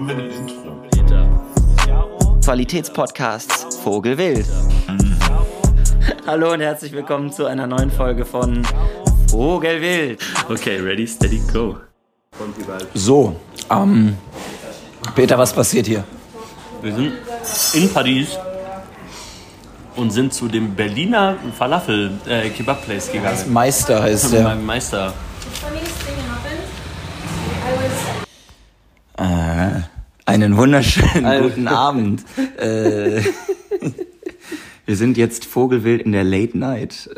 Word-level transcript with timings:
Haben 0.00 0.08
wir 0.08 0.16
ein 0.16 0.30
Intro? 0.30 0.80
Qualitätspodcasts 2.42 3.76
Vogelwild. 3.76 4.46
Hallo 6.26 6.54
und 6.54 6.62
herzlich 6.62 6.92
willkommen 6.92 7.30
zu 7.30 7.44
einer 7.44 7.66
neuen 7.66 7.90
Folge 7.90 8.24
von 8.24 8.66
Vogelwild. 9.28 10.22
Okay, 10.48 10.80
ready, 10.80 11.06
steady, 11.06 11.42
go. 11.52 11.76
So, 12.94 13.36
ähm, 13.70 14.16
Peter, 15.14 15.36
was 15.36 15.52
passiert 15.52 15.86
hier? 15.86 16.02
Wir 16.80 16.94
sind 16.94 17.12
in 17.74 17.92
Paris 17.92 18.38
und 19.96 20.12
sind 20.12 20.32
zu 20.32 20.48
dem 20.48 20.74
Berliner 20.74 21.36
Falafel 21.58 22.12
äh, 22.26 22.48
Kebab 22.48 22.86
Place 22.86 23.12
gegangen. 23.12 23.52
Meister 23.52 24.02
heißt 24.02 24.32
der. 24.32 24.54
Meister. 24.54 25.12
funniest 25.60 26.06
thing 26.06 26.16
happened. 26.26 26.62
I 27.66 27.76
was 27.76 28.20
Äh, 29.20 29.82
einen 30.30 30.56
wunderschönen 30.56 31.24
Ein- 31.24 31.42
guten 31.42 31.68
Abend. 31.86 32.22
Äh, 32.58 33.20
wir 34.86 34.96
sind 34.96 35.16
jetzt 35.16 35.44
Vogelwild 35.44 36.02
in 36.02 36.12
der 36.12 36.24
Late 36.24 36.58
Night. 36.58 37.08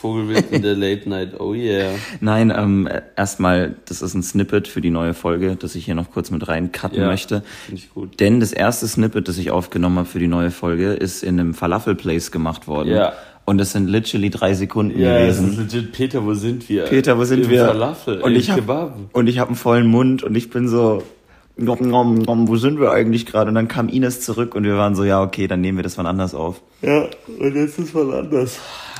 Vogelwild 0.00 0.50
in 0.50 0.62
der 0.62 0.74
Late 0.74 1.08
Night, 1.08 1.38
oh 1.38 1.52
yeah. 1.54 1.90
Nein, 2.20 2.52
ähm, 2.56 2.88
erstmal, 3.16 3.76
das 3.86 4.00
ist 4.02 4.14
ein 4.14 4.22
Snippet 4.22 4.66
für 4.66 4.80
die 4.80 4.90
neue 4.90 5.12
Folge, 5.14 5.56
das 5.56 5.74
ich 5.74 5.84
hier 5.84 5.94
noch 5.94 6.10
kurz 6.10 6.30
mit 6.30 6.48
rein 6.48 6.72
cutten 6.72 7.00
Ja, 7.00 7.06
möchte. 7.06 7.42
Finde 7.66 7.80
ich 7.82 7.90
gut. 7.92 8.18
Denn 8.20 8.40
das 8.40 8.52
erste 8.52 8.86
Snippet, 8.88 9.28
das 9.28 9.36
ich 9.38 9.50
aufgenommen 9.50 9.98
habe 9.98 10.08
für 10.08 10.18
die 10.18 10.26
neue 10.28 10.50
Folge, 10.50 10.92
ist 10.92 11.22
in 11.22 11.38
einem 11.38 11.54
Falafel-Place 11.54 12.30
gemacht 12.30 12.66
worden. 12.66 12.90
Ja. 12.90 13.12
Und 13.44 13.58
das 13.58 13.72
sind 13.72 13.88
literally 13.88 14.30
drei 14.30 14.54
Sekunden 14.54 14.98
Ja, 14.98 15.18
es 15.18 15.36
ist 15.38 15.42
gewesen. 15.42 15.62
legit. 15.64 15.92
Peter, 15.92 16.24
wo 16.24 16.32
sind 16.32 16.68
wir? 16.68 16.84
Peter, 16.84 17.18
wo 17.18 17.24
sind 17.24 17.42
Im 17.44 17.50
wir? 17.50 17.66
Falafel, 17.66 18.20
und 18.22 18.36
ich 18.36 18.50
hab, 18.50 18.96
und 19.12 19.26
ich 19.26 19.38
habe 19.40 19.48
einen 19.48 19.56
vollen 19.56 19.86
Mund 19.88 20.22
und 20.22 20.34
ich 20.36 20.48
bin 20.48 20.68
so, 20.68 21.02
wo 21.56 22.56
sind 22.56 22.80
wir 22.80 22.90
eigentlich 22.92 23.26
gerade? 23.26 23.48
Und 23.48 23.54
dann 23.54 23.68
kam 23.68 23.88
Ines 23.88 24.20
zurück 24.20 24.54
und 24.54 24.64
wir 24.64 24.76
waren 24.76 24.94
so, 24.94 25.04
ja, 25.04 25.22
okay, 25.22 25.46
dann 25.46 25.60
nehmen 25.60 25.78
wir 25.78 25.82
das 25.82 25.98
wann 25.98 26.06
anders 26.06 26.34
auf. 26.34 26.60
Ja, 26.80 27.06
und 27.38 27.54
jetzt 27.54 27.78
ist 27.78 27.94
was 27.94 28.12
anders. 28.12 28.58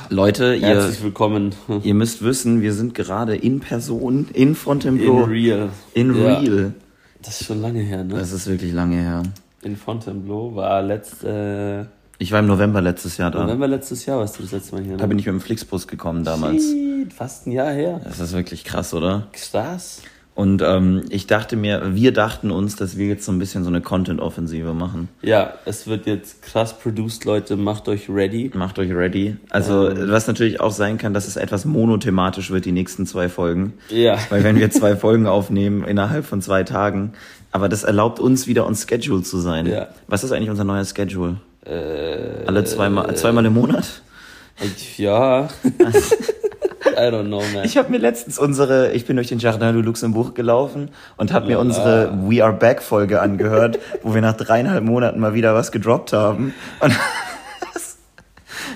Leute, 0.09 0.53
ihr, 0.55 0.67
Herzlich 0.67 1.03
willkommen. 1.03 1.55
ihr 1.83 1.93
müsst 1.93 2.23
wissen, 2.23 2.61
wir 2.61 2.73
sind 2.73 2.93
gerade 2.93 3.35
in 3.35 3.59
Person, 3.59 4.27
in 4.33 4.49
In 4.49 4.55
Fontainebleau. 4.55 5.23
real. 5.23 5.69
In 5.93 6.13
Ja. 6.15 6.39
real. 6.39 6.73
Das 7.21 7.39
ist 7.41 7.47
schon 7.47 7.61
lange 7.61 7.79
her, 7.79 8.03
ne? 8.03 8.15
Das 8.15 8.31
ist 8.33 8.47
wirklich 8.47 8.73
lange 8.73 8.97
her. 8.97 9.23
In 9.63 9.77
Fontainebleau 9.77 10.55
war 10.55 10.81
letzte, 10.81 11.87
Ich 12.19 12.31
war 12.33 12.39
im 12.39 12.47
November 12.47 12.81
letztes 12.81 13.15
Jahr 13.17 13.29
äh, 13.29 13.33
da. 13.33 13.43
November 13.45 13.67
letztes 13.67 14.05
Jahr, 14.05 14.19
warst 14.19 14.37
du 14.37 14.43
das 14.43 14.51
letzte 14.51 14.75
Mal 14.75 14.83
hier, 14.83 14.91
ne? 14.93 14.97
Da 14.97 15.05
bin 15.07 15.17
ich 15.17 15.25
mit 15.25 15.33
dem 15.33 15.41
Flixbus 15.41 15.87
gekommen 15.87 16.23
damals. 16.25 16.63
Shit, 16.63 17.13
Fast 17.13 17.47
ein 17.47 17.51
Jahr 17.53 17.71
her. 17.71 18.01
Das 18.03 18.19
ist 18.19 18.33
wirklich 18.33 18.65
krass, 18.65 18.93
oder? 18.93 19.27
Krass. 19.31 20.01
Und 20.35 20.63
ähm, 20.63 21.03
ich 21.09 21.27
dachte 21.27 21.55
mir, 21.55 21.93
wir 21.93 22.11
dachten 22.11 22.49
uns, 22.49 22.75
dass 22.75 22.97
wir 22.97 23.05
jetzt 23.07 23.23
so 23.23 23.31
ein 23.31 23.37
bisschen 23.37 23.63
so 23.63 23.69
eine 23.69 23.81
Content-Offensive 23.81 24.73
machen. 24.73 25.09
Ja, 25.21 25.53
es 25.65 25.85
wird 25.85 26.07
jetzt 26.07 26.41
krass 26.41 26.79
produced, 26.79 27.23
Leute. 27.25 27.55
Macht 27.55 27.87
euch 27.87 28.09
ready. 28.09 28.49
Macht 28.55 28.79
euch 28.79 28.91
ready. 28.91 29.37
Also, 29.51 29.89
Ähm. 29.91 30.09
was 30.09 30.25
natürlich 30.27 30.59
auch 30.59 30.71
sein 30.71 30.97
kann, 30.97 31.13
dass 31.13 31.27
es 31.27 31.35
etwas 31.35 31.65
monothematisch 31.65 32.49
wird, 32.49 32.65
die 32.65 32.71
nächsten 32.71 33.05
zwei 33.05 33.29
Folgen. 33.29 33.73
Ja. 33.89 34.17
Weil 34.29 34.43
wenn 34.43 34.55
wir 34.57 34.71
zwei 34.71 34.95
Folgen 34.95 35.27
aufnehmen 35.27 35.83
innerhalb 35.83 36.25
von 36.25 36.41
zwei 36.41 36.63
Tagen, 36.63 37.13
aber 37.51 37.69
das 37.69 37.83
erlaubt 37.83 38.19
uns 38.19 38.47
wieder 38.47 38.65
on 38.65 38.75
Schedule 38.75 39.21
zu 39.21 39.37
sein. 39.39 39.67
Ja. 39.67 39.89
Was 40.07 40.23
ist 40.23 40.31
eigentlich 40.31 40.49
unser 40.49 40.63
neuer 40.63 40.83
Schedule? 40.83 41.35
Äh, 41.63 42.47
Alle 42.47 42.63
zweimal, 42.63 43.15
zweimal 43.15 43.45
im 43.45 43.53
Monat? 43.53 44.01
ja. 44.97 45.47
I 46.93 47.11
don't 47.11 47.25
know, 47.27 47.41
man. 47.53 47.63
Ich 47.65 47.77
habe 47.77 47.89
mir 47.91 47.97
letztens 47.97 48.37
unsere, 48.39 48.91
ich 48.93 49.05
bin 49.05 49.15
durch 49.15 49.27
den 49.27 49.39
Jardin 49.39 49.73
du 49.73 49.81
Luxembourg 49.81 50.35
gelaufen 50.35 50.89
und 51.17 51.31
habe 51.33 51.47
mir 51.47 51.59
unsere 51.59 52.11
We 52.27 52.43
Are 52.43 52.53
Back 52.53 52.81
Folge 52.81 53.21
angehört, 53.21 53.79
wo 54.03 54.13
wir 54.13 54.21
nach 54.21 54.35
dreieinhalb 54.37 54.83
Monaten 54.83 55.19
mal 55.19 55.33
wieder 55.33 55.53
was 55.55 55.71
gedroppt 55.71 56.13
haben. 56.13 56.53
Und 56.79 56.93
das, 57.73 57.97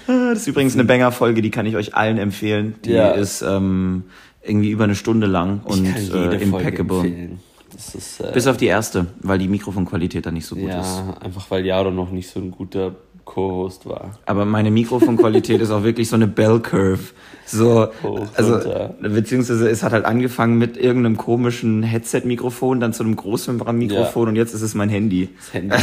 das 0.07 0.39
ist 0.39 0.47
übrigens 0.47 0.73
eine 0.73 0.83
Banger-Folge, 0.85 1.41
die 1.41 1.51
kann 1.51 1.66
ich 1.66 1.75
euch 1.75 1.95
allen 1.95 2.17
empfehlen. 2.17 2.75
Die 2.85 2.91
Ja. 2.91 3.11
ist 3.11 3.41
ähm, 3.41 4.03
irgendwie 4.44 4.72
über 4.72 4.85
eine 4.85 4.95
Stunde 4.95 5.27
lang 5.27 5.61
und 5.63 5.85
äh, 5.85 5.94
Folge 6.00 6.35
impeccable. 6.38 7.29
ist, 7.75 8.22
äh, 8.22 8.31
Bis 8.33 8.47
auf 8.47 8.57
die 8.57 8.67
erste, 8.67 9.07
weil 9.22 9.38
die 9.39 9.47
Mikrofonqualität 9.47 10.25
da 10.25 10.31
nicht 10.31 10.45
so 10.45 10.56
gut 10.56 10.69
ist. 10.69 10.75
ja, 10.75 11.16
einfach 11.22 11.50
weil 11.51 11.66
Jaro 11.66 11.91
noch 11.91 12.11
nicht 12.11 12.29
so 12.29 12.39
ein 12.39 12.51
guter 12.51 12.95
Co-Host 13.27 13.85
war. 13.88 14.17
Aber 14.25 14.45
meine 14.45 14.71
Mikrofonqualität 14.71 15.61
ist 15.61 15.69
auch 15.69 15.83
wirklich 15.83 16.09
so 16.09 16.15
eine 16.15 16.27
Bell 16.27 16.59
Curve. 16.59 16.99
So, 17.45 17.88
Hoch, 18.03 18.25
also, 18.33 18.53
runter. 18.55 18.95
beziehungsweise 19.01 19.69
es 19.69 19.83
hat 19.83 19.91
halt 19.91 20.05
angefangen 20.05 20.57
mit 20.57 20.75
irgendeinem 20.77 21.17
komischen 21.17 21.83
Headset-Mikrofon, 21.83 22.79
dann 22.79 22.93
zu 22.93 23.03
einem 23.03 23.15
Großmembran-Mikrofon 23.15 24.23
Ja. 24.23 24.29
und 24.29 24.35
jetzt 24.38 24.53
ist 24.53 24.61
es 24.63 24.73
mein 24.73 24.89
Handy. 24.89 25.29
Das 25.38 25.53
Handy. 25.53 25.75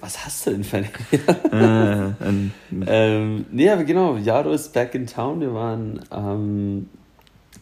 Was 0.00 0.24
hast 0.24 0.46
du 0.46 0.52
denn 0.52 0.64
für 0.64 0.78
ein 0.78 0.86
Äh, 1.52 2.12
ähm, 2.86 3.44
Nee, 3.52 3.68
aber 3.70 3.84
genau, 3.84 4.16
Jaro 4.16 4.52
ist 4.52 4.72
back 4.72 4.94
in 4.94 5.06
town. 5.06 5.40
Wir 5.40 5.52
waren 5.52 6.00
ähm, 6.10 6.88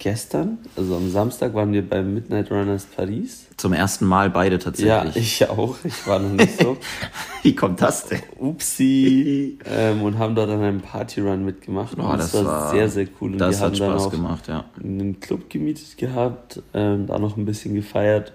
gestern, 0.05 0.59
also 0.77 0.97
am 0.97 1.11
Samstag, 1.11 1.55
waren 1.55 1.73
wir 1.73 1.89
beim 1.89 2.13
Midnight 2.13 2.51
Runners 2.51 2.85
Paris. 2.85 3.47
zum 3.57 3.73
ersten 3.73 4.05
Mal 4.05 4.29
beide 4.29 4.57
Ja, 4.57 4.61
tatsächlich. 4.61 5.17
ich 5.17 5.49
auch. 5.49 5.77
Ich 5.83 6.07
war 6.07 6.19
noch 6.19 6.31
nicht 6.33 6.61
so. 6.61 6.77
Wie 7.43 7.55
kommt 7.57 7.81
das 7.81 8.07
denn? 8.07 8.21
Upsi. 8.39 9.59
ähm, 9.67 10.03
und 10.03 10.19
haben 10.19 10.35
dort 10.35 10.51
an 10.51 10.61
einem 10.61 10.81
Partyrun 10.83 11.45
mitgemacht. 11.47 11.97
Oh, 11.99 12.13
das 12.17 12.33
das 12.33 12.45
war, 12.45 12.71
sehr, 12.71 12.91
sehr 12.91 13.07
cool. 13.21 13.33
Und 13.33 13.39
Das 13.39 13.61
wir 13.61 13.67
hat 13.67 13.77
Spaß 13.79 14.11
gemacht, 14.11 14.47
ja. 14.47 14.67
einen 14.79 15.21
Club 15.21 15.49
gemietet 15.49 15.97
gehabt, 15.97 16.63
ähm, 16.75 17.07
da 17.07 17.19
noch 17.19 17.39
ein 17.39 17.47
bisschen 17.47 17.75
gefeiert. 17.75 18.33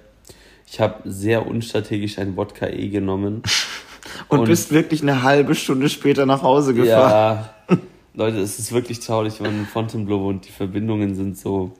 Ich 0.65 0.79
habe 0.79 0.95
sehr 1.05 1.45
unstrategisch 1.45 2.17
ein 2.17 2.35
Wodka 2.35 2.67
E 2.67 2.89
genommen. 2.89 3.43
Und, 4.27 4.39
Und- 4.39 4.45
bist 4.47 4.71
wirklich 4.71 5.03
eine 5.03 5.21
halbe 5.21 5.53
Stunde 5.53 5.87
später 5.87 6.25
nach 6.25 6.41
Hause 6.41 6.73
gefahren. 6.73 7.45
Ja, 7.69 7.77
Leute, 8.19 8.39
es 8.39 8.59
ist 8.59 8.73
wirklich 8.73 8.99
traurig, 8.99 9.35
wenn 9.39 9.51
man 9.51 9.59
in 9.61 9.65
Fontainebleau 9.65 10.19
wohnt. 10.19 10.45
Die 10.45 10.51
Verbindungen 10.51 11.15
sind 11.15 11.37
so. 11.37 11.71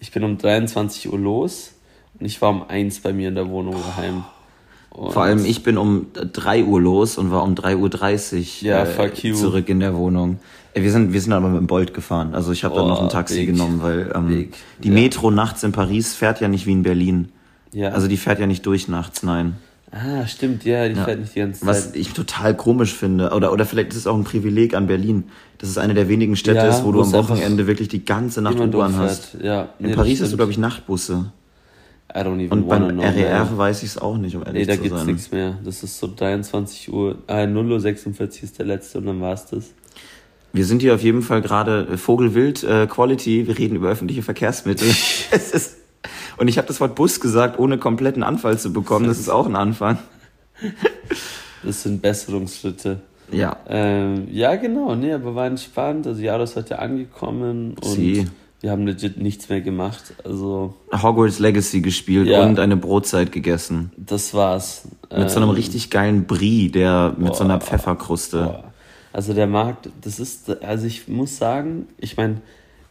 Ich 0.00 0.10
bin 0.10 0.24
um 0.24 0.38
23 0.38 1.12
Uhr 1.12 1.18
los 1.18 1.74
und 2.18 2.24
ich 2.24 2.40
war 2.40 2.48
um 2.48 2.62
1 2.66 3.00
bei 3.00 3.12
mir 3.12 3.28
in 3.28 3.34
der 3.34 3.48
Wohnung 3.50 3.74
daheim. 3.74 4.24
Und 4.88 5.12
Vor 5.12 5.22
allem 5.22 5.44
ich 5.44 5.62
bin 5.62 5.76
um 5.76 6.06
3 6.14 6.64
Uhr 6.64 6.80
los 6.80 7.18
und 7.18 7.30
war 7.30 7.42
um 7.42 7.54
3.30 7.54 8.62
Uhr 8.62 8.68
Ja, 8.68 8.84
äh, 8.84 9.32
zurück 9.34 9.68
in 9.68 9.80
der 9.80 9.94
Wohnung. 9.94 10.38
Wir 10.74 10.90
sind, 10.90 11.12
wir 11.12 11.20
sind 11.20 11.34
aber 11.34 11.48
mit 11.50 11.60
dem 11.60 11.66
Bolt 11.66 11.92
gefahren. 11.92 12.34
Also 12.34 12.52
ich 12.52 12.64
habe 12.64 12.74
dann 12.74 12.86
Oh, 12.86 12.88
noch 12.88 13.02
ein 13.02 13.10
Taxi 13.10 13.40
big. 13.40 13.48
genommen, 13.48 13.82
weil 13.82 14.10
ähm, 14.14 14.48
die 14.82 14.88
Ja. 14.88 14.94
Metro 14.94 15.30
nachts 15.30 15.62
in 15.62 15.72
Paris 15.72 16.14
fährt 16.14 16.40
ja 16.40 16.48
nicht 16.48 16.66
wie 16.66 16.72
in 16.72 16.82
Berlin. 16.82 17.28
Ja. 17.72 17.90
Also 17.90 18.08
die 18.08 18.16
fährt 18.16 18.38
ja 18.40 18.46
nicht 18.46 18.64
durch 18.64 18.88
nachts, 18.88 19.22
nein. 19.22 19.56
Ah, 19.92 20.26
stimmt, 20.26 20.64
ja, 20.64 20.88
die 20.88 20.94
Ja. 20.96 21.04
fährt 21.04 21.20
nicht 21.20 21.34
die 21.34 21.40
ganze 21.40 21.64
Was 21.66 21.86
Zeit. 21.92 21.96
ich 21.96 22.12
total 22.12 22.56
komisch 22.56 22.92
finde, 22.94 23.30
oder, 23.30 23.52
oder 23.52 23.64
vielleicht 23.66 23.90
ist 23.90 23.96
es 23.98 24.06
auch 24.06 24.16
ein 24.16 24.24
Privileg 24.24 24.74
an 24.74 24.86
Berlin, 24.86 25.24
dass 25.58 25.68
es 25.68 25.78
eine 25.78 25.94
der 25.94 26.08
wenigen 26.08 26.34
Städte 26.36 26.58
Ja, 26.58 26.68
ist, 26.68 26.84
wo 26.84 26.92
du 26.92 27.02
am 27.02 27.12
Wochenende 27.12 27.66
wirklich 27.66 27.88
die 27.88 28.04
ganze 28.04 28.42
Nacht 28.42 28.58
U-Bahn 28.58 28.96
hast. 28.96 29.36
Ja, 29.42 29.68
In 29.78 29.86
nee, 29.86 29.88
das 29.88 29.96
Paris 29.96 30.20
hast 30.22 30.32
du, 30.32 30.36
glaube 30.36 30.50
ich, 30.52 30.58
Nachtbusse. 30.58 31.32
I 32.14 32.18
don't 32.18 32.40
even 32.44 32.50
Und 32.50 32.68
beim 32.68 32.88
know, 32.90 33.02
RER 33.02 33.44
man. 33.46 33.56
weiß 33.58 33.82
ich 33.84 33.90
es 33.90 33.98
auch 33.98 34.18
nicht, 34.18 34.36
um 34.36 34.42
ehrlich 34.44 34.66
Nee, 34.66 34.66
da 34.66 34.74
zu 34.76 34.82
gibt's 34.82 34.98
sein. 34.98 35.06
nichts 35.06 35.30
mehr. 35.32 35.58
Das 35.64 35.82
ist 35.82 35.98
so 35.98 36.10
23 36.14 36.92
Uhr, 36.92 37.16
äh, 37.26 37.46
0 37.46 37.72
Uhr 37.72 37.80
46 37.80 38.42
ist 38.42 38.58
der 38.58 38.66
letzte 38.66 38.98
und 38.98 39.06
dann 39.06 39.20
war's 39.22 39.46
das. 39.46 39.70
Wir 40.52 40.66
sind 40.66 40.82
hier 40.82 40.94
auf 40.94 41.02
jeden 41.02 41.22
Fall 41.22 41.40
gerade 41.40 41.88
äh, 41.92 41.96
Vogelwild 41.96 42.64
äh, 42.64 42.86
Quality. 42.86 43.46
Wir 43.46 43.56
reden 43.56 43.76
über 43.76 43.88
öffentliche 43.88 44.22
Verkehrsmittel. 44.22 44.86
es 45.30 45.52
ist, 45.52 45.76
und 46.36 46.48
ich 46.48 46.58
habe 46.58 46.68
das 46.68 46.80
Wort 46.80 46.94
Bus 46.94 47.20
gesagt, 47.20 47.58
ohne 47.58 47.78
kompletten 47.78 48.22
Anfall 48.22 48.58
zu 48.58 48.72
bekommen. 48.72 49.06
Das 49.06 49.18
ist 49.18 49.28
auch 49.28 49.46
ein 49.46 49.56
Anfang. 49.56 49.98
Das 51.62 51.82
sind 51.82 52.02
Besserungsschritte. 52.02 53.00
Ja. 53.30 53.56
Ähm, 53.68 54.28
ja, 54.30 54.56
genau, 54.56 54.94
nee, 54.94 55.12
aber 55.12 55.34
war 55.34 55.46
entspannt. 55.46 56.06
Also 56.06 56.20
Jaro 56.20 56.42
ist 56.42 56.56
heute 56.56 56.78
angekommen 56.80 57.74
und 57.80 57.84
Sie. 57.84 58.26
wir 58.60 58.70
haben 58.70 58.86
legit 58.86 59.16
nichts 59.16 59.48
mehr 59.48 59.60
gemacht. 59.60 60.12
Also 60.24 60.74
Hogwarts 60.92 61.38
Legacy 61.38 61.80
gespielt 61.80 62.26
Ja. 62.28 62.44
und 62.44 62.58
eine 62.58 62.76
Brotzeit 62.76 63.32
gegessen. 63.32 63.90
das 63.96 64.34
war's. 64.34 64.88
Mit 65.16 65.30
so 65.30 65.36
einem 65.36 65.48
Ähm, 65.50 65.54
richtig 65.54 65.90
geilen 65.90 66.26
Brie, 66.26 66.68
der 66.70 67.14
mit 67.16 67.34
so 67.34 67.44
einer 67.44 67.58
boah, 67.58 67.64
Pfefferkruste. 67.66 68.42
boah. 68.44 68.64
Also 69.14 69.34
der 69.34 69.46
Markt, 69.46 69.90
das 70.00 70.18
ist, 70.18 70.62
also 70.62 70.86
ich 70.86 71.06
muss 71.06 71.36
sagen, 71.36 71.86
ich 71.98 72.16
meine, 72.16 72.40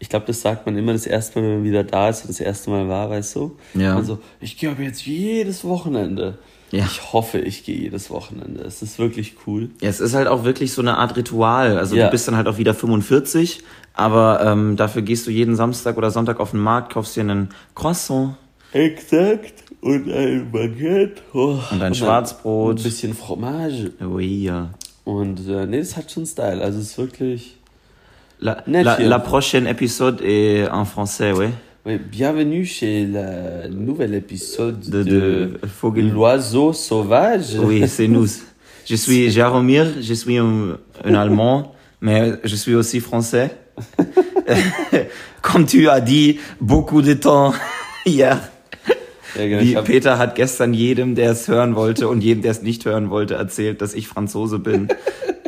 ich 0.02 0.10
glaube, 0.10 0.26
das 0.26 0.42
sagt 0.42 0.66
man 0.66 0.76
immer 0.78 0.94
das 0.94 1.06
erste 1.06 1.40
Mal, 1.40 1.46
wenn 1.48 1.56
man 1.58 1.64
wieder 1.64 1.84
da 1.84 2.10
ist 2.10 2.22
und 2.22 2.30
das 2.30 2.40
erste 2.40 2.72
Mal 2.72 2.90
war, 2.90 3.10
weißt 3.10 3.36
du? 3.36 3.56
Ja. 3.76 3.96
Also, 3.96 4.18
ich 4.40 4.58
gehe 4.58 4.72
aber 4.72 4.82
jetzt 4.82 5.06
jedes 5.06 5.64
Wochenende. 5.64 6.40
Ja. 6.72 6.86
Ich 6.86 7.14
hoffe, 7.14 7.38
ich 7.40 7.64
gehe 7.66 7.78
jedes 7.78 8.10
Wochenende. 8.10 8.64
Es 8.64 8.82
ist 8.82 8.98
wirklich 8.98 9.36
cool. 9.46 9.70
Ja, 9.82 9.90
es 9.90 10.00
ist 10.00 10.16
halt 10.16 10.28
auch 10.28 10.44
wirklich 10.44 10.74
so 10.74 10.82
eine 10.82 10.98
Art 10.98 11.16
Ritual. 11.18 11.78
Also 11.78 11.96
Ja. 11.96 12.06
du 12.06 12.12
bist 12.12 12.28
dann 12.28 12.36
halt 12.36 12.48
auch 12.48 12.58
wieder 12.58 12.74
45, 12.74 13.62
aber 13.94 14.42
ähm, 14.44 14.76
dafür 14.78 15.02
gehst 15.04 15.28
du 15.28 15.32
jeden 15.32 15.56
Samstag 15.56 15.98
oder 15.98 16.10
Sonntag 16.12 16.40
auf 16.40 16.52
den 16.52 16.62
Markt, 16.62 16.94
kaufst 16.94 17.16
dir 17.16 17.22
einen 17.22 17.50
Croissant 17.76 18.36
Exakt. 18.74 19.64
Und 19.82 20.12
ein 20.12 20.50
Baguette. 20.52 21.22
Oh. 21.34 21.60
Und 21.72 21.82
ein 21.82 21.94
Schwarzbrot. 21.96 22.78
Ein 22.80 22.84
bisschen 22.84 23.14
Fromage. 23.14 23.92
Oui, 24.00 24.44
ja. 24.46 24.70
Und 25.04 25.48
äh, 25.48 25.66
nee, 25.66 25.80
das 25.80 25.98
hat 25.98 26.12
schon 26.12 26.26
Style. 26.26 26.62
Also 26.62 26.80
es 26.80 26.92
ist 26.92 26.98
wirklich. 26.98 27.58
La, 28.42 29.20
prochaine 29.20 29.68
épisode 29.68 30.20
est 30.24 30.68
en 30.70 30.86
français, 30.86 31.32
oui. 31.32 31.46
Oui, 31.86 31.98
bienvenue 31.98 32.66
chez 32.66 33.06
le 33.06 33.68
nouvel 33.70 34.14
épisode 34.16 34.80
De- 34.80 35.04
de, 35.04 35.10
de 35.12 35.60
Vogel- 35.82 36.10
L'oiseau 36.12 36.74
sauvage. 36.74 37.56
Oui, 37.60 37.88
c'est 37.88 38.08
nous. 38.08 38.26
Je 38.86 38.96
suis 38.96 39.30
Jaromir, 39.30 39.86
je 40.02 40.14
suis 40.16 40.38
un, 40.40 40.78
un 41.06 41.14
Allemand, 41.14 41.74
mais 42.02 42.34
je 42.44 42.56
suis 42.56 42.74
aussi 42.74 43.00
français. 43.00 43.52
Comme 45.44 45.66
tu 45.68 45.88
as 45.88 46.02
dit, 46.02 46.40
beaucoup 46.60 47.02
de 47.04 47.14
temps 47.14 47.54
hier. 48.06 48.40
Ja, 49.38 49.48
genau, 49.48 49.62
Wie 49.62 49.76
Peter 49.86 50.18
hat 50.18 50.36
gestern 50.36 50.74
jedem, 50.74 51.16
der 51.16 51.32
es 51.32 51.48
hören 51.48 51.76
wollte 51.76 52.10
und 52.10 52.22
jedem, 52.22 52.42
der 52.42 52.52
es 52.52 52.64
nicht 52.64 52.84
hören 52.86 53.10
wollte, 53.12 53.36
erzählt, 53.36 53.82
dass 53.82 53.94
ich 53.94 54.08
Franzose 54.08 54.60
bin. 54.60 54.88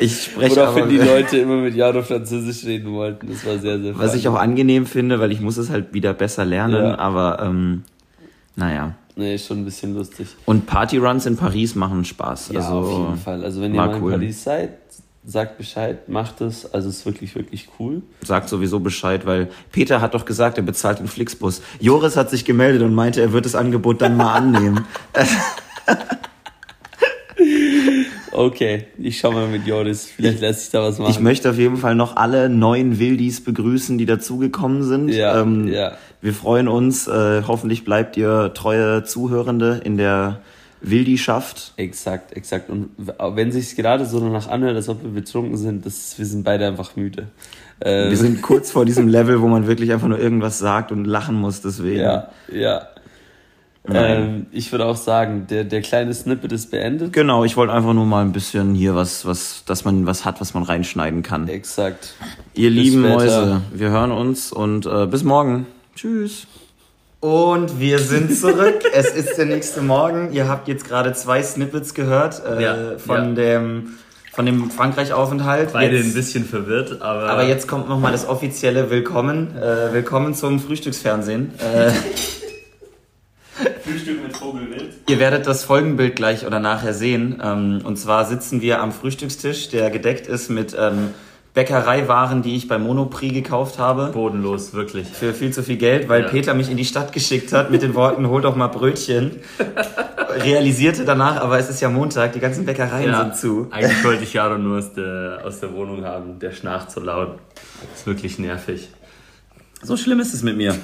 Ich 0.03 0.23
spreche 0.25 0.57
woraufhin 0.57 0.83
aber, 0.83 0.91
die 0.91 0.97
Leute 1.13 1.37
immer 1.37 1.55
mit 1.55 1.75
Jaro 1.75 2.01
Französisch 2.03 2.65
reden 2.65 2.91
wollten. 2.93 3.29
Das 3.29 3.45
war 3.45 3.57
sehr, 3.57 3.79
sehr 3.79 3.97
was 3.97 4.13
ich 4.15 4.27
auch 4.27 4.35
angenehm 4.35 4.85
finde, 4.85 5.19
weil 5.19 5.31
ich 5.31 5.39
muss 5.39 5.55
es 5.57 5.69
halt 5.69 5.93
wieder 5.93 6.13
besser 6.13 6.43
lernen, 6.43 6.83
Ja. 6.83 6.97
aber 6.99 7.39
ähm, 7.41 7.83
naja. 8.57 8.95
Nee, 9.15 9.37
schon 9.37 9.59
ein 9.59 9.65
bisschen 9.65 9.95
lustig. 9.95 10.27
Und 10.45 10.65
Partyruns 10.65 11.25
in 11.25 11.37
Paris 11.37 11.75
machen 11.75 12.03
Spaß. 12.03 12.49
Ja, 12.51 12.59
also, 12.59 12.73
auf 12.79 12.91
jeden 13.07 13.17
Fall. 13.17 13.43
Also 13.45 13.61
wenn 13.61 13.73
ihr 13.73 13.77
mal 13.81 13.95
in 13.95 14.03
cool. 14.03 14.11
Paris 14.11 14.43
seid, 14.43 14.71
sagt 15.23 15.57
Bescheid, 15.57 16.09
macht 16.09 16.41
es. 16.41 16.65
Also 16.73 16.89
es 16.89 16.97
ist 16.97 17.05
wirklich, 17.05 17.33
wirklich 17.35 17.69
cool. 17.79 18.01
sagt 18.23 18.49
sowieso 18.49 18.79
Bescheid, 18.81 19.25
weil 19.25 19.49
Peter 19.71 20.01
hat 20.01 20.15
doch 20.15 20.25
gesagt, 20.25 20.57
er 20.57 20.63
bezahlt 20.63 20.99
den 20.99 21.07
Flixbus. 21.07 21.61
Joris 21.79 22.17
hat 22.17 22.29
sich 22.29 22.43
gemeldet 22.43 22.81
und 22.81 22.93
meinte, 22.93 23.21
er 23.21 23.31
wird 23.31 23.45
das 23.45 23.55
Angebot 23.55 24.01
dann 24.01 24.17
mal 24.17 24.33
annehmen. 24.33 24.83
Okay, 28.33 28.85
ich 28.97 29.19
schau 29.19 29.31
mal 29.31 29.47
mit 29.47 29.67
Joris. 29.67 30.07
Vielleicht 30.07 30.41
lässt 30.41 30.61
sich 30.61 30.71
da 30.71 30.81
was 30.81 30.97
machen. 30.97 31.11
Ich 31.11 31.19
möchte 31.19 31.49
auf 31.49 31.57
jeden 31.57 31.77
Fall 31.77 31.95
noch 31.95 32.15
alle 32.15 32.49
neuen 32.49 32.99
Wildis 32.99 33.43
begrüßen, 33.43 33.97
die 33.97 34.05
dazugekommen 34.05 34.83
sind. 34.83 35.09
Ja, 35.09 35.39
ähm, 35.41 35.67
ja. 35.67 35.93
Wir 36.21 36.33
freuen 36.33 36.67
uns. 36.67 37.07
Äh, 37.07 37.43
hoffentlich 37.47 37.85
bleibt 37.85 38.17
ihr 38.17 38.53
treue 38.53 39.03
Zuhörende 39.03 39.81
in 39.83 39.97
der 39.97 40.39
Wildischaft. 40.81 41.73
Exakt, 41.77 42.35
exakt. 42.35 42.69
Und 42.69 42.89
wenn 42.97 43.51
sich 43.51 43.75
gerade 43.75 44.05
so 44.05 44.19
danach 44.19 44.49
anhört, 44.49 44.75
als 44.75 44.89
ob 44.89 45.01
wir 45.03 45.11
betrunken 45.11 45.57
sind, 45.57 45.85
das, 45.85 46.17
wir 46.17 46.25
sind 46.25 46.43
beide 46.43 46.67
einfach 46.67 46.95
müde. 46.95 47.27
Ähm, 47.81 48.09
Wir 48.09 48.17
sind 48.17 48.41
kurz 48.41 48.71
vor 48.71 48.85
diesem 48.85 49.07
Level, 49.07 49.41
wo 49.41 49.47
man 49.47 49.67
wirklich 49.67 49.91
einfach 49.91 50.07
nur 50.07 50.19
irgendwas 50.19 50.59
sagt 50.59 50.91
und 50.91 51.05
lachen 51.05 51.35
muss 51.35 51.61
deswegen. 51.61 52.01
ja, 52.01 52.29
ja. 52.51 52.87
Ähm, 53.89 54.45
ich 54.51 54.71
würde 54.71 54.85
auch 54.85 54.95
sagen, 54.95 55.45
der, 55.49 55.65
der 55.65 55.81
kleine 55.81 56.13
Snippet 56.13 56.51
ist 56.53 56.71
beendet. 56.71 57.11
Genau, 57.11 57.43
ich 57.43 57.57
wollte 57.57 57.73
einfach 57.73 57.93
nur 57.93 58.05
mal 58.05 58.21
ein 58.23 58.31
bisschen 58.31 58.73
hier 58.75 58.95
was, 58.95 59.25
was, 59.25 59.63
dass 59.65 59.83
man 59.83 60.05
was 60.05 60.23
hat, 60.23 60.39
was 60.39 60.53
man 60.53 60.63
reinschneiden 60.63 61.21
kann. 61.21 61.47
Exakt. 61.49 62.13
Ihr 62.53 62.69
Bis 62.69 62.77
lieben 62.83 63.01
später. 63.03 63.15
Mäuse, 63.15 63.61
wir 63.73 63.89
hören 63.89 64.11
uns 64.11 64.53
und 64.53 64.85
äh, 64.85 65.05
bis 65.05 65.23
morgen. 65.23 65.65
Tschüss. 65.95 66.47
Und 67.19 67.79
wir 67.79 67.99
sind 67.99 68.33
zurück. 68.35 68.83
es 68.93 69.07
ist 69.09 69.37
der 69.37 69.45
nächste 69.45 69.81
Morgen. 69.81 70.31
Ihr 70.31 70.47
habt 70.47 70.67
jetzt 70.69 70.85
gerade 70.87 71.13
zwei 71.13 71.43
Snippets 71.43 71.93
gehört 71.93 72.41
äh, 72.45 72.63
Ja, 72.63 72.97
von, 72.97 73.35
ja. 73.35 73.59
Dem, 73.59 73.93
von 74.31 74.45
dem 74.45 74.71
Frankreich-Aufenthalt. 74.71 75.73
Beide 75.73 75.97
Jetzt- 75.97 76.05
ein 76.07 76.13
bisschen 76.13 76.45
verwirrt, 76.45 77.01
aber. 77.01 77.29
aber 77.29 77.43
jetzt 77.47 77.67
kommt 77.67 77.89
nochmal 77.89 78.13
das 78.13 78.27
offizielle 78.27 78.89
Willkommen. 78.89 79.55
Äh, 79.57 79.93
willkommen 79.93 80.35
zum 80.35 80.59
Frühstücksfernsehen. 80.61 81.51
Frühstück 83.83 84.23
mit 84.23 84.35
Vogelwild. 84.37 84.93
Ihr 85.09 85.19
werdet 85.19 85.45
das 85.47 85.63
Folgenbild 85.65 86.15
gleich 86.15 86.45
oder 86.45 86.59
nachher 86.59 86.93
sehen. 86.93 87.41
Ähm, 87.43 87.81
und 87.83 87.97
zwar 87.97 88.25
sitzen 88.25 88.61
wir 88.61 88.81
am 88.81 88.91
Frühstückstisch, 88.91 89.69
der 89.69 89.89
gedeckt 89.89 90.27
ist 90.27 90.49
mit 90.49 90.75
ähm, 90.79 91.09
Bäckereiwaren, 91.53 92.41
die 92.41 92.55
ich 92.55 92.67
bei 92.67 92.77
Monoprix 92.79 93.33
gekauft 93.33 93.77
habe. 93.79 94.11
Bodenlos, 94.13 94.73
wirklich. 94.73 95.07
Für 95.07 95.33
viel 95.33 95.51
zu 95.51 95.63
viel 95.63 95.77
Geld, 95.77 96.07
weil 96.09 96.23
Ja. 96.23 96.27
Peter 96.29 96.53
mich 96.53 96.69
in 96.71 96.77
die 96.77 96.85
Stadt 96.85 97.11
geschickt 97.11 97.51
hat 97.53 97.69
mit 97.71 97.81
den 97.81 97.93
Worten, 97.93 98.27
hol 98.29 98.41
doch 98.41 98.55
mal 98.55 98.67
Brötchen. 98.67 99.31
Realisierte 100.35 101.05
danach, 101.05 101.37
aber 101.41 101.59
es 101.59 101.69
ist 101.69 101.79
ja 101.81 101.89
Montag, 101.89 102.33
die 102.33 102.39
ganzen 102.39 102.65
Bäckereien 102.65 103.13
sind 103.15 103.35
zu. 103.35 103.67
Eigentlich 103.69 104.03
wollte 104.03 104.23
ich 104.23 104.33
Jaro 104.33 104.57
nur 104.57 104.79
aus 104.79 104.93
der, 104.93 105.41
aus 105.45 105.59
der 105.59 105.73
Wohnung 105.73 106.05
haben. 106.05 106.39
Der 106.39 106.51
schnarcht 106.51 106.89
so 106.89 107.01
laut. 107.01 107.37
ist 107.93 108.07
wirklich 108.07 108.39
nervig. 108.39 108.89
So 109.83 109.95
schlimm 109.97 110.21
ist 110.21 110.33
es 110.33 110.41
mit 110.41 110.55
mir. 110.57 110.75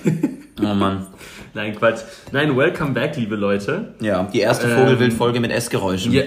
Oh 0.61 0.73
Mann. 0.75 1.07
Nein, 1.53 1.75
Quatsch. 1.75 2.01
Nein, 2.31 2.55
welcome 2.55 2.91
back, 2.91 3.15
liebe 3.17 3.35
Leute. 3.35 3.93
Ja, 3.99 4.23
die 4.31 4.39
erste 4.39 4.67
Ähm, 4.69 4.77
Vogelwild-Folge 4.77 5.39
mit 5.39 5.51
Essgeräuschen. 5.51 6.11
Ja, 6.11 6.23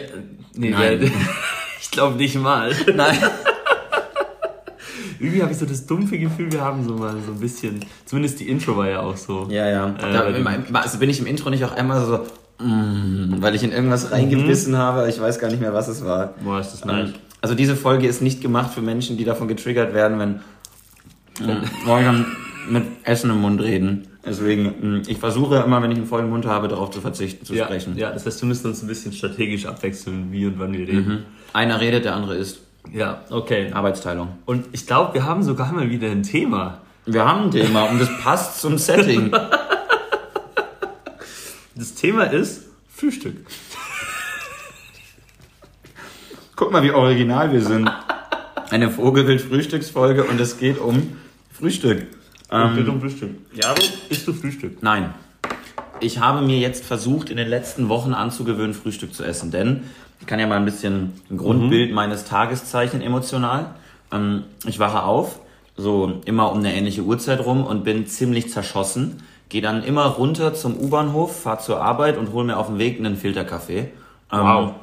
nee, 0.55 0.71
Nein. 0.71 1.01
der- 1.01 1.11
ich 1.81 1.91
glaube 1.91 2.17
nicht 2.17 2.37
mal. 2.37 2.73
Nein. 2.95 3.17
Irgendwie 5.21 5.41
habe 5.43 5.53
ich 5.53 5.59
so 5.59 5.67
das 5.67 5.87
dumpfe 5.87 6.19
Gefühl, 6.19 6.51
wir 6.51 6.61
haben 6.63 6.83
so 6.85 6.95
mal 6.95 7.15
so 7.25 7.33
ein 7.33 7.39
bisschen. 7.39 7.85
Zumindest 8.07 8.41
die 8.41 8.49
Intro 8.49 8.77
war 8.77 8.89
ja 8.89 9.01
auch 9.01 9.17
so. 9.17 9.47
Ja, 9.51 9.69
ja. 9.71 9.89
Äh, 9.91 10.13
da, 10.13 10.81
also 10.81 10.99
bin 10.99 11.09
ich 11.11 11.21
im 11.21 11.27
Intro 11.27 11.49
nicht 11.51 11.65
auch 11.65 11.77
einmal 11.77 12.05
so, 12.05 12.65
mm, 12.65 13.37
weil 13.41 13.55
ich 13.55 13.63
in 13.63 13.71
irgendwas 13.71 14.11
reingebissen 14.11 14.77
habe, 14.77 15.09
ich 15.09 15.21
weiß 15.21 15.39
gar 15.39 15.49
nicht 15.49 15.61
mehr, 15.61 15.73
was 15.73 15.87
es 15.87 16.05
war. 16.05 16.35
Boah, 16.43 16.59
ist 16.59 16.73
das 16.73 16.85
nice. 16.85 17.11
Ähm, 17.11 17.15
Also 17.41 17.55
diese 17.55 17.77
Folge 17.77 18.09
ist 18.09 18.21
nicht 18.21 18.41
gemacht 18.41 18.75
für 18.75 18.81
Menschen, 18.83 19.17
die 19.17 19.25
davon 19.25 19.47
getriggert 19.47 19.95
werden, 19.95 20.19
wenn 20.19 20.41
Leute 21.87 22.25
mit 22.69 22.85
Essen 23.05 23.31
im 23.31 23.41
Mund 23.43 23.61
reden. 23.61 24.09
Deswegen, 24.25 24.99
mm, 24.99 25.03
ich 25.09 25.19
versuche 25.19 25.57
immer, 25.57 25.83
wenn 25.83 25.91
ich 25.91 25.99
einen 25.99 26.07
vollen 26.07 26.31
Mund 26.31 26.47
habe, 26.47 26.69
darauf 26.69 26.91
zu 26.91 27.01
verzichten, 27.01 27.45
zu 27.45 27.55
Ja, 27.55 27.65
sprechen. 27.65 27.97
ja, 27.99 28.13
das 28.13 28.25
heißt, 28.25 28.41
wir 28.43 28.47
müssen 28.49 28.69
uns 28.69 28.83
ein 28.83 28.87
bisschen 28.87 29.13
strategisch 29.13 29.67
abwechseln, 29.67 30.31
wie 30.31 30.47
und 30.47 30.59
wann 30.59 30.73
wir 30.73 30.87
reden. 30.87 31.09
Mhm. 31.09 31.19
Einer 31.53 31.81
redet, 31.81 32.05
der 32.05 32.15
andere 32.15 32.37
isst. 32.37 32.61
Ja, 32.93 33.23
okay. 33.31 33.71
Arbeitsteilung. 33.73 34.39
Und 34.47 34.67
ich 34.73 34.87
glaube, 34.87 35.15
wir 35.15 35.25
haben 35.25 35.43
sogar 35.43 35.73
mal 35.73 35.91
wieder 35.91 36.09
ein 36.11 36.23
Thema. 36.23 36.79
Wir 37.05 37.25
haben 37.25 37.45
ein 37.45 37.51
Thema 37.51 37.85
und 37.85 38.01
das 38.01 38.09
passt 38.23 38.61
zum 38.61 38.79
Setting. 38.79 39.33
Das 41.75 41.95
Thema 41.95 42.25
ist 42.25 42.65
Frühstück. 42.95 43.35
Guck 46.55 46.71
mal, 46.71 46.83
wie 46.83 46.93
original 46.93 47.51
wir 47.51 47.63
sind. 47.63 47.91
Eine 48.71 48.91
Vogelwild-Frühstücksfolge 48.91 50.25
und 50.25 50.41
es 50.41 50.59
geht 50.59 50.79
um 50.79 51.17
Frühstück. 51.51 52.07
Ähm, 52.53 52.89
um 52.89 53.01
Frühstück. 53.01 53.31
Jaro, 53.55 53.81
isst 54.11 54.27
du 54.29 54.33
Frühstück? 54.33 54.83
nein. 54.83 55.15
Ich 56.01 56.19
habe 56.19 56.43
mir 56.43 56.59
jetzt 56.59 56.85
versucht, 56.85 57.31
in 57.31 57.37
den 57.37 57.47
letzten 57.49 57.89
Wochen 57.89 58.13
anzugewöhnen, 58.13 58.75
Frühstück 58.75 59.15
zu 59.15 59.23
essen, 59.23 59.53
denn 59.53 59.85
ich 60.21 60.27
kann 60.27 60.41
ja 60.41 60.49
mal 60.49 60.57
ein 60.57 60.65
bisschen 60.65 61.13
ein 61.31 61.37
Grundbild 61.37 61.93
meines 61.93 62.25
Tages 62.25 62.65
zeichnen, 62.65 63.03
emotional. 63.03 63.67
Ähm, 64.11 64.43
ich 64.67 64.81
wache 64.81 65.05
auf, 65.05 65.39
so 65.77 66.21
immer 66.25 66.51
um 66.51 66.59
eine 66.59 66.75
ähnliche 66.75 67.03
Uhrzeit 67.03 67.45
rum 67.45 67.65
und 67.65 67.85
bin 67.85 68.07
ziemlich 68.09 68.51
zerschossen. 68.51 69.23
Gehe 69.49 69.63
dann 69.63 69.85
immer 69.85 70.07
runter 70.07 70.55
zum 70.55 70.77
U-Bahnhof, 70.77 71.41
fahre 71.43 71.59
zur 71.61 71.81
Arbeit 71.81 72.19
und 72.19 72.33
hole 72.33 72.47
mir 72.47 72.57
auf 72.57 72.67
dem 72.67 72.79
Weg 72.79 72.99
einen 72.99 73.17
Filterkaffee. 73.17 73.79
Ähm, 74.33 74.41
Wow. 74.41 74.75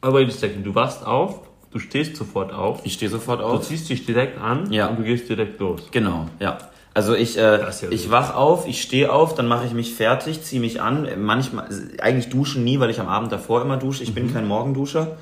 Aber 0.00 0.18
wait 0.20 0.28
a 0.28 0.32
second, 0.32 0.64
du 0.66 0.74
wachst 0.74 1.04
auf, 1.06 1.40
du 1.70 1.78
stehst 1.80 2.16
sofort 2.16 2.50
auf, 2.52 2.80
Ich 2.84 2.94
stehe 2.94 3.10
sofort 3.10 3.40
du 3.40 3.44
auf. 3.44 3.62
ziehst 3.68 3.90
dich 3.90 4.06
direkt 4.06 4.40
an 4.40 4.72
Ja. 4.72 4.86
und 4.88 4.98
du 5.00 5.02
gehst 5.02 5.28
direkt 5.28 5.60
los. 5.60 5.82
Genau, 5.90 6.28
ja. 6.40 6.56
Also 6.94 7.14
ich, 7.14 7.38
äh, 7.38 7.60
ja 7.60 7.68
ich 7.90 8.10
wach 8.10 8.34
auf, 8.34 8.66
ich 8.68 8.82
stehe 8.82 9.10
auf, 9.12 9.34
dann 9.34 9.48
mache 9.48 9.64
ich 9.66 9.72
mich 9.72 9.94
fertig, 9.94 10.42
ziehe 10.42 10.60
mich 10.60 10.80
an. 10.82 11.08
Manchmal, 11.18 11.66
eigentlich 12.02 12.28
duschen 12.28 12.64
nie, 12.64 12.80
weil 12.80 12.90
ich 12.90 13.00
am 13.00 13.08
Abend 13.08 13.32
davor 13.32 13.62
immer 13.62 13.76
dusche. 13.78 14.02
Ich 14.02 14.10
Mhm. 14.10 14.14
bin 14.14 14.32
kein 14.34 14.46
Morgenduscher. 14.46 15.16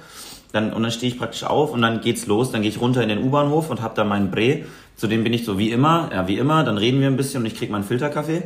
Dann, 0.53 0.73
und 0.73 0.83
dann 0.83 0.91
stehe 0.91 1.12
ich 1.12 1.17
praktisch 1.19 1.45
auf 1.45 1.73
und 1.73 1.81
dann 1.81 2.00
geht's 2.00 2.27
los. 2.27 2.50
Dann 2.50 2.62
gehe 2.62 2.71
ich 2.71 2.81
runter 2.81 3.03
in 3.05 3.09
den 3.09 3.23
U-Bahnhof 3.23 3.71
und 3.71 3.83
habe 3.83 3.95
da 3.95 4.03
meinen 4.03 4.33
Bre. 4.33 4.65
Zu 4.97 5.07
dem 5.07 5.23
bin 5.23 5.33
ich 5.33 5.45
so 5.45 5.59
wie 5.59 5.71
immer, 5.71 6.11
ja 6.12 6.27
wie 6.27 6.39
immer. 6.39 6.65
Dann 6.65 6.77
reden 6.77 7.00
wir 7.00 7.07
ein 7.07 7.17
bisschen 7.17 7.43
und 7.43 7.47
ich 7.47 7.55
krieg 7.57 7.71
meinen 7.71 7.85
Filterkaffee. 7.85 8.43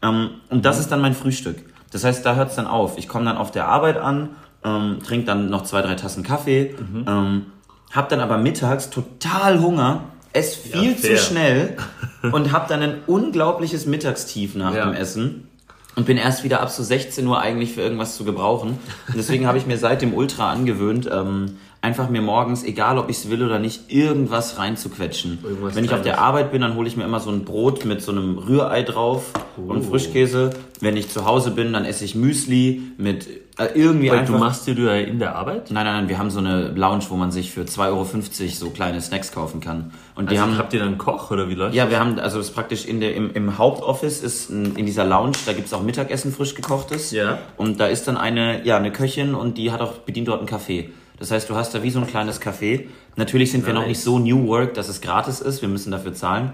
Ähm, 0.00 0.30
und 0.50 0.64
das 0.64 0.78
ist 0.78 0.92
dann 0.92 1.00
mein 1.00 1.14
Frühstück. 1.14 1.56
Das 1.90 2.04
heißt, 2.04 2.24
da 2.24 2.36
hört's 2.36 2.54
dann 2.54 2.68
auf. 2.68 2.96
Ich 2.96 3.08
komme 3.08 3.24
dann 3.24 3.36
auf 3.36 3.50
der 3.50 3.66
Arbeit 3.66 3.96
an, 3.96 4.30
ähm, 4.64 4.98
trinke 5.04 5.26
dann 5.26 5.50
noch 5.50 5.64
zwei, 5.64 5.82
drei 5.82 5.94
Tassen 5.96 6.22
Kaffee, 6.22 6.76
Mhm. 6.78 7.04
ähm, 7.08 7.46
hab 7.92 8.08
dann 8.08 8.20
aber 8.20 8.38
mittags 8.38 8.90
total 8.90 9.60
Hunger, 9.60 10.02
ess 10.32 10.54
viel 10.54 10.90
Ja, 10.92 10.96
zu 10.96 11.16
schnell 11.16 11.76
und 12.32 12.52
hab 12.52 12.68
dann 12.68 12.82
ein 12.82 12.94
unglaubliches 13.06 13.86
Mittagstief 13.86 14.54
nach 14.54 14.74
Ja. 14.74 14.84
dem 14.86 14.94
Essen 14.94 15.48
und 15.96 16.06
bin 16.06 16.16
erst 16.16 16.44
wieder 16.44 16.60
ab 16.60 16.70
so 16.70 16.82
16 16.82 17.26
Uhr 17.26 17.40
eigentlich 17.40 17.72
für 17.72 17.80
irgendwas 17.80 18.16
zu 18.16 18.24
gebrauchen. 18.24 18.78
Und 19.08 19.16
deswegen 19.16 19.46
habe 19.46 19.58
ich 19.58 19.66
mir 19.66 19.78
seit 19.78 20.00
dem 20.02 20.14
Ultra 20.14 20.52
angewöhnt, 20.52 21.08
ähm, 21.12 21.56
einfach 21.80 22.08
mir 22.08 22.22
morgens, 22.22 22.62
egal 22.64 22.98
ob 22.98 23.08
ich 23.10 23.16
es 23.18 23.30
will 23.30 23.42
oder 23.44 23.58
nicht, 23.58 23.90
irgendwas 23.92 24.58
reinzuquetschen. 24.58 25.38
Irgendwas 25.42 25.74
Wenn 25.74 25.84
ich 25.84 25.92
auf 25.92 26.02
der. 26.02 26.20
Arbeit 26.20 26.52
bin, 26.52 26.60
dann 26.62 26.74
hole 26.74 26.86
ich 26.88 26.96
mir 26.96 27.04
immer 27.04 27.20
so 27.20 27.30
ein 27.30 27.44
Brot 27.44 27.84
mit 27.84 28.00
so 28.02 28.12
einem 28.12 28.38
Rührei 28.38 28.82
drauf 28.82 29.24
und 29.66 29.78
Oh. 29.78 29.82
Frischkäse. 29.90 30.50
Wenn 30.80 30.96
ich 30.96 31.08
zu 31.10 31.24
Hause 31.24 31.50
bin, 31.50 31.72
dann 31.72 31.84
esse 31.84 32.04
ich 32.04 32.14
Müsli 32.14 32.82
mit 32.96 33.26
äh, 33.58 33.66
irgendwie 33.74 34.10
Weil 34.10 34.20
einfach... 34.20 34.34
du 34.34 34.40
machst 34.40 34.66
dir 34.66 34.74
du 34.74 34.82
ja 34.82 34.94
in 34.94 35.18
der 35.18 35.34
Arbeit? 35.34 35.70
Nein, 35.70 35.84
nein, 35.84 35.94
nein, 35.96 36.08
wir 36.08 36.18
haben 36.18 36.30
so 36.30 36.38
eine 36.38 36.68
Lounge, 36.68 37.04
wo 37.08 37.16
man 37.16 37.32
sich 37.32 37.50
für 37.50 37.62
2,50 37.62 37.86
Euro 37.88 38.04
so 38.50 38.70
kleine 38.70 39.00
Snacks 39.00 39.32
kaufen 39.32 39.60
kann. 39.60 39.90
Und 40.14 40.30
die 40.30 40.38
Also, 40.38 40.50
haben... 40.52 40.58
habt 40.58 40.72
ihr 40.72 40.78
dann 40.78 40.88
einen 40.90 40.98
Koch 40.98 41.30
oder 41.30 41.48
wie 41.48 41.54
läuft 41.54 41.74
Ja, 41.74 41.90
wir 41.90 41.98
haben, 41.98 42.18
also 42.20 42.38
das 42.38 42.48
ist 42.48 42.54
praktisch 42.54 42.84
in 42.84 43.00
der, 43.00 43.14
im, 43.16 43.32
im 43.34 43.58
Hauptoffice 43.58 44.22
ist 44.22 44.50
ein, 44.50 44.76
in 44.76 44.86
dieser 44.86 45.04
Lounge, 45.04 45.32
da 45.46 45.52
gibt's 45.52 45.72
auch 45.72 45.82
Mittagessen 45.82 46.32
frisch 46.32 46.54
gekochtes. 46.54 47.10
Ja. 47.10 47.38
Und 47.56 47.80
da 47.80 47.86
ist 47.86 48.06
dann 48.06 48.16
eine, 48.16 48.64
ja, 48.64 48.76
eine 48.76 48.92
Köchin 48.92 49.34
und 49.34 49.58
die 49.58 49.72
hat 49.72 49.80
auch, 49.80 49.94
bedient 49.98 50.28
dort 50.28 50.38
einen 50.40 50.48
Café. 50.48 50.90
Das 51.18 51.32
heißt, 51.32 51.50
du 51.50 51.56
hast 51.56 51.74
da 51.74 51.82
wie 51.82 51.90
so 51.90 51.98
ein 51.98 52.06
kleines 52.06 52.40
Café. 52.40 52.84
Natürlich 53.16 53.50
sind 53.50 53.66
wir 53.66 53.72
noch 53.74 53.80
Nice. 53.80 53.88
nicht 53.88 54.00
so 54.02 54.20
New 54.20 54.46
Work, 54.46 54.74
dass 54.74 54.88
es 54.88 55.00
gratis 55.00 55.40
ist, 55.40 55.62
wir 55.62 55.68
müssen 55.68 55.90
dafür 55.90 56.14
zahlen. 56.14 56.52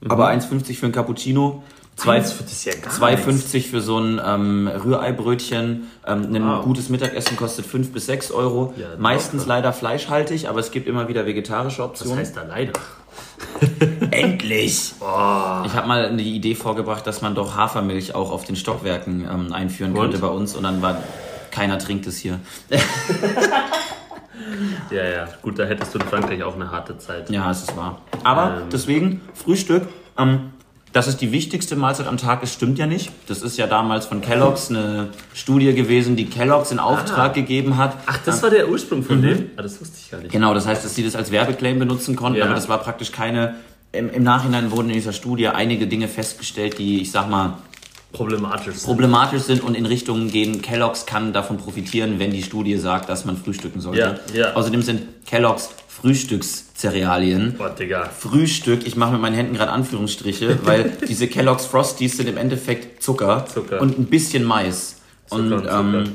Mhm. 0.00 0.10
Aber 0.12 0.28
1,50 0.30 0.74
für 0.78 0.86
ein 0.86 0.92
Cappuccino 0.92 1.64
Zwei, 1.96 2.18
Das 2.18 2.40
ist 2.40 2.64
ja 2.64 2.72
gar 2.74 2.92
2,50 2.92 3.70
für 3.70 3.80
so 3.80 3.98
ein 3.98 4.20
ähm, 4.24 4.66
Rühreibrötchen. 4.68 5.86
Ähm, 6.06 6.34
ein 6.34 6.44
Wow. 6.46 6.64
gutes 6.64 6.88
Mittagessen 6.88 7.36
kostet 7.36 7.66
5 7.66 7.92
bis 7.92 8.06
6 8.06 8.32
Euro. 8.32 8.74
Ja, 8.76 8.88
Meistens 8.98 9.42
locker. 9.42 9.48
leider 9.54 9.72
fleischhaltig, 9.72 10.48
aber 10.48 10.58
es 10.60 10.70
gibt 10.72 10.88
immer 10.88 11.06
wieder 11.08 11.24
vegetarische 11.24 11.78
Was 11.82 11.88
Optionen. 11.90 12.18
heißt 12.18 12.36
da 12.36 12.42
leider? 12.42 12.72
Endlich! 14.10 14.92
Ich 14.98 15.02
habe 15.04 15.86
mal 15.86 16.06
eine 16.06 16.22
Idee 16.22 16.54
vorgebracht, 16.56 17.06
dass 17.06 17.22
man 17.22 17.34
doch 17.36 17.56
Hafermilch 17.56 18.14
auch 18.14 18.30
auf 18.32 18.44
den 18.44 18.56
Stockwerken 18.56 19.28
ähm, 19.30 19.52
einführen 19.52 19.92
Und? 19.92 20.00
könnte 20.00 20.18
bei 20.18 20.26
uns 20.28 20.56
und 20.56 20.64
dann 20.64 20.82
war 20.82 20.98
keiner 21.52 21.78
trinkt 21.78 22.06
es 22.08 22.18
hier. 22.18 22.40
Ja, 24.90 25.04
ja. 25.04 25.28
Gut, 25.42 25.58
da 25.58 25.64
hättest 25.64 25.94
du 25.94 25.98
in 25.98 26.04
Frankreich 26.06 26.42
auch 26.42 26.54
eine 26.54 26.70
harte 26.70 26.96
Zeit. 26.98 27.30
Ja, 27.30 27.50
es 27.50 27.62
ist 27.62 27.76
wahr. 27.76 28.00
Aber 28.22 28.58
Ähm. 28.62 28.62
deswegen, 28.70 29.20
Frühstück, 29.32 29.88
ähm, 30.18 30.50
dass 30.94 31.08
es 31.08 31.16
die 31.18 31.30
wichtigste 31.32 31.76
Mahlzeit 31.76 32.06
am 32.06 32.16
Tag 32.16 32.42
ist, 32.42 32.54
stimmt 32.54 32.78
ja 32.78 32.86
nicht. 32.86 33.10
Das 33.26 33.42
ist 33.42 33.58
ja 33.58 33.66
damals 33.66 34.06
von 34.06 34.20
Kellogg's 34.22 34.70
eine 34.70 35.08
Studie 35.34 35.74
gewesen, 35.74 36.16
die 36.16 36.24
Kellogg's 36.26 36.70
in 36.70 36.78
Auftrag 36.78 37.34
gegeben 37.34 37.76
hat. 37.76 37.96
Ach, 38.06 38.18
das 38.24 38.42
war 38.42 38.48
der 38.50 38.68
Ursprung 38.70 39.02
von 39.02 39.20
dem? 39.20 39.50
Ah, 39.56 39.62
das 39.62 39.80
wusste 39.80 39.96
ich 40.02 40.10
gar 40.10 40.20
nicht. 40.20 40.30
Genau, 40.32 40.54
das 40.54 40.66
heißt, 40.66 40.84
dass 40.84 40.94
sie 40.94 41.04
das 41.04 41.16
als 41.16 41.30
Werbeclaim 41.30 41.78
benutzen 41.78 42.16
konnten, 42.16 42.38
Ja. 42.38 42.46
aber 42.46 42.54
das 42.54 42.68
war 42.68 42.78
praktisch 42.78 43.12
keine. 43.12 43.56
Im, 43.92 44.08
Im 44.10 44.22
Nachhinein 44.22 44.70
wurden 44.70 44.88
in 44.88 44.94
dieser 44.94 45.12
Studie 45.12 45.48
einige 45.48 45.86
Dinge 45.86 46.08
festgestellt, 46.08 46.78
die, 46.78 47.02
ich 47.02 47.10
sag 47.12 47.28
mal, 47.28 47.58
Problematisch. 48.12 48.74
sind. 48.76 48.86
problematisch 48.86 49.42
sind 49.42 49.62
und 49.62 49.74
in 49.76 49.86
Richtungen 49.86 50.30
gehen. 50.30 50.62
Kellogg's 50.62 51.06
kann 51.06 51.32
davon 51.32 51.58
profitieren, 51.58 52.18
wenn 52.20 52.30
die 52.30 52.42
Studie 52.44 52.76
sagt, 52.76 53.08
dass 53.08 53.24
man 53.24 53.36
frühstücken 53.36 53.80
sollte. 53.80 54.20
Ja, 54.32 54.36
ja. 54.36 54.52
Außerdem 54.54 54.82
sind 54.82 55.02
Kellogg's 55.26 55.70
Frühstückscerealien. 56.04 57.54
Boah, 57.56 57.70
Digga. 57.70 58.04
Frühstück, 58.04 58.86
ich 58.86 58.96
mache 58.96 59.12
mit 59.12 59.20
meinen 59.20 59.34
Händen 59.34 59.54
gerade 59.54 59.72
Anführungsstriche, 59.72 60.58
weil 60.64 60.92
diese 61.08 61.28
Kellogg's 61.28 61.66
Frosties 61.66 62.16
sind 62.16 62.28
im 62.28 62.36
Endeffekt 62.36 63.02
Zucker, 63.02 63.46
Zucker. 63.46 63.80
und 63.80 63.98
ein 63.98 64.06
bisschen 64.06 64.44
Mais. 64.44 65.00
und 65.30 65.52
und 65.52 65.60
Zucker. 65.64 65.80
ähm, 65.80 66.08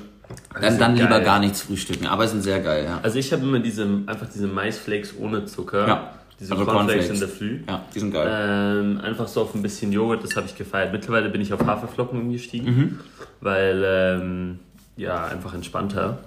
dann, 0.53 0.71
sind 0.71 0.81
dann 0.81 0.95
lieber 0.95 1.19
gar 1.21 1.39
nichts 1.39 1.61
frühstücken, 1.61 2.05
aber 2.05 2.27
sind 2.27 2.41
sehr 2.43 2.59
geil, 2.59 2.85
ja. 2.85 2.99
Also 3.01 3.17
ich 3.17 3.31
habe 3.33 3.43
immer 3.43 3.59
diese, 3.59 3.83
einfach 4.05 4.27
diese 4.33 4.47
Maisflakes 4.47 5.13
ohne 5.19 5.45
Zucker. 5.45 5.87
Ja, 5.87 6.13
Diese 6.39 6.51
also 6.53 6.65
Cornflakes, 6.65 7.07
Cornflakes. 7.07 7.09
in 7.09 7.19
der 7.19 7.29
Früh. 7.29 7.59
Ja, 7.67 7.83
die 7.93 7.99
sind 7.99 8.11
geil. 8.11 8.29
Ähm, 8.31 9.01
einfach 9.03 9.27
so 9.27 9.41
auf 9.41 9.55
ein 9.55 9.61
bisschen 9.63 9.91
Joghurt, 9.91 10.23
das 10.23 10.35
habe 10.35 10.45
ich 10.45 10.55
gefeiert. 10.55 10.91
Mittlerweile 10.91 11.29
bin 11.29 11.41
ich 11.41 11.51
auf 11.53 11.65
Haferflocken 11.65 12.19
umgestiegen, 12.21 12.75
Mhm. 12.75 12.99
weil 13.41 13.83
ähm, 13.85 14.59
ja 14.97 15.25
einfach 15.25 15.53
entspannter, 15.55 16.19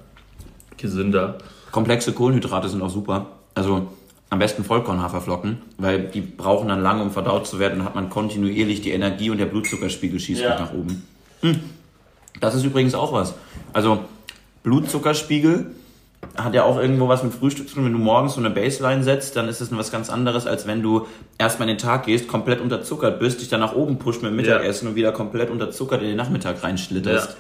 gesünder. 0.79 1.39
Komplexe 1.71 2.13
Kohlenhydrate 2.13 2.69
sind 2.69 2.83
auch 2.83 2.91
super. 2.91 3.27
Also 3.55 3.89
am 4.31 4.39
besten 4.39 4.65
Vollkornhaferflocken, 4.65 5.59
weil 5.79 6.05
die 6.05 6.23
brauchen 6.23 6.69
dann 6.69 6.83
lange, 6.83 7.03
um 7.03 7.11
verdaut 7.11 7.47
zu 7.47 7.59
werden. 7.59 7.79
Dann 7.79 7.85
hat 7.87 7.95
man 7.95 8.09
kontinuierlich 8.09 8.81
die 8.81 8.91
Energie 8.93 9.29
und 9.31 9.39
der 9.39 9.47
Blutzuckerspiegel 9.47 10.19
schießt 10.19 10.41
Ja. 10.41 10.59
nach 10.59 10.73
oben. 10.73 11.07
Hm. 11.43 11.61
Das 12.41 12.55
ist 12.55 12.65
übrigens 12.65 12.95
auch 12.95 13.13
was. 13.13 13.35
Also 13.75 14.01
Blutzuckerspiegel 14.63 15.67
hat 16.37 16.55
ja 16.55 16.65
auch 16.65 16.79
irgendwo 16.79 17.09
was 17.09 17.23
mit 17.23 17.35
Frühstück 17.35 17.69
zu 17.69 17.75
tun. 17.75 17.85
Wenn 17.85 17.93
du 17.93 17.99
morgens 17.99 18.35
so 18.35 18.41
eine 18.41 18.49
Baseline 18.49 19.03
setzt, 19.03 19.37
dann 19.37 19.49
ist 19.49 19.61
das 19.61 19.77
was 19.77 19.91
ganz 19.93 20.09
anderes, 20.09 20.47
als 20.47 20.67
wenn 20.67 20.83
du 20.83 21.07
erstmal 21.37 21.69
in 21.69 21.77
den 21.77 21.83
Tag 21.83 22.07
gehst, 22.07 22.29
komplett 22.29 22.61
unterzuckert 22.61 23.19
bist, 23.21 23.41
dich 23.41 23.49
dann 23.49 23.61
nach 23.61 23.75
oben 23.75 23.99
pusht 23.99 24.23
mit 24.23 24.31
dem 24.31 24.37
Mittagessen 24.37 24.89
und 24.89 24.95
wieder 24.95 25.13
komplett 25.13 25.51
unterzuckert 25.51 26.01
in 26.01 26.09
den 26.09 26.17
Nachmittag 26.17 26.63
reinschlitterst. 26.63 27.31
Ja. 27.31 27.37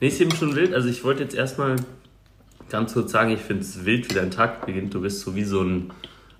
Nee, 0.00 0.08
ist 0.08 0.20
eben 0.20 0.34
schon 0.34 0.54
wild. 0.54 0.74
Also 0.74 0.88
ich 0.88 1.02
wollte 1.02 1.22
jetzt 1.22 1.34
erstmal 1.34 1.76
ganz 2.74 2.92
kurz 2.92 3.12
sagen, 3.12 3.30
ich 3.30 3.40
finde 3.40 3.62
es 3.62 3.84
wild, 3.84 4.10
wie 4.10 4.14
dein 4.14 4.30
Tag 4.32 4.66
beginnt. 4.66 4.92
Du 4.94 5.00
bist 5.00 5.20
so 5.20 5.36
wie 5.36 5.44
so 5.44 5.60
ein 5.62 5.90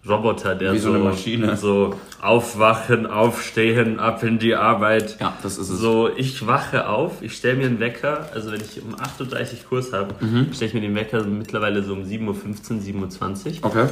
Roboter, 0.06 0.54
der 0.56 0.72
Wie 0.74 0.78
so 0.78 0.90
eine 0.90 0.98
Maschine. 0.98 1.56
so 1.56 1.94
aufwachen, 2.20 3.06
aufstehen, 3.06 3.98
ab 4.00 4.22
in 4.24 4.38
die 4.40 4.54
Arbeit. 4.56 5.16
Ja, 5.20 5.34
das 5.44 5.56
ist 5.58 5.70
es. 5.70 5.78
So, 5.78 6.10
ich 6.14 6.46
wache 6.46 6.88
auf, 6.88 7.22
ich 7.22 7.36
stelle 7.36 7.56
mir 7.58 7.66
einen 7.66 7.78
Wecker, 7.80 8.28
also 8.34 8.50
wenn 8.52 8.60
ich 8.60 8.82
um 8.82 8.94
8.30 8.96 9.20
Uhr 9.20 9.68
Kurs 9.68 9.92
habe, 9.92 10.14
Mhm. 10.20 10.52
stelle 10.52 10.68
ich 10.68 10.74
mir 10.74 10.80
den 10.82 10.94
Wecker 10.96 11.22
mittlerweile 11.24 11.82
so 11.84 11.92
um 11.94 12.02
7.15 12.02 12.26
Uhr, 12.26 13.04
7.20 13.06 13.62
Uhr. 13.62 13.64
Okay. 13.66 13.86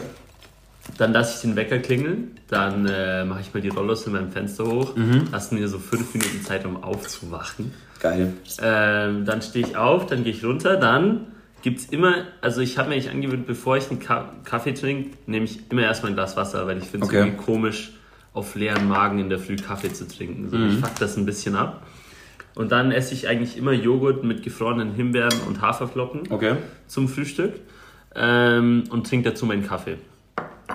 Dann 0.99 1.13
lasse 1.13 1.37
ich 1.37 1.41
den 1.43 1.55
Wecker 1.57 1.79
klingeln, 1.79 2.33
dann 2.49 2.87
äh, 2.87 3.25
mache 3.25 3.41
ich 3.41 3.55
mal 3.55 3.61
die 3.61 3.69
Rollos 3.69 4.05
in 4.07 4.13
meinem 4.15 4.33
Fenster 4.33 4.65
hoch, 4.67 4.97
Mhm. 4.97 5.29
lasse 5.31 5.55
mir 5.55 5.67
so 5.69 5.79
fünf 5.79 6.13
Minuten 6.13 6.43
Zeit, 6.45 6.67
um 6.67 6.83
aufzuwachen. 6.83 7.73
Geil. 8.01 8.33
Ähm, 8.61 9.25
dann 9.25 9.41
stehe 9.43 9.65
ich 9.67 9.77
auf, 9.77 10.07
dann 10.07 10.25
gehe 10.25 10.33
ich 10.33 10.45
runter, 10.45 10.77
dann 10.77 11.29
gibt 11.63 11.79
es 11.81 11.87
immer, 11.87 12.27
also 12.41 12.61
ich 12.61 12.77
habe 12.79 12.89
mir 12.91 12.97
nicht 12.97 13.11
angewöhnt, 13.11 13.47
bevor 13.47 13.77
ich 13.77 13.89
einen 13.91 14.01
Ka 14.01 14.33
Kaffee 14.45 14.73
trinke, 14.75 15.17
nehme 15.27 15.45
ich 15.45 15.61
immer 15.71 15.83
erstmal 15.83 16.13
ein 16.13 16.15
Glas 16.17 16.37
Wasser, 16.37 16.67
weil 16.67 16.79
ich 16.79 16.85
finde 16.85 17.07
es 17.07 17.13
Okay. 17.13 17.21
irgendwie 17.29 17.43
komisch, 17.45 17.93
auf 18.35 18.55
leeren 18.55 18.89
Magen 18.89 19.19
in 19.19 19.29
der 19.29 19.39
Früh 19.39 19.57
Kaffee 19.57 19.93
zu 19.93 20.07
trinken. 20.09 20.49
So, 20.49 20.57
Ich 20.59 20.75
fuck 20.79 20.99
das 20.99 21.17
ein 21.17 21.27
bisschen 21.27 21.55
ab. 21.55 21.87
Und 22.55 22.71
dann 22.73 22.91
esse 22.93 23.15
ich 23.15 23.29
eigentlich 23.29 23.57
immer 23.57 23.73
Joghurt 23.73 24.25
mit 24.25 24.43
gefrorenen 24.43 24.93
Himbeeren 24.95 25.41
und 25.47 25.61
Haferflocken 25.63 26.31
Okay. 26.31 26.57
zum 26.87 27.09
Frühstück 27.09 27.55
ähm, 28.15 28.85
und 28.91 29.07
trinke 29.07 29.31
dazu 29.31 29.47
meinen 29.47 29.67
Kaffee. 29.67 29.97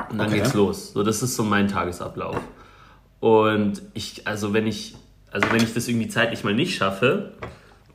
Und 0.10 0.18
dann 0.20 0.28
Okay. 0.28 0.38
geht's 0.40 0.54
los. 0.54 0.94
So, 0.94 1.04
das 1.04 1.22
ist 1.24 1.36
so 1.36 1.44
mein 1.44 1.68
Tagesablauf. 1.68 2.40
Und 3.20 3.82
ich, 3.94 4.26
also 4.28 4.54
wenn 4.54 4.68
ich, 4.68 4.96
also 5.32 5.48
wenn 5.52 5.64
ich 5.64 5.74
das 5.74 5.88
irgendwie 5.88 6.08
zeitlich 6.08 6.44
mal 6.44 6.54
nicht 6.54 6.76
schaffe, 6.78 7.34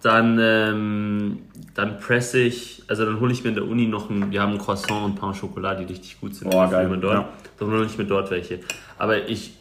dann, 0.03 0.39
ähm, 0.41 1.39
dann 1.75 1.99
presse 2.01 2.41
ich, 2.41 2.83
also 2.89 3.07
dann 3.07 3.21
hole 3.21 3.33
ich 3.33 3.45
mir 3.45 3.51
in 3.51 3.55
der 3.55 3.67
Uni 3.67 3.87
noch 3.87 4.11
ein, 4.11 4.31
wir 4.31 4.43
haben 4.43 4.53
ein 4.53 4.59
Croissant 4.59 5.05
und 5.05 5.15
Pain 5.15 5.31
au 5.31 5.33
Chocolat, 5.33 5.79
die 5.79 5.85
richtig 5.85 6.21
gut 6.21 6.35
sind. 6.35 6.53
Oh, 6.53 6.69
geil. 6.69 6.89
Dort. 7.01 7.15
Ja. 7.15 7.29
Dann 7.59 7.71
hole 7.71 7.87
ich 7.87 7.97
mir 7.97 8.05
dort 8.05 8.31
welche. 8.31 8.61
Aber 8.99 9.29
ich 9.29 9.55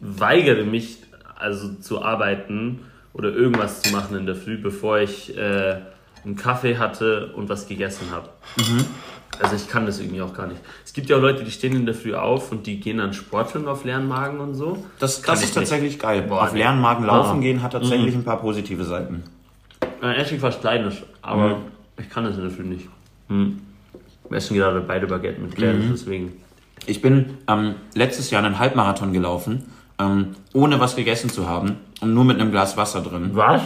weigere 0.00 0.64
mich, 0.64 0.98
also 1.36 1.74
zu 1.74 2.02
arbeiten 2.02 2.80
oder 3.12 3.30
irgendwas 3.30 3.82
zu 3.82 3.92
machen 3.92 4.16
in 4.16 4.26
der 4.26 4.34
Früh, 4.34 4.58
bevor 4.58 4.98
ich 4.98 5.36
äh, 5.36 5.76
einen 6.24 6.36
Kaffee 6.36 6.78
hatte 6.78 7.32
und 7.34 7.48
was 7.48 7.68
gegessen 7.68 8.08
habe. 8.10 8.28
Also 9.40 9.54
ich 9.54 9.68
kann 9.68 9.86
das 9.86 10.00
irgendwie 10.00 10.22
auch 10.22 10.34
gar 10.34 10.46
nicht. 10.46 10.60
Es 10.84 10.92
gibt 10.92 11.08
ja 11.08 11.16
auch 11.16 11.20
Leute, 11.20 11.44
die 11.44 11.50
stehen 11.50 11.76
in 11.76 11.86
der 11.86 11.94
Früh 11.94 12.14
auf 12.14 12.50
und 12.50 12.66
die 12.66 12.80
gehen 12.80 12.98
dann 12.98 13.12
sporteln 13.12 13.68
auf 13.68 13.84
leeren 13.84 14.08
Magen 14.08 14.40
und 14.40 14.54
so. 14.54 14.84
Das, 14.98 15.22
das 15.22 15.40
ich 15.40 15.48
ist 15.48 15.54
tatsächlich 15.54 15.98
geil. 15.98 16.22
Boah, 16.22 16.42
Auf 16.42 16.54
leeren 16.54 16.80
Magen 16.80 17.04
laufen 17.04 17.40
gehen 17.40 17.62
hat 17.62 17.72
tatsächlich 17.72 18.14
ein 18.14 18.24
paar 18.24 18.40
positive 18.40 18.84
Seiten. 18.84 19.22
Äh, 20.10 20.16
esse 20.16 20.36
ich 20.36 20.42
was 20.42 20.60
Kleines, 20.60 20.96
aber 21.22 21.58
ich 21.98 22.08
kann 22.08 22.24
das 22.24 22.36
Früh 22.54 22.62
nicht. 22.62 22.88
Hm. 23.28 23.60
Wir 24.28 24.38
essen 24.38 24.56
gerade 24.56 24.80
beide 24.80 25.06
Baguette 25.06 25.40
mit 25.40 25.54
Claire, 25.54 25.78
deswegen. 25.90 26.32
Ich 26.86 27.00
bin 27.00 27.38
ähm, 27.48 27.74
letztes 27.94 28.30
Jahr 28.30 28.44
einen 28.44 28.58
Halbmarathon 28.58 29.12
gelaufen, 29.12 29.64
ähm, 29.98 30.36
ohne 30.52 30.78
was 30.80 30.96
gegessen 30.96 31.30
zu 31.30 31.48
haben 31.48 31.76
und 32.00 32.12
nur 32.12 32.24
mit 32.24 32.40
einem 32.40 32.50
Glas 32.50 32.76
Wasser 32.76 33.00
drin. 33.00 33.30
Was? 33.32 33.62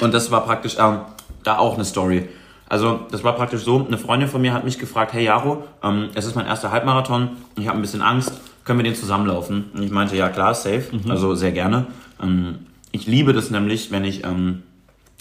Und 0.00 0.14
das 0.14 0.30
war 0.30 0.44
praktisch 0.44 0.76
ähm, 0.78 1.00
da 1.44 1.58
auch 1.58 1.74
eine 1.74 1.84
Story. 1.84 2.28
Also 2.68 3.00
das 3.10 3.24
war 3.24 3.34
praktisch 3.34 3.62
so, 3.62 3.84
eine 3.84 3.98
Freundin 3.98 4.28
von 4.28 4.40
mir 4.40 4.52
hat 4.52 4.64
mich 4.64 4.78
gefragt, 4.78 5.12
hey 5.12 5.24
Jaro, 5.24 5.64
ähm, 5.82 6.10
es 6.14 6.24
ist 6.24 6.36
mein 6.36 6.46
erster 6.46 6.70
Halbmarathon, 6.70 7.30
ich 7.56 7.66
habe 7.66 7.78
ein 7.78 7.82
bisschen 7.82 8.00
Angst, 8.00 8.40
können 8.64 8.78
wir 8.78 8.84
den 8.84 8.94
zusammenlaufen? 8.94 9.70
Und 9.74 9.82
ich 9.82 9.90
meinte, 9.90 10.16
ja 10.16 10.28
klar, 10.28 10.54
safe, 10.54 10.84
also 11.08 11.34
sehr 11.34 11.50
gerne. 11.50 11.86
Ähm, 12.22 12.60
ich 12.92 13.06
liebe 13.06 13.32
das 13.32 13.50
nämlich, 13.50 13.90
wenn 13.90 14.04
ich, 14.04 14.24
ähm, 14.24 14.62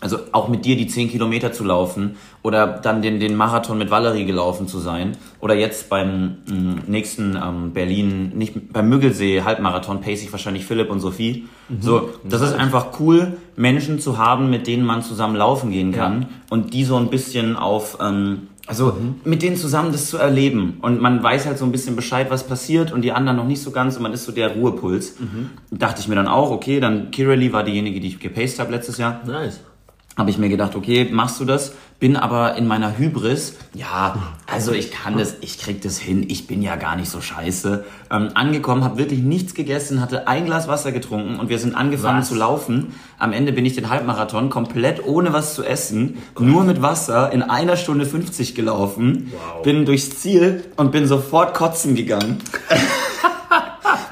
also 0.01 0.17
auch 0.31 0.47
mit 0.47 0.63
dir 0.63 0.77
die 0.77 0.87
10 0.87 1.09
Kilometer 1.09 1.51
zu 1.51 1.63
laufen 1.65 2.15
oder 2.41 2.67
dann 2.67 3.01
den, 3.01 3.19
den 3.19 3.35
Marathon 3.35 3.77
mit 3.77 3.91
Valerie 3.91 4.25
gelaufen 4.25 4.67
zu 4.67 4.79
sein 4.79 5.17
oder 5.41 5.55
jetzt 5.55 5.89
beim 5.89 6.37
mh, 6.47 6.81
nächsten 6.87 7.35
ähm, 7.35 7.73
Berlin, 7.73 8.31
nicht 8.35 8.71
beim 8.71 8.87
Müggelsee 8.87 9.41
Halbmarathon 9.41 9.99
pace 9.99 10.23
ich 10.23 10.31
wahrscheinlich 10.31 10.65
Philipp 10.65 10.89
und 10.89 11.01
Sophie. 11.01 11.47
So, 11.81 12.09
das 12.23 12.41
ist 12.41 12.53
einfach 12.53 12.99
cool, 12.99 13.37
Menschen 13.55 13.99
zu 13.99 14.17
haben, 14.17 14.49
mit 14.49 14.67
denen 14.67 14.85
man 14.85 15.03
zusammen 15.03 15.35
laufen 15.35 15.69
gehen 15.71 15.91
kann 15.91 16.27
und 16.49 16.73
die 16.73 16.83
so 16.85 16.95
ein 16.95 17.09
bisschen 17.09 17.55
auf, 17.57 17.97
ähm, 18.01 18.47
also 18.65 18.95
mit 19.25 19.41
denen 19.41 19.55
zusammen 19.57 19.91
das 19.91 20.07
zu 20.09 20.17
erleben. 20.17 20.77
Und 20.81 21.01
man 21.01 21.21
weiß 21.21 21.45
halt 21.45 21.57
so 21.57 21.65
ein 21.65 21.71
bisschen 21.71 21.95
Bescheid, 21.95 22.31
was 22.31 22.47
passiert 22.47 22.91
und 22.91 23.01
die 23.01 23.11
anderen 23.11 23.37
noch 23.37 23.45
nicht 23.45 23.61
so 23.61 23.71
ganz 23.71 23.97
und 23.97 24.03
man 24.03 24.13
ist 24.13 24.25
so 24.25 24.31
der 24.31 24.55
Ruhepuls. 24.55 25.15
Dachte 25.71 26.01
ich 26.01 26.07
mir 26.07 26.15
dann 26.15 26.27
auch, 26.27 26.51
okay, 26.51 26.79
dann 26.79 27.11
Kirali 27.11 27.51
war 27.51 27.63
diejenige, 27.63 27.99
die 27.99 28.07
ich 28.07 28.19
gepaced 28.19 28.59
habe 28.59 28.71
letztes 28.71 28.97
Jahr. 28.97 29.21
Nice. 29.27 29.59
Habe 30.19 30.29
ich 30.29 30.37
mir 30.37 30.49
gedacht, 30.49 30.75
okay, 30.75 31.07
machst 31.11 31.39
du 31.39 31.45
das? 31.45 31.73
Bin 31.99 32.15
aber 32.15 32.55
in 32.55 32.65
meiner 32.67 32.97
Hybris, 32.97 33.55
ja, 33.73 34.15
also 34.47 34.71
ich 34.71 34.89
kann 34.91 35.17
das, 35.17 35.35
ich 35.41 35.59
krieg 35.59 35.81
das 35.81 35.97
hin, 35.97 36.25
ich 36.29 36.47
bin 36.47 36.61
ja 36.61 36.77
gar 36.77 36.95
nicht 36.95 37.09
so 37.09 37.19
scheiße. 37.19 37.83
Ähm, 38.09 38.29
angekommen, 38.35 38.85
habe 38.85 38.97
wirklich 38.97 39.19
nichts 39.19 39.53
gegessen, 39.53 39.99
hatte 39.99 40.25
ein 40.27 40.45
Glas 40.45 40.67
Wasser 40.69 40.93
getrunken 40.93 41.39
und 41.39 41.49
wir 41.49 41.59
sind 41.59 41.75
angefangen 41.75 42.19
Was? 42.19 42.29
zu 42.29 42.35
laufen. 42.35 42.93
Am 43.17 43.33
Ende 43.33 43.51
bin 43.51 43.65
ich 43.65 43.73
den 43.75 43.89
Halbmarathon 43.89 44.49
komplett 44.49 45.05
ohne 45.05 45.33
was 45.33 45.55
zu 45.55 45.63
essen, 45.63 46.19
nur 46.39 46.63
mit 46.63 46.81
Wasser 46.81 47.33
in 47.33 47.41
einer 47.41 47.75
Stunde 47.75 48.05
50 48.05 48.55
gelaufen, 48.55 49.33
Wow. 49.55 49.63
bin 49.63 49.85
durchs 49.85 50.19
Ziel 50.21 50.63
und 50.77 50.91
bin 50.93 51.05
sofort 51.07 51.53
kotzen 51.53 51.95
gegangen. 51.95 52.37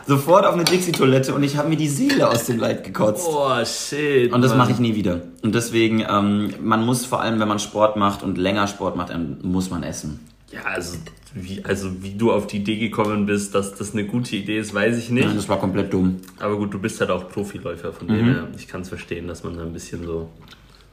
sofort 0.08 0.46
auf 0.46 0.54
eine 0.54 0.64
Dixie-Toilette 0.64 1.34
und 1.36 1.44
ich 1.44 1.58
habe 1.58 1.70
mir 1.70 1.76
die 1.78 1.88
Seele 1.90 2.30
aus 2.30 2.46
dem 2.46 2.58
Leib 2.58 2.84
gekotzt. 2.84 3.28
Oh, 3.30 3.52
shit. 3.66 4.32
Und 4.34 4.42
das 4.42 4.56
mache 4.56 4.72
ich 4.72 4.80
nie 4.80 4.96
wieder. 4.96 5.22
Und 5.44 5.54
deswegen, 5.54 6.04
ähm, 6.10 6.54
man 6.62 6.86
muss 6.86 7.06
vor 7.06 7.22
allem, 7.22 7.40
wenn 7.40 7.48
man 7.48 7.60
Sport 7.60 7.98
macht 7.98 8.24
und 8.24 8.38
länger 8.38 8.68
Sport 8.68 8.96
macht, 8.96 9.10
dann 9.10 9.38
muss 9.44 9.70
man 9.70 9.84
essen. 9.84 10.20
Ja, 10.52 10.62
also 10.64 10.98
wie, 11.34 11.64
also 11.66 12.02
wie 12.02 12.16
du 12.16 12.32
auf 12.32 12.48
die 12.48 12.58
Idee 12.58 12.78
gekommen 12.78 13.26
bist, 13.26 13.54
dass 13.54 13.76
das 13.76 13.92
eine 13.94 14.06
gute 14.06 14.36
Idee 14.38 14.58
ist, 14.60 14.74
weiß 14.74 14.98
ich 14.98 15.10
nicht. 15.10 15.26
Nein, 15.28 15.36
das 15.36 15.50
war 15.50 15.60
komplett 15.60 15.92
dumm. 15.94 16.18
Aber 16.40 16.56
gut, 16.58 16.74
du 16.74 16.80
bist 16.80 17.00
halt 17.02 17.10
auch 17.12 17.28
Profiläufer, 17.30 17.92
von 17.92 18.08
Mhm. 18.08 18.16
dem 18.16 18.26
her, 18.26 18.48
ich 18.58 18.68
kann 18.68 18.82
es 18.82 18.90
verstehen, 18.90 19.28
dass 19.28 19.44
man 19.44 19.56
da 19.58 19.64
ein 19.64 19.74
bisschen 19.74 20.06
so 20.06 20.30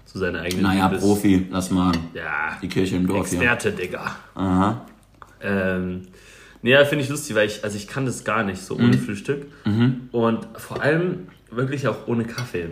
zu 0.07 0.19
seiner 0.19 0.41
eigenen 0.41 0.65
Naja, 0.65 0.89
Profi, 0.89 1.47
lass 1.51 1.71
mal 1.71 1.93
Ja, 2.15 2.59
die 2.61 2.69
Kirche 2.69 2.97
im 2.97 3.07
Dorf 3.07 3.31
hier. 3.31 3.39
Experte, 3.41 3.73
Digga. 3.73 4.17
Aha. 4.35 4.85
Ähm, 5.41 6.03
nee, 6.65 6.71
ja, 6.73 6.85
finde 6.85 7.05
ich 7.05 7.11
lustig, 7.11 7.37
weil 7.37 7.47
ich, 7.47 7.63
also 7.63 7.77
ich 7.77 7.87
kann 7.87 8.07
das 8.07 8.25
gar 8.25 8.43
nicht, 8.43 8.61
so 8.61 8.75
Mhm. 8.75 8.85
ohne 8.87 8.99
Frühstück. 8.99 9.47
Und 10.13 10.49
vor 10.57 10.81
allem 10.83 11.29
wirklich 11.51 11.87
auch 11.87 12.07
ohne 12.09 12.25
Kaffee. 12.25 12.71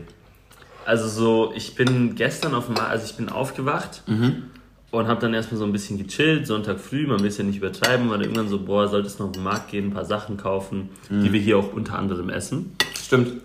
Also 0.85 1.07
so, 1.09 1.53
ich 1.55 1.75
bin 1.77 2.15
gestern 2.17 2.55
auf 2.55 2.67
dem 2.67 2.75
Markt, 2.75 2.91
also 2.91 3.05
ich 3.05 3.15
bin 3.15 3.29
aufgewacht 3.29 4.03
Mhm. 4.09 4.45
und 4.91 5.07
habe 5.07 5.21
dann 5.21 5.33
erstmal 5.35 5.59
so 5.59 5.65
ein 5.65 5.73
bisschen 5.73 5.97
gechillt, 5.99 6.47
Sonntag 6.47 6.81
früh, 6.81 7.07
man 7.07 7.21
will 7.21 7.29
es 7.29 7.39
ja 7.39 7.45
nicht 7.45 7.59
übertreiben, 7.59 8.11
weil 8.11 8.23
irgendwann 8.23 8.49
so, 8.49 8.59
boah, 8.59 8.89
solltest 8.89 9.21
noch 9.21 9.27
auf 9.27 9.33
den 9.33 9.45
Markt 9.45 9.71
gehen, 9.71 9.87
ein 9.89 9.93
paar 9.93 10.05
Sachen 10.07 10.37
kaufen, 10.39 10.89
Mhm. 11.11 11.23
die 11.23 11.33
wir 11.33 11.41
hier 11.41 11.59
auch 11.59 11.73
unter 11.73 11.97
anderem 11.99 12.31
essen. 12.31 12.73
Stimmt. 13.01 13.43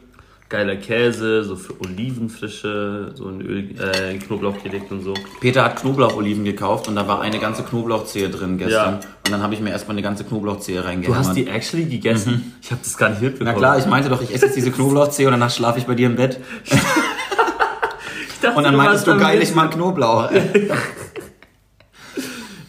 Geiler 0.50 0.77
Käse, 0.77 1.44
so 1.44 1.58
für 1.58 1.74
Olivenfrische, 1.82 3.12
so 3.16 3.27
in 3.27 3.42
Öl, 3.42 3.75
äh, 3.82 4.13
in 4.13 4.20
Knoblauch 4.20 4.63
gelegt 4.63 4.89
und 4.92 5.01
so. 5.04 5.13
Peter 5.42 5.66
hat 5.66 5.82
Knoblaucholiven 5.82 6.46
gekauft 6.46 6.88
und 6.88 6.96
da 6.96 7.06
war 7.06 7.20
eine 7.20 7.38
ganze 7.39 7.63
Knoblauchzehe 7.63 8.30
drin 8.30 8.58
gestern. 8.58 8.94
Ja. 8.94 9.00
Und 9.25 9.32
dann 9.32 9.42
habe 9.42 9.54
ich 9.56 9.60
mir 9.60 9.72
erstmal 9.72 9.96
eine 9.96 10.04
ganze 10.04 10.24
Knoblauchzehe 10.24 10.80
Du 10.80 10.86
reingehämmert. 10.88 11.20
hast 11.25 11.36
die 11.36 11.48
actually 11.48 11.86
gegessen? 11.86 12.54
Ich 12.62 12.72
habe 12.72 12.80
das 12.82 12.96
gar 12.98 13.10
nicht 13.10 13.22
mitbekommen. 13.22 13.50
Mhm. 13.50 13.62
Na 13.62 13.68
klar, 13.68 13.77
ich 13.77 13.86
meinte 13.88 14.08
doch, 14.10 14.22
ich 14.22 14.34
esse 14.34 14.46
jetzt 14.46 14.56
diese 14.56 14.72
Knoblauchzehe 14.72 15.27
und 15.27 15.34
danach 15.34 15.51
schlafe 15.51 15.80
ich 15.80 15.86
bei 15.86 15.96
dir 15.96 16.08
im 16.08 16.16
Bett. 16.16 16.39
Dachte, 18.42 18.56
Und 18.56 18.63
dann 18.63 18.74
du 18.74 18.77
meintest 18.77 19.06
du, 19.08 19.18
geil, 19.18 19.42
ich 19.42 19.54
mag 19.54 19.72
Knoblauch. 19.72 20.30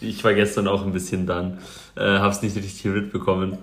Ich 0.01 0.23
war 0.23 0.33
gestern 0.33 0.67
auch 0.67 0.85
ein 0.85 0.93
bisschen 0.93 1.27
dann, 1.27 1.59
äh, 1.95 2.01
hab's 2.19 2.41
nicht 2.41 2.55
richtig 2.55 2.85
mitbekommen. 2.85 3.57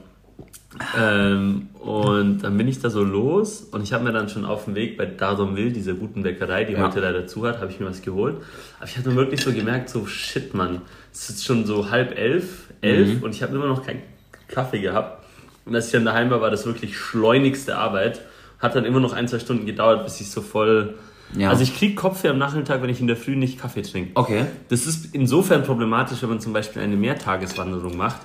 Ähm, 0.99 1.69
und 1.81 2.41
dann 2.41 2.57
bin 2.59 2.69
ich 2.69 2.81
da 2.81 2.91
so 2.91 3.03
los 3.03 3.61
und 3.63 3.83
ich 3.83 3.93
habe 3.95 4.05
mir 4.05 4.13
dann 4.13 4.29
schon 4.29 4.45
auf 4.45 4.67
dem 4.67 4.75
Weg 4.75 4.99
bei 4.99 5.07
Dardon 5.07 5.57
Will, 5.57 5.73
dieser 5.73 5.95
guten 5.95 6.23
Bäckerei, 6.23 6.65
die 6.65 6.75
Ja. 6.75 6.81
heute 6.87 7.01
leider 7.01 7.27
zu 7.27 7.47
hat, 7.47 7.61
habe 7.61 7.71
ich 7.71 7.81
mir 7.81 7.87
was 7.87 8.03
geholt. 8.03 8.37
Aber 8.79 8.87
ich 8.89 8.99
habe 8.99 9.09
mir 9.09 9.17
wirklich 9.17 9.41
so 9.41 9.53
gemerkt, 9.53 9.89
so 9.89 10.05
shit, 10.07 10.53
Mann, 10.53 10.83
es 11.13 11.31
ist 11.31 11.45
schon 11.47 11.65
so 11.65 11.91
halb 11.91 12.19
elf, 12.19 12.65
elf 12.83 13.09
Mhm. 13.19 13.23
und 13.23 13.35
ich 13.35 13.43
habe 13.43 13.55
immer 13.55 13.67
noch 13.69 13.87
keinen 13.87 14.03
Kaffee 14.49 14.81
gehabt. 14.81 15.25
Und 15.65 15.75
als 15.75 15.87
ich 15.87 15.93
dann 15.93 16.05
daheim 16.05 16.31
war, 16.31 16.41
war 16.43 16.51
das 16.51 16.67
wirklich 16.67 16.97
schleunigste 16.99 17.77
Arbeit. 17.79 18.21
Hat 18.59 18.75
dann 18.77 18.85
immer 18.85 19.01
noch 19.01 19.13
ein, 19.15 19.27
zwei 19.29 19.39
Stunden 19.39 19.65
gedauert, 19.67 20.05
bis 20.05 20.21
ich 20.21 20.31
so 20.31 20.43
voll... 20.43 20.95
Ja. 21.37 21.51
Also 21.51 21.63
ich 21.65 21.77
krieg 21.77 21.97
Kopfweh 21.97 22.29
am 22.29 22.39
Nachmittag, 22.39 22.83
wenn 22.83 22.89
ich 22.91 23.01
in 23.01 23.09
der 23.09 23.17
Früh 23.17 23.35
nicht 23.35 23.61
Kaffee 23.61 23.83
trinke. 23.83 24.13
Okay. 24.15 24.45
Das 24.69 24.87
ist 24.87 25.13
insofern 25.15 25.65
problematisch, 25.65 26.23
wenn 26.23 26.29
man 26.29 26.39
zum 26.41 26.53
Beispiel 26.53 26.83
eine 26.83 26.95
Mehrtageswanderung 26.97 27.97
macht. 27.97 28.21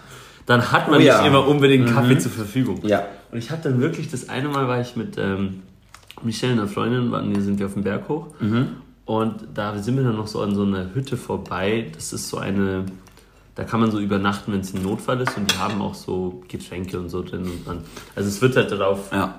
Dann 0.46 0.72
hat 0.72 0.90
man 0.90 1.00
Oh 1.00 1.04
ja. 1.04 1.20
nicht 1.20 1.28
immer 1.28 1.48
unbedingt 1.48 1.90
Kaffee 1.94 2.18
zur 2.18 2.32
Verfügung. 2.32 2.80
Ja. 2.84 3.06
Und 3.32 3.38
ich 3.38 3.52
habe 3.52 3.62
dann 3.64 3.80
wirklich, 3.80 4.10
das 4.10 4.28
eine 4.30 4.50
Mal 4.50 4.68
war 4.68 4.82
ich 4.82 4.96
mit 4.96 5.18
ähm, 5.18 5.62
Michelle, 6.24 6.54
einer 6.54 6.68
Freundin, 6.68 7.12
waren, 7.12 7.34
wir 7.34 7.42
sind 7.42 7.60
wir 7.60 7.66
auf 7.68 7.74
dem 7.74 7.84
Berg 7.84 8.08
hoch. 8.10 8.28
Und 9.06 9.36
da 9.54 9.78
sind 9.78 9.96
wir 9.98 10.04
dann 10.04 10.16
noch 10.18 10.28
so 10.28 10.42
an 10.42 10.56
so 10.56 10.64
einer 10.64 10.94
Hütte 10.94 11.18
vorbei. 11.18 11.90
Das 11.94 12.14
ist 12.14 12.30
so 12.30 12.38
eine, 12.38 12.86
da 13.56 13.64
kann 13.64 13.80
man 13.80 13.92
so 13.92 14.00
übernachten, 14.00 14.52
wenn 14.54 14.62
es 14.62 14.74
ein 14.74 14.84
Notfall 14.84 15.20
ist. 15.22 15.36
Und 15.38 15.52
die 15.52 15.58
haben 15.58 15.82
auch 15.82 15.96
so 15.96 16.42
Getränke 16.48 17.00
und 17.00 17.10
so 17.10 17.22
drin. 17.24 17.44
Und 17.44 17.66
man, 17.68 17.78
also 18.16 18.30
es 18.30 18.42
wird 18.42 18.56
halt 18.56 18.72
darauf 18.72 19.12
Ja. 19.12 19.36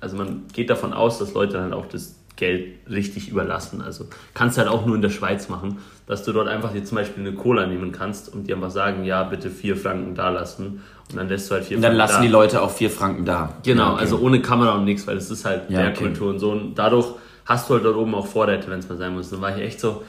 also 0.00 0.16
man 0.16 0.42
geht 0.52 0.68
davon 0.70 0.92
aus, 0.92 1.18
dass 1.18 1.32
Leute 1.34 1.54
dann 1.54 1.72
auch 1.72 1.86
das 1.86 2.16
Geld 2.36 2.74
richtig 2.90 3.28
überlassen. 3.28 3.80
Also 3.80 4.06
kannst 4.34 4.58
halt 4.58 4.68
auch 4.68 4.86
nur 4.86 4.96
in 4.96 5.02
der 5.02 5.10
Schweiz 5.10 5.48
machen, 5.48 5.78
dass 6.06 6.24
du 6.24 6.32
dort 6.32 6.48
einfach 6.48 6.72
dir 6.72 6.84
zum 6.84 6.96
Beispiel 6.96 7.24
eine 7.26 7.34
Cola 7.36 7.66
nehmen 7.66 7.92
kannst 7.92 8.32
und 8.32 8.48
die 8.48 8.54
einfach 8.54 8.70
sagen, 8.70 9.04
ja, 9.04 9.22
bitte 9.22 9.50
vier 9.50 9.76
Franken 9.76 10.14
da 10.14 10.30
lassen. 10.30 10.82
Und 11.10 11.16
dann 11.16 11.28
lässt 11.28 11.50
du 11.50 11.54
halt 11.54 11.64
vier 11.66 11.76
Und 11.76 11.82
dann 11.82 11.92
Franken 11.92 11.98
lassen 11.98 12.14
da. 12.16 12.22
die 12.22 12.28
Leute 12.28 12.62
auch 12.62 12.70
vier 12.70 12.90
Franken 12.90 13.24
da. 13.24 13.54
Genau, 13.64 13.82
Ja, 13.84 13.92
okay. 13.92 14.00
also 14.00 14.18
ohne 14.18 14.40
Kamera 14.42 14.72
und 14.74 14.84
nichts, 14.84 15.06
weil 15.06 15.14
das 15.14 15.30
ist 15.30 15.44
halt 15.44 15.70
Ja, 15.70 15.80
Bergkultur 15.80 16.30
und 16.30 16.38
so. 16.38 16.50
Und 16.50 16.74
dadurch 16.74 17.06
hast 17.44 17.68
du 17.68 17.74
halt 17.74 17.84
dort 17.84 17.96
oben 17.96 18.14
auch 18.14 18.26
Vorräte, 18.26 18.68
wenn 18.70 18.78
es 18.80 18.88
mal 18.88 18.98
sein 18.98 19.14
muss. 19.14 19.26
Und 19.26 19.34
dann 19.34 19.42
war 19.42 19.56
ich 19.56 19.62
echt 19.64 19.80
so, 19.80 20.02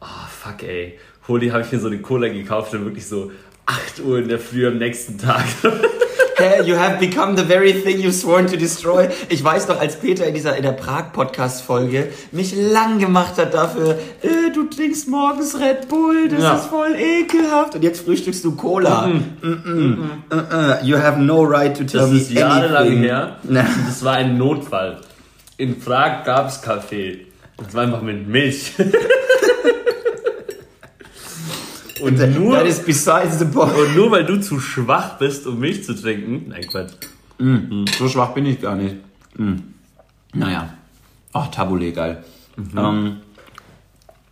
oh 0.00 0.06
fuck 0.28 0.62
ey, 0.62 0.98
hol 1.28 1.40
die, 1.40 1.52
habe 1.52 1.62
ich 1.62 1.72
mir 1.72 1.78
so 1.78 1.86
eine 1.86 2.00
Cola 2.00 2.28
gekauft 2.28 2.74
und 2.74 2.84
wirklich 2.84 3.06
so 3.06 3.30
8 3.66 4.00
Uhr 4.04 4.18
in 4.18 4.28
der 4.28 4.38
Früh 4.40 4.66
am 4.66 4.78
nächsten 4.78 5.16
Tag. 5.18 5.44
Hey, 6.40 6.62
you 6.66 6.74
have 6.74 6.98
become 6.98 7.36
the 7.36 7.44
very 7.44 7.72
thing 7.74 7.98
you've 8.00 8.14
sworn 8.14 8.46
to 8.46 8.56
destroy. 8.56 9.08
Ich 9.28 9.44
weiß 9.44 9.66
doch, 9.66 9.78
als 9.78 9.96
Peter 9.96 10.26
in 10.26 10.32
dieser 10.34 10.56
in 10.56 10.62
der 10.62 10.72
Prag-Podcast-Folge 10.72 12.08
mich 12.32 12.54
lang 12.56 12.98
gemacht 12.98 13.36
hat 13.36 13.52
dafür, 13.52 13.98
äh, 14.22 14.50
du 14.54 14.64
trinkst 14.64 15.06
morgens 15.08 15.58
Red 15.60 15.88
Bull, 15.88 16.28
das 16.30 16.42
Ja. 16.42 16.54
ist 16.54 16.66
voll 16.66 16.94
ekelhaft. 16.96 17.74
Und 17.74 17.82
jetzt 17.84 18.04
frühstückst 18.04 18.42
du 18.44 18.56
Cola. 18.56 19.06
Mm 19.06 19.22
-mm. 19.42 19.96
Uh-uh. 20.32 20.84
You 20.84 20.96
have 20.98 21.20
no 21.20 21.42
right 21.42 21.76
to 21.76 21.84
tell 21.84 22.00
Das 22.00 22.10
me 22.10 22.16
ist 22.18 22.30
jahrelang 22.30 22.96
her. 22.98 23.36
Das 23.44 24.02
war 24.02 24.14
ein 24.14 24.38
Notfall. 24.38 24.98
In 25.58 25.78
Prag 25.78 26.24
gab 26.24 26.48
es 26.48 26.62
Kaffee. 26.62 27.26
Das 27.58 27.74
war 27.74 27.82
einfach 27.82 28.00
mit 28.02 28.26
Milch. 28.26 28.72
Und 32.02 32.18
nur, 32.38 32.54
That 32.56 32.66
is 32.66 32.80
besides 32.84 33.38
the 33.38 33.44
point. 33.44 33.74
und 33.74 33.94
nur 33.96 34.10
weil 34.10 34.24
du 34.24 34.40
zu 34.40 34.58
schwach 34.60 35.18
bist, 35.18 35.46
um 35.46 35.58
Milch 35.58 35.84
zu 35.84 35.94
trinken. 35.94 36.46
Nein, 36.48 36.66
Quatsch. 36.66 36.92
So 37.98 38.08
schwach 38.08 38.30
bin 38.34 38.46
ich 38.46 38.60
gar 38.60 38.76
nicht. 38.76 38.96
Hm. 39.36 39.62
Naja. 40.34 40.74
Ach, 41.32 41.48
Tabule, 41.48 41.92
geil. 41.92 42.24
Ähm, 42.76 43.16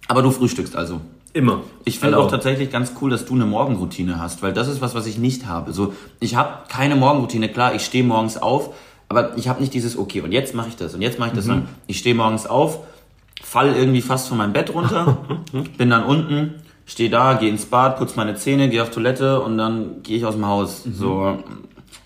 aber 0.09 0.23
du 0.23 0.31
frühstückst 0.31 0.77
also. 0.77 1.01
Immer. 1.33 1.63
Ich 1.85 1.99
finde 2.01 2.17
Also, 2.17 2.27
auch 2.27 2.31
tatsächlich 2.31 2.71
ganz 2.71 2.93
cool, 3.01 3.11
dass 3.11 3.25
du 3.27 3.35
eine 3.35 3.47
Morgenroutine 3.47 4.21
hast, 4.21 4.43
weil 4.43 4.53
das 4.53 4.67
ist 4.69 4.81
was, 4.81 4.95
was 4.95 5.07
ich 5.07 5.19
nicht 5.19 5.47
habe. 5.47 5.73
So, 5.73 5.95
ich 6.21 6.37
habe 6.37 6.65
keine 6.69 6.97
Morgenroutine. 6.97 7.49
Klar, 7.49 7.75
ich 7.75 7.85
stehe 7.85 8.03
morgens 8.03 8.37
auf, 8.39 8.75
aber 9.09 9.37
ich 9.37 9.49
habe 9.49 9.61
nicht 9.61 9.73
dieses 9.75 9.97
okay 9.97 10.21
und 10.23 10.33
jetzt 10.33 10.55
mache 10.55 10.69
ich 10.69 10.77
das 10.77 10.95
und 10.95 11.03
jetzt 11.03 11.19
mache 11.19 11.31
ich 11.31 11.35
das. 11.37 11.47
Mhm. 11.47 11.65
Ich 11.87 11.99
stehe 11.99 12.15
morgens 12.15 12.47
auf, 12.47 12.81
fall 13.43 13.75
irgendwie 13.75 14.03
fast 14.03 14.29
von 14.29 14.39
meinem 14.39 14.53
Bett 14.53 14.73
runter, 14.75 15.19
bin 15.79 15.91
dann 15.91 16.05
unten, 16.05 16.55
stehe 16.89 17.11
da, 17.11 17.35
gehe 17.35 17.51
ins 17.51 17.67
Bad, 17.67 17.99
putze 17.99 18.17
meine 18.17 18.35
Zähne, 18.35 18.69
gehe 18.69 18.83
auf 18.83 18.91
Toilette 18.91 19.41
und 19.41 19.59
dann 19.59 20.03
gehe 20.03 20.17
ich 20.17 20.25
aus 20.27 20.35
dem 20.35 20.47
Haus. 20.47 20.87
Mhm. 20.87 20.95
So, 20.95 21.39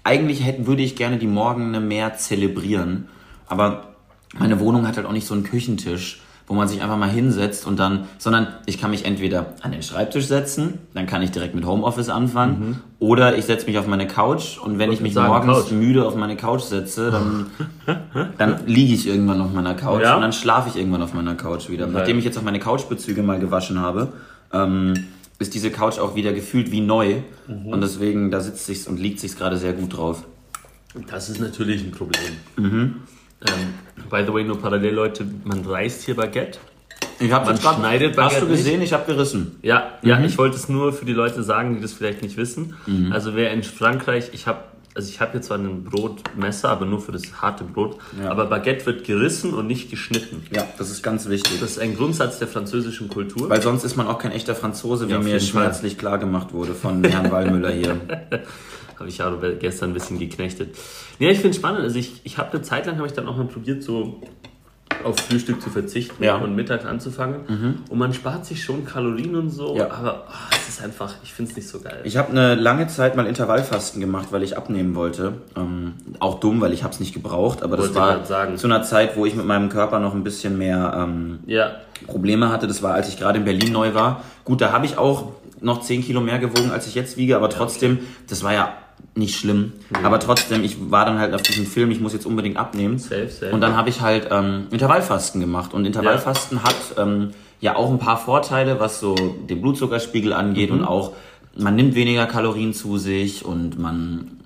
eigentlich 0.05 0.45
hätten 0.45 0.66
würde 0.66 0.83
ich 0.83 0.97
gerne 0.97 1.16
die 1.16 1.29
Morgene 1.29 1.81
mehr 1.81 2.16
zelebrieren, 2.16 3.09
aber 3.47 3.85
meine 4.38 4.61
Wohnung 4.61 4.87
hat 4.87 4.97
halt 4.97 5.07
auch 5.07 5.12
nicht 5.12 5.27
so 5.27 5.35
einen 5.35 5.45
Küchentisch, 5.45 6.21
wo 6.49 6.55
man 6.55 6.66
sich 6.66 6.83
einfach 6.83 6.97
mal 6.97 7.09
hinsetzt 7.09 7.66
und 7.66 7.79
dann, 7.79 8.09
sondern 8.18 8.49
ich 8.66 8.81
kann 8.81 8.90
mich 8.90 9.05
entweder 9.05 9.55
an 9.62 9.71
den 9.71 9.83
Schreibtisch 9.83 10.27
setzen, 10.27 10.81
dann 10.92 11.07
kann 11.07 11.23
ich 11.23 11.31
direkt 11.31 11.55
mit 11.55 11.64
Homeoffice 11.64 12.09
anfangen, 12.09 12.81
oder 12.99 13.38
ich 13.38 13.45
setze 13.45 13.66
mich 13.66 13.79
auf 13.79 13.87
meine 13.87 14.09
Couch 14.09 14.59
und 14.59 14.79
wenn 14.81 14.90
ich 14.90 15.01
mich 15.01 15.14
sagen, 15.14 15.29
morgens 15.29 15.66
Couch. 15.68 15.71
müde 15.71 16.05
auf 16.05 16.16
meine 16.16 16.37
Couch 16.37 16.62
setze, 16.62 17.12
dann, 17.12 17.47
dann 18.38 18.66
liege 18.66 18.95
ich 18.95 19.07
irgendwann 19.07 19.40
auf 19.40 19.53
meiner 19.53 19.75
Couch 19.75 20.03
Ja? 20.03 20.16
und 20.16 20.23
dann 20.23 20.33
schlafe 20.33 20.68
ich 20.68 20.77
irgendwann 20.77 21.03
auf 21.03 21.14
meiner 21.14 21.37
Couch 21.37 21.68
wieder. 21.68 21.87
Nachdem 21.87 22.18
ich 22.18 22.25
jetzt 22.25 22.37
auch 22.37 22.42
meine 22.42 22.59
Couchbezüge 22.59 23.23
mal 23.23 23.38
gewaschen 23.38 23.79
habe, 23.79 24.12
ähm, 24.53 24.95
ist 25.38 25.55
diese 25.55 25.71
Couch 25.71 25.99
auch 25.99 26.15
wieder 26.15 26.33
gefühlt 26.33 26.71
wie 26.71 26.81
neu 26.81 27.17
und 27.49 27.81
deswegen 27.81 28.31
da 28.31 28.41
sitzt 28.41 28.67
sich's 28.67 28.87
und 28.87 28.99
liegt 29.01 29.19
sich's 29.21 29.37
gerade 29.37 29.57
sehr 29.57 29.73
gut 29.73 29.97
drauf. 29.97 30.25
Das 31.11 31.29
ist 31.31 31.41
natürlich 31.41 31.83
ein 31.83 31.91
Problem. 31.91 32.33
Mhm. 32.57 32.95
Ähm, 33.45 34.07
by 34.11 34.23
the 34.27 34.33
way, 34.33 34.45
nur 34.45 34.61
parallel, 34.61 34.95
Leute, 34.95 35.27
man 35.45 35.65
reißt 35.65 36.03
hier 36.05 36.15
Baguette. 36.15 36.59
Ich 37.19 37.31
habe 37.33 37.47
Man 37.47 37.57
schneidet 37.59 38.11
Hast 38.11 38.17
Baguette 38.35 38.41
du 38.47 38.49
gesehen? 38.53 38.83
Ich 38.83 38.93
habe 38.93 39.05
gerissen. 39.07 39.57
Ja, 39.62 39.93
ja, 40.03 40.19
Mhm. 40.19 40.25
ich 40.27 40.38
wollte 40.38 40.57
es 40.57 40.69
nur 40.69 40.93
für 40.93 41.05
die 41.05 41.12
Leute 41.12 41.43
sagen, 41.43 41.75
die 41.75 41.81
das 41.81 41.93
vielleicht 41.93 42.23
nicht 42.23 42.37
wissen. 42.37 42.75
Also 43.11 43.35
wer 43.35 43.53
in 43.53 43.62
Frankreich, 43.62 44.31
ich 44.33 44.47
habe 44.47 44.61
also 44.95 45.09
ich 45.09 45.21
habe 45.21 45.35
jetzt 45.39 45.47
zwar 45.47 45.59
ein 45.59 45.85
Brotmesser, 45.85 46.69
aber 46.69 46.85
nur 46.87 47.01
für 47.01 47.13
das 47.13 47.41
harte 47.41 47.65
Brot, 47.65 47.99
Ja. 48.21 48.31
aber 48.31 48.47
Baguette 48.47 48.85
wird 48.87 49.05
gerissen 49.05 49.55
und 49.55 49.67
nicht 49.67 49.91
geschnitten. 49.91 50.45
Ja, 50.55 50.67
das 50.79 50.91
ist 50.91 51.03
ganz 51.03 51.29
wichtig. 51.29 51.61
Das 51.61 51.73
ist 51.73 51.79
ein 51.79 51.97
Grundsatz 51.97 52.39
der 52.39 52.49
französischen 52.49 53.09
Kultur. 53.09 53.49
Weil 53.49 53.63
sonst 53.63 53.85
ist 53.85 53.97
man 53.97 54.07
auch 54.07 54.19
kein 54.19 54.33
echter 54.33 54.55
Franzose, 54.55 55.09
wie 55.09 55.13
Ja, 55.13 55.19
mir 55.19 55.41
schmerzlich 55.41 55.97
klar 55.99 56.19
gemacht 56.19 56.53
wurde 56.53 56.75
von 56.75 57.03
Herrn 57.05 57.31
Wallmüller 57.31 57.71
hier. 57.71 57.97
Habe 58.99 59.09
ich 59.09 59.19
ja 59.19 59.35
gestern 59.59 59.91
ein 59.91 59.95
bisschen 59.95 60.19
geknechtet. 60.19 60.77
Ja, 61.19 61.29
ich 61.31 61.39
finde 61.39 61.51
es 61.51 61.57
spannend. 61.57 61.81
Also 61.81 61.99
ich, 61.99 62.21
ich 62.25 62.39
habe 62.39 62.53
eine 62.53 62.63
Zeit 62.63 62.87
lang 62.87 62.97
habe 62.99 63.07
ich 63.07 63.13
dann 63.15 63.27
auch 63.27 63.37
mal 63.37 63.47
probiert, 63.47 63.83
so 63.83 64.21
auf 65.05 65.17
Frühstück 65.19 65.61
zu 65.63 65.71
verzichten 65.71 66.23
Ja. 66.23 66.39
Mhm. 66.39 66.45
und 66.45 66.57
mittags 66.57 66.85
anzufangen. 66.85 67.81
Und 67.89 67.99
man 67.99 68.13
spart 68.15 68.47
sich 68.47 68.63
schon 68.63 68.85
Kalorien 68.85 69.35
und 69.35 69.51
so, 69.51 69.77
Ja. 69.77 69.91
aber 69.91 70.25
ah, 70.29 70.51
es 70.53 70.69
ist 70.69 70.83
einfach, 70.85 71.15
ich 71.25 71.33
finde 71.33 71.51
es 71.51 71.57
nicht 71.57 71.69
so 71.69 71.81
geil. 71.81 72.01
Ich 72.05 72.17
habe 72.17 72.31
eine 72.31 72.55
lange 72.55 72.87
Zeit 72.87 73.17
mal 73.17 73.27
Intervallfasten 73.27 74.01
gemacht, 74.01 74.29
weil 74.31 74.43
ich 74.43 74.57
abnehmen 74.57 74.95
wollte. 74.95 75.35
Ähm, 75.57 75.95
auch 76.21 76.41
dumm, 76.41 76.61
weil 76.61 76.73
ich 76.73 76.83
habe 76.85 76.93
es 76.95 77.01
nicht 77.01 77.13
gebraucht, 77.15 77.63
aber 77.63 77.77
das 77.77 77.95
Wollte 77.95 78.31
war 78.31 78.55
zu 78.57 78.67
einer 78.67 78.83
Zeit, 78.83 79.17
wo 79.17 79.27
ich 79.27 79.35
mit 79.35 79.47
meinem 79.47 79.69
Körper 79.69 79.99
noch 79.99 80.15
ein 80.15 80.25
bisschen 80.25 80.59
mehr 80.59 80.95
ähm, 80.97 81.41
ja, 81.47 81.73
Probleme 82.07 82.51
hatte. 82.51 82.67
Das 82.67 82.83
war, 82.83 82.95
als 82.95 83.09
ich 83.09 83.19
gerade 83.19 83.39
in 83.39 83.45
Berlin 83.45 83.73
neu 83.73 83.95
war. 83.95 84.23
Gut, 84.45 84.61
da 84.61 84.73
habe 84.73 84.87
ich 84.87 84.99
auch 84.99 85.33
noch 85.61 85.81
10 85.81 86.03
Kilo 86.03 86.21
mehr 86.21 86.39
gewogen, 86.39 86.71
als 86.73 86.87
ich 86.89 86.95
jetzt 86.97 87.17
wiege, 87.17 87.37
aber 87.37 87.49
trotzdem, 87.49 88.01
das 88.29 88.43
war 88.43 88.53
ja 88.53 88.73
nicht 89.14 89.38
schlimm. 89.38 89.72
Aber 90.03 90.18
trotzdem, 90.20 90.64
ich 90.64 90.90
war 90.90 91.05
dann 91.05 91.18
halt 91.18 91.35
auf 91.35 91.42
diesem 91.42 91.66
Film, 91.66 91.90
ich 91.90 92.01
muss 92.01 92.12
jetzt 92.14 92.25
unbedingt 92.27 92.57
abnehmen. 92.57 92.98
Safe, 92.98 93.29
safe. 93.29 93.53
Und 93.53 93.61
dann 93.61 93.77
habe 93.77 93.90
ich 93.90 94.01
halt 94.01 94.29
ähm, 94.31 94.68
Intervallfasten 94.70 95.40
gemacht. 95.40 95.75
Und 95.75 95.85
Intervallfasten 95.85 96.62
hat 96.62 96.77
ähm, 96.98 97.31
ja 97.61 97.77
auch 97.77 97.90
ein 97.90 97.98
paar 97.98 98.16
Vorteile, 98.16 98.81
was 98.81 99.01
so 99.01 99.14
den 99.14 99.61
Blutzuckerspiegel 99.61 100.33
angeht 100.33 100.70
Mhm. 100.70 100.79
und 100.79 100.85
auch 100.85 101.12
man 101.55 101.77
nimmt 101.77 101.94
weniger 101.94 102.25
Kalorien 102.27 102.72
zu 102.72 102.96
sich 102.96 103.44
und 103.44 103.79
man, 103.79 104.38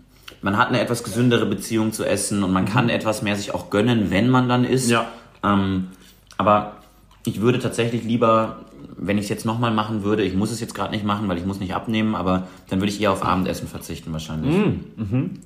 man 0.43 0.57
hat 0.59 0.69
eine 0.69 0.81
etwas 0.81 1.05
gesündere 1.05 1.47
Beziehung 1.47 1.93
zu 1.93 2.05
Essen 2.05 2.43
und 2.43 2.53
man 2.53 2.65
kann 2.65 2.89
etwas 2.89 3.23
mehr 3.23 3.37
sich 3.37 3.55
auch 3.55 3.71
gönnen, 3.71 4.11
wenn 4.11 4.29
man 4.29 4.49
dann 4.49 4.65
isst. 4.65 4.91
Ja. 4.91 5.07
Ähm, 5.45 5.89
aber 6.37 6.79
ich 7.25 7.41
würde 7.41 7.61
tatsächlich 7.61 8.03
lieber, 8.03 8.57
wenn 8.97 9.19
ich 9.19 9.25
es 9.25 9.29
jetzt 9.29 9.45
nochmal 9.45 9.73
machen 9.73 10.03
würde, 10.03 10.23
ich 10.23 10.35
muss 10.35 10.51
es 10.51 10.61
jetzt 10.61 10.75
gerade 10.75 10.93
nicht 10.93 11.05
machen, 11.05 11.29
weil 11.29 11.39
ich 11.39 11.45
muss 11.45 11.61
nicht 11.61 11.75
abnehmen, 11.75 12.15
aber 12.15 12.47
dann 12.69 12.81
würde 12.81 12.91
ich 12.91 13.01
eher 13.01 13.13
auf 13.13 13.25
Abendessen 13.25 13.69
verzichten 13.69 14.13
wahrscheinlich. 14.13 14.55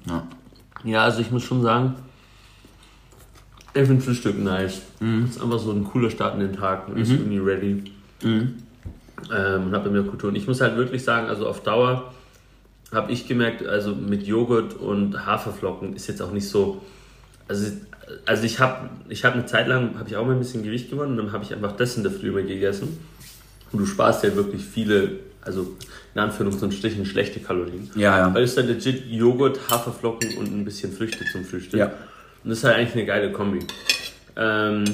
Ja. 0.09 0.27
Ja, 0.85 1.03
also 1.03 1.21
ich 1.21 1.31
muss 1.31 1.43
schon 1.43 1.63
sagen, 1.63 1.95
ich 3.75 3.87
finde 3.87 4.03
Frühstück 4.03 4.39
nice. 4.39 4.83
ist 5.29 5.41
einfach 5.41 5.59
so 5.59 5.73
ein 5.73 5.85
cooler 5.85 6.11
Start 6.11 6.35
in 6.35 6.41
den 6.41 6.55
Tag. 6.55 6.89
Man 6.89 6.99
ist 6.99 7.11
irgendwie 7.11 7.39
ready. 7.39 7.85
Ähm, 9.33 9.67
und 9.67 9.73
habe 9.75 9.91
mehr 9.91 10.03
Kultur. 10.03 10.31
Und 10.31 10.37
ich 10.37 10.47
muss 10.47 10.61
halt 10.61 10.77
wirklich 10.77 11.05
sagen, 11.05 11.29
also 11.29 11.47
auf 11.47 11.63
Dauer 11.63 12.13
habe 12.93 13.13
ich 13.13 13.29
gemerkt, 13.29 13.65
also 13.65 13.95
mit 13.95 14.27
Joghurt 14.27 14.75
und 14.75 15.27
Haferflocken 15.27 15.95
ist 15.95 16.09
jetzt 16.09 16.23
auch 16.23 16.33
nicht 16.33 16.49
so. 16.49 16.81
Also, 17.47 17.71
also 18.27 18.45
ich 18.45 18.59
habe 18.59 18.91
ich 19.09 19.25
hab 19.25 19.35
eine 19.35 19.47
Zeit 19.47 19.69
lang, 19.69 19.99
habe 19.99 20.09
ich 20.09 20.17
auch 20.17 20.27
mal 20.27 20.33
ein 20.33 20.39
bisschen 20.39 20.65
Gewicht 20.65 20.91
gewonnen 20.91 21.13
und 21.13 21.27
dann 21.27 21.33
habe 21.33 21.45
ich 21.45 21.55
einfach 21.55 21.73
das 21.73 21.97
in 21.97 22.03
der 22.03 22.11
Früh 22.11 22.29
immer 22.29 22.43
gegessen. 22.43 22.99
Und 23.73 23.79
du 23.79 23.87
sparst 23.87 24.25
ja 24.25 24.35
wirklich 24.35 24.65
viele, 24.65 25.13
also 25.43 25.77
in 26.15 26.21
Anführungs- 26.21 26.63
und 26.63 26.75
Strichen 26.75 27.07
schlechte 27.07 27.41
Kalorien. 27.41 27.91
Ja, 27.95 28.19
ja. 28.19 28.35
Weil 28.35 28.43
es 28.43 28.51
ist 28.51 28.59
dann 28.59 28.67
legit 28.67 29.07
Joghurt, 29.07 29.61
Haferflocken 29.71 30.37
und 30.39 30.47
ein 30.47 30.65
bisschen 30.65 30.93
Früchte 30.93 31.25
zum 31.33 31.45
Frühstück. 31.45 31.79
Ja. 31.79 31.87
Und 32.43 32.51
das 32.51 32.59
ist 32.59 32.65
halt 32.65 32.77
eigentlich 32.77 32.95
eine 32.95 33.07
geile 33.07 33.33
Kombi. 33.33 33.61
Ähm, 34.37 34.85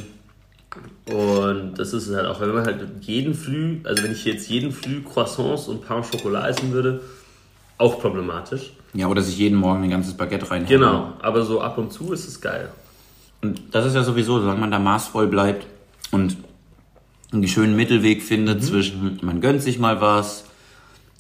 und 1.06 1.74
das 1.78 1.92
ist 1.92 2.08
es 2.08 2.16
halt 2.16 2.26
auch, 2.26 2.40
wenn 2.40 2.52
man 2.52 2.66
halt 2.66 2.80
jeden 3.00 3.34
Früh, 3.34 3.78
also 3.84 4.02
wenn 4.02 4.12
ich 4.12 4.24
jetzt 4.24 4.48
jeden 4.48 4.72
Früh 4.72 5.02
Croissants 5.02 5.68
und 5.68 5.86
Pain 5.86 5.98
au 5.98 6.02
Chocolat 6.02 6.50
essen 6.50 6.72
würde, 6.72 7.00
auch 7.78 8.00
problematisch. 8.00 8.72
Ja, 8.92 9.08
oder 9.08 9.22
sich 9.22 9.38
jeden 9.38 9.58
Morgen 9.58 9.84
ein 9.84 9.90
ganzes 9.90 10.14
Baguette 10.14 10.50
reinhauen. 10.50 10.68
Genau, 10.68 11.12
aber 11.20 11.44
so 11.44 11.60
ab 11.60 11.78
und 11.78 11.92
zu 11.92 12.12
ist 12.12 12.26
es 12.26 12.40
geil. 12.40 12.70
Und 13.42 13.60
das 13.72 13.86
ist 13.86 13.94
ja 13.94 14.02
sowieso, 14.02 14.40
solange 14.40 14.60
man 14.60 14.70
da 14.70 14.78
maßvoll 14.78 15.28
bleibt 15.28 15.66
und 16.10 16.36
einen 17.32 17.46
schönen 17.48 17.76
Mittelweg 17.76 18.22
findet 18.22 18.62
zwischen, 18.64 19.18
man 19.22 19.40
gönnt 19.40 19.62
sich 19.62 19.78
mal 19.78 20.00
was. 20.00 20.44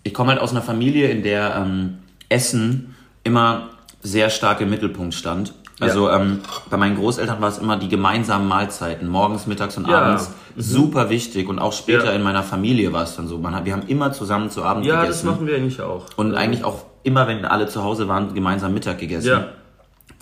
Ich 0.02 0.14
komme 0.14 0.30
halt 0.32 0.40
aus 0.40 0.52
einer 0.52 0.62
Familie, 0.62 1.08
in 1.08 1.22
der 1.22 1.56
ähm, 1.56 1.98
Essen 2.28 2.94
immer 3.24 3.70
sehr 4.02 4.30
stark 4.30 4.60
im 4.60 4.70
Mittelpunkt 4.70 5.14
stand. 5.14 5.52
Also 5.80 6.08
ähm, 6.10 6.38
bei 6.70 6.76
meinen 6.78 6.96
Großeltern 6.96 7.40
war 7.40 7.48
es 7.50 7.58
immer 7.58 7.76
die 7.76 7.88
gemeinsamen 7.88 8.48
Mahlzeiten, 8.48 9.08
morgens, 9.08 9.46
mittags 9.46 9.76
und 9.76 9.86
Ja. 9.88 10.00
abends, 10.02 10.30
super 10.56 11.10
wichtig. 11.10 11.48
Und 11.48 11.58
auch 11.58 11.72
später 11.74 12.06
Ja. 12.06 12.12
in 12.12 12.22
meiner 12.22 12.42
Familie 12.42 12.92
war 12.94 13.02
es 13.02 13.16
dann 13.16 13.28
so. 13.28 13.36
Man 13.38 13.54
hat, 13.54 13.66
wir 13.66 13.72
haben 13.74 13.86
immer 13.88 14.12
zusammen 14.12 14.48
zu 14.48 14.62
Abend 14.62 14.86
Ja, 14.86 14.96
das 15.00 15.02
gegessen. 15.22 15.26
machen 15.26 15.46
wir 15.46 15.56
eigentlich 15.56 15.80
auch. 15.82 16.06
Und 16.16 16.34
eigentlich 16.34 16.64
auch 16.64 16.84
immer, 17.02 17.26
wenn 17.28 17.44
alle 17.44 17.66
zu 17.66 17.82
Hause 17.84 18.08
waren, 18.08 18.32
gemeinsam 18.32 18.72
Mittag 18.72 18.98
gegessen. 18.98 19.28
Ja. 19.28 19.48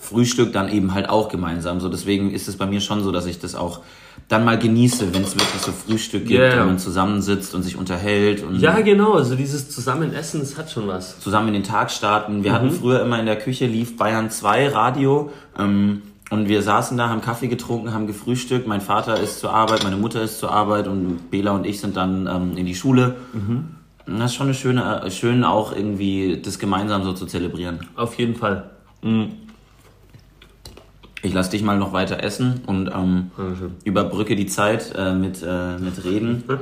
Frühstück 0.05 0.53
dann 0.53 0.69
eben 0.69 0.95
halt 0.95 1.09
auch 1.09 1.29
gemeinsam. 1.29 1.81
So 1.81 1.89
deswegen 1.89 2.31
ist 2.33 2.47
es 2.49 2.57
bei 2.57 2.67
mir 2.67 2.81
schon 2.81 3.03
so, 3.03 3.11
dass 3.13 3.27
ich 3.27 3.39
das 3.39 3.55
auch 3.55 3.81
dann 4.29 4.45
mal 4.45 4.59
genieße, 4.59 5.13
wenn 5.15 5.23
es 5.23 5.35
wirklich 5.35 5.61
so 5.61 5.73
Frühstück 5.73 6.27
gibt, 6.27 6.41
ja. 6.41 6.59
wenn 6.61 6.67
man 6.67 6.79
zusammensitzt 6.79 7.55
und 7.55 7.63
sich 7.63 7.77
unterhält 7.77 8.43
und 8.43 8.61
Ja, 8.61 8.81
genau, 8.81 9.15
also 9.15 9.35
dieses 9.35 9.69
Zusammenessen, 9.71 10.41
das 10.41 10.57
hat 10.57 10.71
schon 10.71 10.87
was. 10.87 11.19
zusammen 11.21 11.49
in 11.49 11.55
den 11.55 11.63
Tag 11.65 11.91
starten. 11.91 12.45
Wir 12.45 12.51
Mhm. 12.53 12.55
hatten 12.55 12.71
früher 12.71 13.03
immer 13.03 13.19
in 13.19 13.27
der 13.27 13.37
Küche 13.39 13.67
lief 13.67 13.97
Bayern 13.97 14.31
2 14.31 14.69
Radio 14.69 15.31
ähm, 15.59 16.03
und 16.31 16.49
wir 16.49 16.63
saßen 16.63 16.97
da, 16.97 17.09
haben 17.11 17.21
Kaffee 17.21 17.49
getrunken, 17.49 17.93
haben 17.93 18.07
gefrühstückt. 18.07 18.67
Mein 18.67 18.81
Vater 18.81 19.21
ist 19.21 19.41
zur 19.41 19.53
Arbeit, 19.53 19.85
meine 19.85 19.97
Mutter 19.97 20.23
ist 20.23 20.39
zur 20.39 20.51
Arbeit 20.53 20.87
und 20.89 21.31
Bela 21.31 21.51
und 21.53 21.67
ich 21.67 21.81
sind 21.81 21.97
dann 21.97 22.27
ähm, 22.27 22.57
in 22.57 22.67
die 22.67 22.75
Schule. 22.75 23.17
Mhm. 23.33 23.65
Und 24.07 24.19
Das 24.21 24.31
ist 24.31 24.37
schon 24.37 24.47
eine 24.47 24.55
schöne, 24.55 25.03
äh, 25.03 25.11
schön 25.11 25.45
auch 25.45 25.75
irgendwie 25.75 26.41
das 26.43 26.59
gemeinsam 26.59 27.05
so 27.05 27.13
zu 27.15 27.27
zelebrieren. 27.27 27.81
Auf 27.97 28.15
jeden 28.19 28.37
Fall. 28.37 28.71
Ich 31.25 31.33
lass 31.33 31.49
dich 31.49 31.63
mal 31.63 31.79
noch 31.79 31.95
weiter 31.95 32.23
essen 32.23 32.61
und 32.67 32.89
ähm, 32.95 33.31
überbrücke 33.85 34.37
die 34.37 34.47
Zeit 34.47 34.93
äh, 34.95 35.15
mit, 35.15 35.43
äh, 35.43 35.79
mit 35.79 36.05
Reden. 36.05 36.45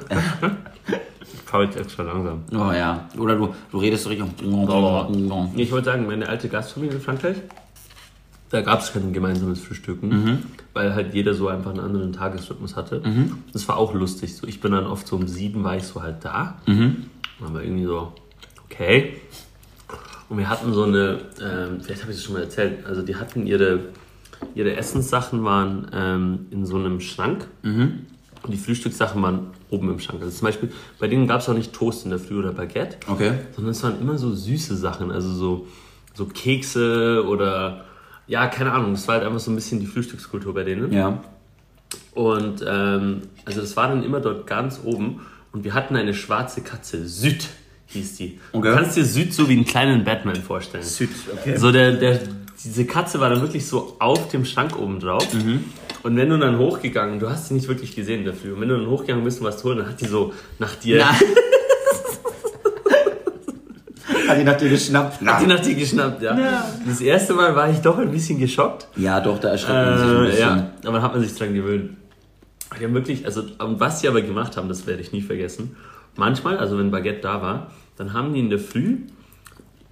Ich 1.35 1.41
fahre 1.59 1.65
jetzt 1.65 1.77
extra 1.77 2.03
langsam. 2.03 2.43
Oh 2.53 2.73
ja. 2.73 3.09
Oder 3.19 3.37
du, 3.37 3.55
du 3.71 3.79
redest 3.79 4.05
so 4.05 4.09
richtig. 4.09 4.27
Ich 5.57 5.71
wollte 5.71 5.85
sagen, 5.85 6.07
meine 6.07 6.27
alte 6.29 6.49
Gastfamilie 6.49 6.95
in 6.97 7.01
Frankreich, 7.03 7.37
da 8.51 8.63
gab 8.63 8.81
es 8.81 8.93
kein 8.93 9.13
gemeinsames 9.13 9.61
Frühstücken, 9.61 10.11
weil 10.73 10.95
halt 10.95 11.13
jeder 11.15 11.35
so 11.35 11.49
einfach 11.49 11.71
einen 11.71 11.81
anderen 11.81 12.13
Tagesrhythmus 12.15 12.75
hatte. 12.77 13.03
Das 13.53 13.69
war 13.69 13.77
auch 13.77 13.93
lustig. 13.95 14.35
So, 14.35 14.47
ich 14.47 14.61
bin 14.61 14.73
dann 14.73 14.87
oft 14.87 15.07
so 15.07 15.17
um 15.17 15.29
sieben 15.29 15.63
war 15.63 15.77
ich 15.77 15.85
so 15.85 16.03
halt 16.03 16.25
da. 16.25 16.57
Aber 17.45 17.63
irgendwie 17.63 17.85
so, 17.85 18.13
okay. 18.65 19.17
Und 20.31 20.39
wir 20.39 20.49
hatten 20.49 20.73
so 20.73 20.85
eine, 20.85 21.19
ähm, 21.43 21.81
vielleicht 21.83 22.03
habe 22.03 22.13
ich 22.13 22.19
das 22.19 22.25
schon 22.25 22.35
mal 22.35 22.43
erzählt, 22.43 22.87
also 22.87 23.03
die 23.03 23.17
hatten 23.17 23.47
ihre, 23.47 23.81
ihre 24.55 24.77
Essenssachen 24.77 25.45
waren 25.45 25.89
ähm, 25.93 26.47
in 26.51 26.67
so 26.67 26.77
einem 26.77 27.01
Schrank. 27.01 27.47
Und 27.63 28.53
die 28.53 28.57
Frühstückssachen 28.57 29.23
waren 29.23 29.51
oben 29.71 29.91
im 29.91 30.01
Schrank. 30.01 30.21
Also 30.21 30.37
zum 30.37 30.47
Beispiel, 30.47 30.73
bei 30.99 31.07
denen 31.09 31.27
gab 31.29 31.41
es 31.41 31.49
auch 31.49 31.55
nicht 31.55 31.73
Toast 31.73 32.05
in 32.05 32.11
der 32.11 32.19
Früh 32.19 32.39
oder 32.39 32.53
Baguette 32.53 32.97
Okay. 33.07 33.33
sondern 33.55 33.71
es 33.71 33.83
waren 33.83 34.01
immer 34.01 34.19
so 34.19 34.35
süße 34.35 34.77
Sachen, 34.77 35.11
also 35.11 35.33
so, 35.33 35.67
so 36.15 36.27
Kekse 36.27 37.25
oder 37.27 37.85
ja, 38.27 38.47
keine 38.49 38.73
Ahnung, 38.73 38.93
es 38.93 39.07
war 39.09 39.17
halt 39.17 39.27
einfach 39.27 39.41
so 39.41 39.51
ein 39.51 39.55
bisschen 39.55 39.81
die 39.81 39.87
Frühstückskultur 39.87 40.55
bei 40.55 40.65
denen. 40.65 40.93
Ja. 40.93 41.23
Und 42.15 42.65
ähm, 42.67 43.23
also 43.45 43.61
das 43.61 43.77
war 43.77 43.89
dann 43.89 44.03
immer 44.03 44.21
dort 44.21 44.47
ganz 44.47 44.81
oben 44.85 45.21
und 45.53 45.65
wir 45.65 45.75
hatten 45.75 45.97
eine 45.97 46.15
schwarze 46.15 46.63
Katze, 46.63 47.07
Süd 47.07 47.49
hieß 47.87 48.17
die. 48.17 48.41
Okay. 48.53 48.69
Du 48.69 48.75
kannst 48.75 48.97
dir 48.97 49.05
Süd 49.05 49.35
so 49.35 49.49
wie 49.49 49.53
einen 49.55 49.65
kleinen 49.65 50.05
Batman 50.05 50.37
vorstellen. 50.37 50.85
Süd, 50.85 51.11
okay. 51.33 51.57
So 51.57 51.73
der, 51.73 51.93
der, 51.93 52.21
diese 52.65 52.85
Katze 52.87 53.21
war 53.21 53.29
dann 53.31 53.41
wirklich 53.41 53.67
so 53.67 53.97
auf 53.99 54.29
dem 54.29 54.45
Schrank 54.45 54.79
oben 54.79 55.01
drauf. 55.01 55.27
Und 56.03 56.17
wenn 56.17 56.29
du 56.29 56.39
dann 56.39 56.59
hochgegangen, 56.59 57.19
du 57.21 57.29
hast 57.31 57.49
sie 57.49 57.55
nicht 57.55 57.69
wirklich 57.69 57.95
gesehen 57.95 58.25
Früh, 58.35 58.53
und 58.53 58.61
wenn 58.61 58.69
du 58.69 58.77
dann 58.79 58.89
hochgegangen 58.89 59.25
bist, 59.25 59.41
um 59.41 59.47
was 59.47 59.59
zu 59.59 59.65
holen, 59.69 59.79
dann 59.79 59.89
hat 59.89 60.01
die 60.01 60.07
so 60.07 60.33
nach 60.59 60.75
dir, 60.77 61.05
Hat 64.29 64.39
die 64.39 64.45
nach 64.45 64.57
dir 64.57 64.69
geschnappt? 64.71 65.21
hat 65.27 65.43
die 65.43 65.47
nach 65.47 65.61
dir 65.61 65.75
geschnappt, 65.75 66.23
ja. 66.23 66.65
Das 66.87 67.01
erste 67.01 67.35
Mal 67.35 67.55
war 67.55 67.69
ich 67.71 67.79
doch 67.79 67.99
ein 67.99 68.11
bisschen 68.11 68.39
geschockt. 68.39 68.87
Ja, 68.97 69.21
doch, 69.21 69.39
da 69.39 69.49
erschreckt 69.51 69.75
man 69.75 69.99
sich 69.99 70.07
ein 70.07 70.17
Äh, 70.17 70.27
bisschen. 70.27 70.41
ja, 70.41 70.71
aber 70.85 70.93
dann 70.93 71.03
hat 71.03 71.13
man 71.15 71.23
sich 71.23 71.35
dran 71.37 71.53
gewöhnt. 71.55 71.91
Die 72.81 72.85
haben 72.85 72.95
wirklich, 72.95 73.27
also, 73.27 73.43
und 73.59 73.81
was 73.81 74.01
sie 74.01 74.09
aber 74.09 74.23
gemacht 74.23 74.57
haben, 74.57 74.69
das 74.69 74.87
werde 74.87 75.03
ich 75.03 75.13
nie 75.13 75.21
vergessen. 75.21 75.77
Manchmal, 76.17 76.57
also 76.59 76.79
wenn 76.79 76.91
Baguette 76.91 77.21
da 77.21 77.43
war, 77.43 77.71
dann 77.97 78.13
haben 78.15 78.33
die 78.33 78.41
in 78.41 78.49
der 78.49 78.59
Früh, 78.59 78.99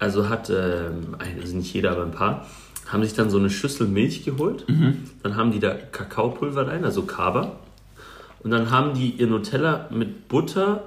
also 0.01 0.29
hat, 0.29 0.51
ähm, 0.51 1.15
also 1.41 1.57
nicht 1.57 1.73
jeder, 1.73 1.93
aber 1.93 2.03
ein 2.03 2.11
paar, 2.11 2.47
haben 2.89 3.05
sich 3.05 3.15
dann 3.15 3.31
so 3.31 3.39
eine 3.39 3.51
Schüssel 3.51 3.87
Milch 3.87 4.25
geholt. 4.25 4.65
Dann 5.23 5.37
haben 5.37 5.53
die 5.53 5.61
da 5.61 5.75
Kakaopulver 5.75 6.67
rein, 6.67 6.85
also 6.85 7.03
Kaba. 7.03 7.53
Und 8.43 8.51
dann 8.51 8.71
haben 8.73 8.95
die 8.95 9.11
ihr 9.11 9.27
Nutella 9.29 9.87
mit 9.91 10.27
Butter, 10.27 10.83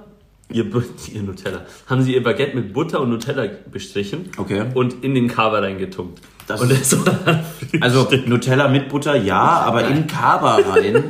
ihr, 0.50 0.66
ihr 1.14 1.22
Nutella, 1.22 1.62
haben 1.86 2.02
sie 2.02 2.14
ihr 2.14 2.22
Baguette 2.22 2.56
mit 2.56 2.74
Butter 2.74 3.00
und 3.00 3.08
Nutella 3.08 3.46
bestrichen. 3.72 4.28
Okay. 4.36 4.66
Und 4.74 5.02
in 5.02 5.14
den 5.14 5.28
Kaba 5.28 5.60
reingetunkt. 5.60 6.20
Das 6.46 6.60
und 6.60 6.70
ist- 6.72 6.92
das 6.92 7.14
Also 7.80 8.06
Nutella 8.26 8.68
mit 8.68 8.90
Butter, 8.90 9.16
ja, 9.16 9.40
aber 9.40 9.88
in 9.88 10.06
Kaba 10.06 10.56
rein. 10.56 11.04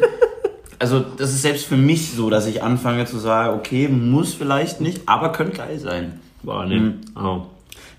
Also 0.78 1.00
das 1.16 1.30
ist 1.30 1.42
selbst 1.42 1.64
für 1.66 1.76
mich 1.76 2.12
so, 2.12 2.30
dass 2.30 2.46
ich 2.46 2.62
anfange 2.62 3.06
zu 3.06 3.18
sagen, 3.18 3.58
okay, 3.58 3.88
muss 3.88 4.34
vielleicht 4.34 4.80
nicht, 4.80 5.08
aber 5.08 5.32
könnte 5.32 5.56
geil 5.56 5.78
sein. 5.78 6.20
Boah, 6.42 6.66
nee. 6.66 6.92
Oh. 7.16 7.46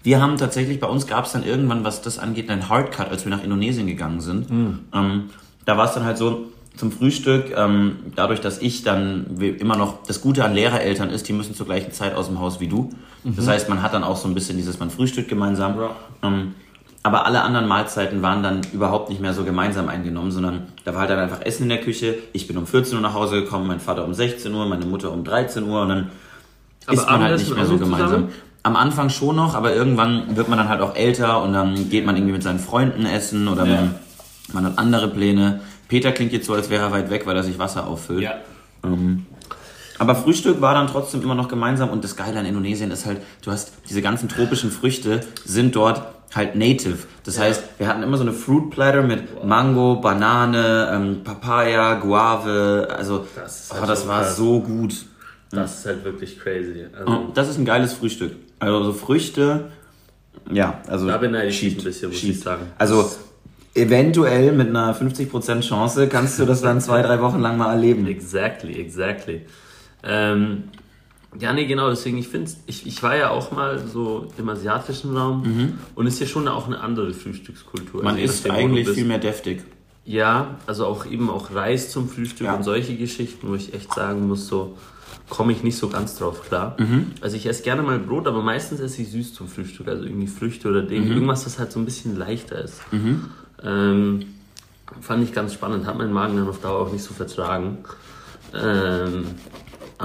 Wir 0.06 0.22
haben 0.22 0.38
tatsächlich, 0.38 0.80
bei 0.80 0.88
uns 0.88 1.08
gab 1.08 1.26
es 1.26 1.32
dann 1.34 1.44
irgendwann, 1.44 1.84
was 1.84 2.02
das 2.02 2.20
angeht, 2.20 2.50
einen 2.50 2.70
Hardcut, 2.70 3.10
als 3.10 3.26
wir 3.26 3.32
nach 3.32 3.44
Indonesien 3.44 3.88
gegangen 3.88 4.22
sind. 4.22 4.50
Ähm, 4.94 5.30
da 5.66 5.78
war 5.78 5.86
es 5.86 5.94
dann 5.94 6.06
halt 6.06 6.18
so, 6.18 6.46
zum 6.78 6.92
Frühstück, 6.92 7.54
ähm, 7.56 7.98
dadurch, 8.16 8.42
dass 8.42 8.60
ich 8.62 8.84
dann 8.84 9.38
immer 9.40 9.78
noch, 9.78 10.04
das 10.04 10.22
Gute 10.22 10.44
an 10.44 10.54
Lehrereltern 10.54 11.10
ist, 11.10 11.28
die 11.28 11.34
müssen 11.34 11.56
zur 11.56 11.66
gleichen 11.66 11.92
Zeit 11.92 12.16
aus 12.16 12.28
dem 12.28 12.40
Haus 12.40 12.60
wie 12.60 12.68
du. 12.68 12.90
Das 13.24 13.48
heißt, 13.48 13.70
man 13.70 13.82
hat 13.82 13.94
dann 13.94 14.04
auch 14.04 14.18
so 14.18 14.28
ein 14.28 14.36
bisschen 14.36 14.58
dieses, 14.58 14.78
man 14.80 14.92
frühstückt 14.92 15.30
gemeinsam. 15.30 15.80
Ja. 15.80 15.96
Ähm, 16.22 16.54
aber 17.02 17.26
alle 17.26 17.42
anderen 17.42 17.68
Mahlzeiten 17.68 18.22
waren 18.22 18.44
dann 18.44 18.62
überhaupt 18.74 19.10
nicht 19.10 19.22
mehr 19.22 19.34
so 19.34 19.44
gemeinsam 19.44 19.90
eingenommen, 19.90 20.32
sondern 20.32 20.64
da 20.84 20.94
war 20.94 21.02
halt 21.02 21.12
dann 21.12 21.20
einfach 21.20 21.42
Essen 21.42 21.64
in 21.64 21.70
der 21.70 21.82
Küche. 21.82 22.16
Ich 22.34 22.48
bin 22.48 22.58
um 22.58 22.68
14 22.68 22.96
Uhr 22.96 23.02
nach 23.02 23.14
Hause 23.14 23.42
gekommen, 23.42 23.68
mein 23.68 23.80
Vater 23.80 24.06
um 24.06 24.14
16 24.14 24.54
Uhr, 24.54 24.66
meine 24.66 24.86
Mutter 24.86 25.12
um 25.12 25.24
13 25.24 25.64
Uhr 25.64 25.82
und 25.82 25.90
dann 25.90 26.12
Aber 26.88 26.98
ist 26.98 27.10
man 27.10 27.22
halt 27.22 27.40
nicht 27.40 27.56
mehr 27.56 27.66
so 27.66 27.78
gemeinsam. 27.78 28.08
zusammen? 28.10 28.30
Am 28.66 28.76
Anfang 28.76 29.10
schon 29.12 29.36
noch, 29.36 29.54
aber 29.54 29.76
irgendwann 29.76 30.36
wird 30.36 30.50
man 30.50 30.58
dann 30.58 30.70
halt 30.70 30.82
auch 30.82 30.96
älter 30.96 31.44
und 31.44 31.54
dann 31.54 31.88
geht 31.92 32.04
man 32.04 32.16
irgendwie 32.16 32.34
mit 32.34 32.42
seinen 32.42 32.58
Freunden 32.58 33.06
essen 33.06 33.48
oder 33.48 33.64
Ja. 33.66 33.76
man, 33.76 33.96
man 34.54 34.66
hat 34.66 34.80
andere 34.80 35.08
Pläne. 35.08 35.62
Peter 35.88 36.12
klingt 36.12 36.34
jetzt 36.34 36.48
so, 36.48 36.54
als 36.56 36.72
wäre 36.72 36.86
er 36.86 36.92
weit 36.92 37.12
weg, 37.12 37.28
weil 37.28 37.36
er 37.36 37.44
sich 37.44 37.60
Wasser 37.60 37.86
auffüllt. 37.86 38.24
Ja. 38.24 38.34
Ähm, 38.84 39.28
aber 40.00 40.16
Frühstück 40.16 40.62
war 40.62 40.74
dann 40.74 40.88
trotzdem 40.88 41.22
immer 41.22 41.36
noch 41.36 41.48
gemeinsam 41.48 41.90
und 41.92 42.04
das 42.04 42.16
Geile 42.16 42.40
an 42.40 42.46
Indonesien 42.48 42.90
ist 42.90 43.06
halt, 43.06 43.22
du 43.44 43.52
hast 43.52 43.72
diese 43.88 44.02
ganzen 44.02 44.30
tropischen 44.30 44.72
Früchte 44.72 45.20
sind 45.46 45.76
dort 45.76 46.02
halt 46.34 46.56
native. 46.56 46.98
Das 47.24 47.40
heißt, 47.40 47.64
wir 47.78 47.88
hatten 47.88 48.02
immer 48.02 48.18
so 48.18 48.24
eine 48.24 48.34
Fruit 48.34 48.72
Platter 48.72 49.04
mit 49.04 49.46
Mango, 49.46 49.98
Banane, 49.98 50.90
ähm, 50.92 51.24
Papaya, 51.24 52.00
Guave, 52.00 52.88
also 52.98 53.28
Das 53.36 53.70
oh, 53.72 53.76
halt 53.80 53.90
das 53.90 54.02
so 54.02 54.08
war 54.10 54.22
krass. 54.22 54.36
so 54.38 54.60
gut. 54.60 55.06
Das 55.52 55.80
ist 55.80 55.86
halt 55.86 56.04
wirklich 56.04 56.40
crazy. 56.40 56.86
Oh, 56.92 56.98
Also, 57.12 57.32
Das 57.36 57.48
ist 57.50 57.58
ein 57.60 57.66
geiles 57.66 57.94
Frühstück. 57.94 58.34
Also 58.66 58.84
so 58.86 58.94
Früchte, 58.94 59.72
ja, 60.52 60.82
also. 60.88 61.08
Da 61.08 61.18
beneide 61.18 61.48
ich 61.48 61.60
Cheat, 61.60 61.78
ein 61.80 61.84
bisschen, 61.84 62.10
muss 62.10 62.20
Cheat. 62.20 62.32
ich 62.32 62.40
sagen. 62.42 62.64
Also 62.78 63.10
eventuell 63.74 64.52
mit 64.54 64.70
einer 64.70 64.96
50% 64.96 65.62
Chance 65.62 66.08
kannst 66.08 66.40
du 66.40 66.46
das 66.46 66.62
dann 66.62 66.80
zwei, 66.82 67.02
drei 67.02 67.22
Wochen 67.22 67.40
lang 67.40 67.58
mal 67.58 67.72
erleben. 67.72 68.08
Exactly, 68.08 68.74
exactly. 68.80 69.42
Ähm, 70.04 70.66
ja, 71.40 71.52
nee, 71.52 71.66
genau, 71.66 71.90
deswegen, 71.90 72.18
ich 72.18 72.30
finde, 72.30 72.50
ich, 72.66 72.88
ich 72.88 73.04
war 73.04 73.16
ja 73.18 73.30
auch 73.32 73.52
mal 73.52 73.80
so 73.86 74.28
im 74.38 74.48
asiatischen 74.48 75.18
Raum 75.18 75.78
und 75.96 76.08
ist 76.08 76.20
ja 76.20 76.26
schon 76.28 76.48
auch 76.48 76.68
eine 76.68 76.80
andere 76.80 77.14
Frühstückskultur. 77.14 78.00
Mhm. 78.00 78.06
Man 78.06 78.14
Also 78.16 78.26
isst 78.26 78.50
eigentlich 78.50 78.88
viel 78.90 79.06
mehr 79.06 79.18
deftig. 79.20 79.64
Ja, 80.06 80.56
also 80.68 80.86
auch 80.86 81.06
eben 81.08 81.30
auch 81.30 81.54
Reis 81.54 81.90
zum 81.92 82.08
Frühstück 82.08 82.48
Ja. 82.48 82.54
und 82.56 82.64
solche 82.64 82.96
Geschichten, 82.96 83.48
wo 83.50 83.56
ich 83.56 83.74
echt 83.74 83.94
sagen 83.94 84.28
muss, 84.28 84.48
so 84.48 84.78
komme 85.30 85.52
ich 85.54 85.64
nicht 85.64 85.78
so 85.78 85.90
ganz 85.90 86.18
drauf 86.18 86.44
klar. 86.48 86.76
Mhm. 86.80 87.12
Also 87.22 87.36
ich 87.36 87.46
esse 87.48 87.64
gerne 87.64 87.82
mal 87.82 87.98
Brot, 88.00 88.28
aber 88.28 88.42
meistens 88.42 88.80
esse 88.80 89.02
ich 89.02 89.10
süß 89.12 89.34
zum 89.34 89.48
Frühstück, 89.48 89.88
also 89.88 90.04
irgendwie 90.04 90.28
Früchte 90.28 90.70
oder 90.70 90.84
Mhm. 90.84 90.88
Dinge, 90.88 91.14
irgendwas, 91.14 91.46
was 91.46 91.58
halt 91.60 91.72
so 91.72 91.80
ein 91.80 91.86
bisschen 91.86 92.18
leichter 92.18 92.64
ist. 92.64 92.80
Ähm, 93.64 94.26
fand 95.02 95.24
ich 95.24 95.34
ganz 95.34 95.54
spannend, 95.54 95.86
hat 95.86 95.98
mein 95.98 96.14
Magen 96.14 96.38
dann 96.38 96.48
auf 96.48 96.60
Dauer 96.62 96.80
auch 96.88 96.92
nicht 96.92 97.04
so 97.04 97.14
vertragen. 97.14 97.80
Ähm, 98.54 99.26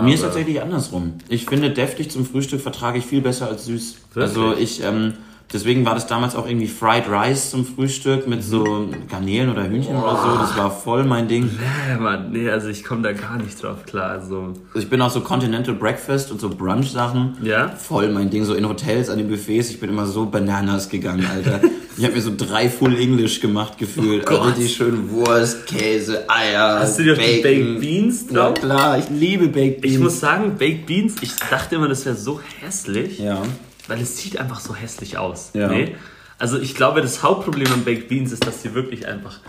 Mir 0.00 0.14
ist 0.14 0.22
tatsächlich 0.22 0.62
andersrum. 0.62 1.14
Ich 1.28 1.46
finde, 1.46 1.70
deftig 1.70 2.10
zum 2.10 2.24
Frühstück 2.24 2.60
vertrage 2.60 2.98
ich 2.98 3.06
viel 3.06 3.20
besser 3.20 3.48
als 3.48 3.66
süß. 3.66 3.96
Wirklich? 4.14 4.36
Also 4.36 4.54
ich, 4.56 4.82
ähm, 4.82 5.14
deswegen 5.52 5.84
war 5.84 5.94
das 5.94 6.06
damals 6.06 6.34
auch 6.36 6.46
irgendwie 6.46 6.66
Fried 6.68 7.04
Rice 7.10 7.50
zum 7.50 7.64
Frühstück 7.64 8.26
mit 8.28 8.42
so 8.44 8.88
Garnelen 9.08 9.50
oder 9.50 9.68
Hühnchen 9.68 9.96
oder 9.96 10.16
so. 10.16 10.38
Das 10.38 10.56
war 10.56 10.70
voll 10.70 11.04
mein 11.04 11.28
Ding. 11.28 11.50
Äh, 11.90 11.96
Mann, 11.96 12.30
nee, 12.32 12.48
also 12.48 12.68
ich 12.68 12.84
komme 12.84 13.02
da 13.02 13.12
gar 13.12 13.36
nicht 13.36 13.62
drauf 13.62 13.84
klar. 13.86 14.10
Also, 14.12 14.52
Ich 14.74 14.88
bin 14.88 15.00
auch 15.02 15.10
so 15.10 15.20
Continental 15.20 15.74
Breakfast 15.74 16.30
und 16.30 16.40
so 16.40 16.48
Brunch-Sachen. 16.48 17.38
Ja? 17.42 17.68
Voll 17.70 18.10
mein 18.10 18.30
Ding. 18.30 18.44
So 18.44 18.54
in 18.54 18.68
Hotels, 18.68 19.08
an 19.10 19.18
den 19.18 19.28
Buffets. 19.28 19.70
Ich 19.70 19.80
bin 19.80 19.90
immer 19.90 20.06
so 20.06 20.26
Bananas 20.26 20.88
gegangen, 20.88 21.26
Alter. 21.26 21.60
ich 21.96 22.04
habe 22.04 22.14
mir 22.14 22.22
so 22.22 22.32
drei 22.36 22.68
Full 22.68 22.98
English 22.98 23.40
gemacht 23.40 23.76
gefühlt. 23.78 24.22
Oh 24.24 24.30
Gott. 24.30 24.38
also 24.40 24.50
richtig 24.52 24.74
schön 24.76 25.10
Wurst, 25.10 25.66
Käse, 25.66 26.24
Eier, 26.28 26.78
Hast 26.80 26.98
du 26.98 27.02
dir 27.02 27.16
Bacon. 27.16 27.42
Baked 27.42 27.80
Beans 27.80 28.26
Na 28.30 28.40
drauf? 28.50 28.54
klar, 28.54 28.98
ich 28.98 29.08
liebe 29.10 29.48
Baked 29.48 29.80
Beans. 29.80 29.94
Ich 29.94 30.00
muss 30.00 30.20
sagen, 30.20 30.56
Baked 30.58 30.86
Beans, 30.86 31.14
ich 31.20 31.32
dachte 31.50 31.74
immer, 31.74 31.88
das 31.88 32.04
wäre 32.06 32.14
so 32.16 32.40
hässlich. 32.60 33.18
Ja. 33.18 33.42
Weil 33.90 34.00
es 34.00 34.16
sieht 34.18 34.38
einfach 34.38 34.60
so 34.60 34.74
hässlich 34.74 35.18
aus. 35.18 35.50
Ja. 35.52 35.66
Nee? 35.66 35.96
Also 36.38 36.58
ich 36.60 36.76
glaube, 36.76 37.02
das 37.02 37.24
Hauptproblem 37.24 37.72
an 37.72 37.84
Baked 37.84 38.08
Beans 38.08 38.30
ist, 38.30 38.46
dass 38.46 38.62
die 38.62 38.72
wirklich 38.72 39.08
einfach 39.08 39.40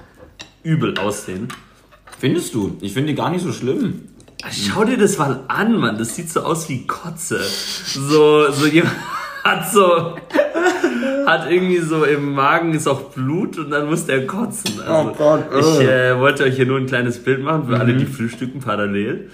übel 0.63 0.97
aussehen. 0.97 1.47
Findest 2.19 2.56
du? 2.56 2.75
Ich 2.82 2.93
finde 2.93 3.10
die 3.10 3.15
gar 3.15 3.30
nicht 3.30 3.43
so 3.43 3.54
schlimm. 3.54 4.08
Schau 4.49 4.84
dir 4.84 4.97
das 4.97 5.19
mal 5.19 5.41
an, 5.47 5.77
Mann. 5.77 5.99
Das 5.99 6.15
sieht 6.15 6.32
so 6.32 6.41
aus 6.41 6.67
wie 6.69 6.88
Kotze. 6.88 7.39
So, 7.39 8.51
so 8.51 8.65
jemand 8.65 8.95
hat 9.43 9.71
so, 9.71 10.15
hat 11.27 11.51
irgendwie 11.51 11.77
so 11.77 12.04
im 12.04 12.34
Magen 12.34 12.73
ist 12.73 12.88
auch 12.88 13.12
Blut 13.12 13.60
und 13.60 13.69
dann 13.69 13.88
muss 13.88 14.08
der 14.08 14.25
kotzen. 14.25 14.82
Also, 14.82 15.10
Oh 15.10 15.13
Gott, 15.15 15.43
ich 15.60 15.82
äh. 15.82 16.17
wollte 16.19 16.43
euch 16.45 16.56
hier 16.56 16.65
nur 16.65 16.80
ein 16.80 16.88
kleines 16.88 17.23
Bild 17.23 17.43
machen 17.43 17.67
für 17.67 17.80
alle, 17.80 17.95
die 17.95 18.08
frühstücken 18.08 18.60
parallel. 18.60 19.30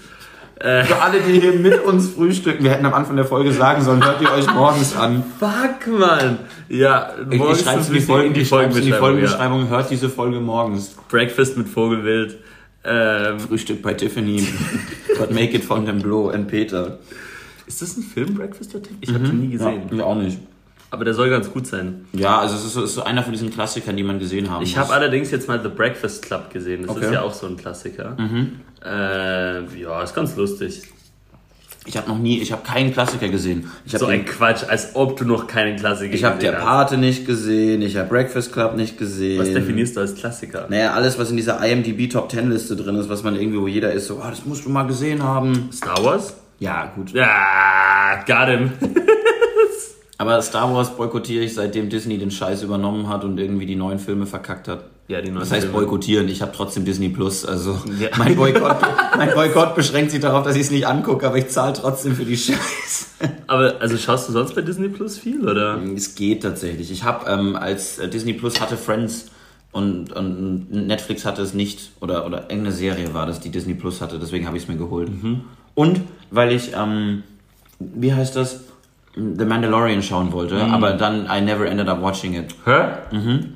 Für 0.59 1.01
alle, 1.01 1.19
die 1.21 1.39
hier 1.39 1.53
mit 1.53 1.83
uns 1.83 2.09
frühstücken, 2.09 2.63
wir 2.63 2.71
hätten 2.71 2.85
am 2.85 2.93
Anfang 2.93 3.15
der 3.15 3.25
Folge 3.25 3.51
sagen 3.51 3.83
sollen, 3.83 4.03
hört 4.03 4.21
ihr 4.21 4.31
euch 4.31 4.51
morgens 4.51 4.95
an. 4.95 5.23
Fuck, 5.39 5.99
Mann. 5.99 6.39
Ja, 6.67 7.11
Ich, 7.29 7.39
ich 7.39 7.59
schreibe 7.59 7.81
es 7.81 7.87
in 7.87 7.93
die, 7.93 7.99
bisschen 7.99 8.07
Folgen, 8.07 8.35
ich 8.35 8.47
schreib's 8.47 8.75
in 8.75 8.83
die 8.83 8.89
ja. 8.89 8.97
Folgenbeschreibung, 8.97 9.69
hört 9.69 9.89
diese 9.91 10.09
Folge 10.09 10.39
morgens. 10.39 10.95
Breakfast 11.09 11.57
mit 11.57 11.69
Vogelwild. 11.69 12.37
Ähm, 12.83 13.39
Frühstück 13.39 13.81
bei 13.81 13.93
Tiffany, 13.93 14.47
but 15.17 15.31
make 15.31 15.53
it 15.53 15.63
von 15.65 15.85
dem 15.85 15.99
Blo 16.01 16.29
and 16.29 16.47
Peter. 16.47 16.99
ist 17.65 17.81
das 17.81 17.97
ein 17.97 18.03
Film, 18.03 18.33
Breakfast 18.33 18.73
with 18.73 18.83
Tiffany? 18.83 18.99
Ich 19.01 19.09
habe 19.09 19.25
den 19.25 19.39
nie 19.41 19.49
gesehen. 19.49 19.81
Ja, 19.89 19.95
ich 19.97 20.01
auch 20.01 20.15
nicht. 20.15 20.39
Aber 20.89 21.03
der 21.03 21.13
soll 21.13 21.29
ganz 21.29 21.51
gut 21.51 21.67
sein. 21.67 22.05
Ja, 22.13 22.39
also 22.39 22.55
es 22.55 22.63
ist 22.63 22.73
so, 22.73 22.83
es 22.83 22.91
ist 22.91 22.95
so 22.95 23.03
einer 23.03 23.21
von 23.23 23.33
diesen 23.33 23.51
Klassikern, 23.51 23.97
die 23.97 24.03
man 24.03 24.19
gesehen 24.19 24.49
haben 24.49 24.63
Ich 24.63 24.77
habe 24.77 24.93
allerdings 24.93 25.31
jetzt 25.31 25.47
mal 25.47 25.61
The 25.61 25.67
Breakfast 25.69 26.25
Club 26.25 26.49
gesehen. 26.49 26.83
Das 26.87 26.95
Okay. 26.95 27.05
ist 27.05 27.11
ja 27.13 27.21
auch 27.21 27.33
so 27.33 27.45
ein 27.47 27.57
Klassiker. 27.57 28.15
Äh, 28.85 29.79
ja, 29.81 30.01
ist 30.03 30.15
ganz 30.15 30.35
lustig. 30.37 30.83
Ich 31.85 31.95
habe 31.95 32.09
noch 32.09 32.17
nie, 32.17 32.39
ich 32.41 32.51
habe 32.51 32.63
keinen 32.63 32.91
Klassiker 32.91 33.29
gesehen. 33.29 33.69
Ich 33.85 33.93
habe 33.93 34.03
So 34.03 34.09
ein 34.11 34.25
Quatsch, 34.25 34.63
als 34.67 34.93
ob 34.95 35.15
du 35.17 35.23
noch 35.23 35.47
keinen 35.47 35.77
Klassiker 35.77 36.13
ich 36.13 36.23
habe 36.25 36.37
der 36.37 36.51
gesehen 36.51 36.65
Pate 36.65 36.97
nicht 36.97 37.25
gesehen, 37.25 37.81
ich 37.81 37.95
habe 37.95 38.09
Breakfast 38.09 38.51
Club 38.51 38.75
nicht 38.75 38.97
gesehen. 38.97 39.39
hast. 39.39 39.47
Was 39.47 39.53
definierst 39.53 39.95
du 39.95 40.01
als 40.01 40.15
Klassiker? 40.15 40.67
Naja, 40.69 40.91
alles, 40.93 41.17
was 41.17 41.29
in 41.31 41.37
dieser 41.37 41.65
IMDb 41.65 42.09
Top 42.11 42.29
10 42.29 42.49
Liste 42.49 42.75
drin 42.75 42.95
ist, 42.95 43.07
was 43.09 43.23
man 43.23 43.35
irgendwie, 43.37 43.59
wo 43.59 43.67
jeder 43.67 43.91
ist, 43.93 44.07
so, 44.07 44.19
ah, 44.21 44.29
das 44.29 44.45
musst 44.45 44.65
du 44.65 44.69
mal 44.69 44.83
gesehen 44.83 45.23
haben. 45.23 45.69
Star 45.71 46.03
Wars? 46.03 46.35
Ja, 46.59 46.91
gut. 46.93 47.11
Ja, 47.11 48.21
got 48.25 48.47
him. 48.49 48.71
Aber 50.19 50.41
Star 50.41 50.73
Wars 50.73 50.95
boykottiere 50.95 51.43
ich, 51.43 51.53
seitdem 51.53 51.89
Disney 51.89 52.17
den 52.17 52.31
Scheiß 52.31 52.63
übernommen 52.63 53.07
hat 53.07 53.23
und 53.23 53.37
irgendwie 53.39 53.65
die 53.67 53.75
neuen 53.75 53.99
Filme 53.99 54.25
verkackt 54.25 54.67
hat. 54.67 54.85
Ja, 55.07 55.21
die 55.21 55.29
neuen 55.29 55.39
Das 55.41 55.51
heißt 55.51 55.71
boykottieren, 55.71 56.27
ich 56.27 56.41
habe 56.41 56.51
trotzdem 56.55 56.83
Disney 56.85 57.09
Plus. 57.09 57.45
Also 57.45 57.79
Ja. 57.99 58.09
mein, 58.17 58.35
Boykott, 58.35 58.77
mein 59.17 59.33
Boykott 59.33 59.75
beschränkt 59.75 60.11
sich 60.11 60.19
darauf, 60.19 60.43
dass 60.43 60.55
ich 60.55 60.63
es 60.63 60.71
nicht 60.71 60.87
angucke, 60.87 61.25
aber 61.27 61.37
ich 61.37 61.47
zahle 61.49 61.73
trotzdem 61.73 62.15
für 62.15 62.25
die 62.25 62.35
Scheiße. 62.35 63.05
Aber 63.45 63.75
also 63.79 63.95
schaust 63.97 64.27
du 64.27 64.33
sonst 64.33 64.53
bei 64.55 64.61
Disney 64.61 64.89
Plus 64.89 65.17
viel 65.17 65.47
oder? 65.47 65.79
Es 65.95 66.15
geht 66.15 66.43
tatsächlich. 66.43 66.91
Ich 66.91 67.03
habe, 67.03 67.29
ähm, 67.29 67.55
als 67.55 67.99
äh, 67.99 68.09
Disney 68.09 68.33
Plus 68.33 68.59
hatte 68.59 68.75
Friends 68.75 69.27
und, 69.71 70.11
und 70.13 70.71
Netflix 70.71 71.23
hatte 71.25 71.41
es 71.43 71.53
nicht, 71.53 71.91
oder, 72.01 72.25
oder 72.25 72.41
irgendeine 72.49 72.71
Serie 72.71 73.13
war 73.13 73.27
das, 73.27 73.39
die 73.39 73.49
Disney 73.49 73.75
Plus 73.75 74.01
hatte, 74.01 74.17
deswegen 74.19 74.47
habe 74.47 74.57
ich 74.57 74.63
es 74.63 74.69
mir 74.69 74.77
geholt. 74.77 75.09
Und 75.75 76.01
weil 76.31 76.51
ich, 76.51 76.71
ähm, 76.75 77.23
wie 77.79 78.13
heißt 78.13 78.35
das? 78.35 78.61
The 79.17 79.45
Mandalorian 79.45 80.03
schauen 80.03 80.31
wollte, 80.31 80.61
aber 80.61 80.93
dann 80.93 81.25
I 81.25 81.41
never 81.41 81.65
ended 81.65 81.89
up 81.89 82.01
watching 82.01 82.35
it. 82.35 82.53
Hä? 82.65 82.97
Mhm. 83.11 83.53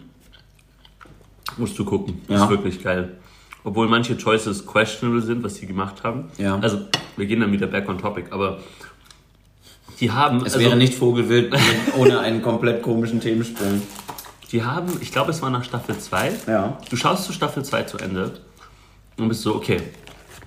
Musst 1.57 1.77
du 1.77 1.85
gucken. 1.85 2.21
Ja. 2.27 2.43
Ist 2.43 2.49
wirklich 2.49 2.81
geil. 2.81 3.17
Obwohl 3.63 3.87
manche 3.87 4.17
Choices 4.17 4.65
questionable 4.65 5.21
sind, 5.21 5.43
was 5.43 5.55
sie 5.55 5.67
gemacht 5.67 6.03
haben. 6.03 6.29
Ja. 6.37 6.57
Also, 6.59 6.79
wir 7.15 7.27
gehen 7.27 7.41
dann 7.41 7.51
wieder 7.51 7.67
back 7.67 7.87
on 7.87 7.99
topic, 7.99 8.31
aber 8.31 8.59
die 9.99 10.09
haben. 10.09 10.37
Es 10.37 10.55
also, 10.55 10.59
wäre 10.59 10.75
nicht 10.75 10.95
Vogelwild 10.95 11.53
ohne 11.95 12.19
einen 12.19 12.41
komplett 12.41 12.81
komischen 12.81 13.19
Themensprung. 13.19 13.83
Die 14.51 14.63
haben, 14.63 14.97
ich 14.99 15.11
glaube, 15.11 15.29
es 15.29 15.41
war 15.43 15.51
nach 15.51 15.63
Staffel 15.63 15.97
2. 15.97 16.31
Ja. 16.47 16.77
Du 16.89 16.95
schaust 16.95 17.25
zu 17.25 17.33
Staffel 17.33 17.63
2 17.63 17.83
zu 17.83 17.97
Ende 17.99 18.39
und 19.17 19.27
bist 19.27 19.43
so, 19.43 19.55
okay. 19.55 19.81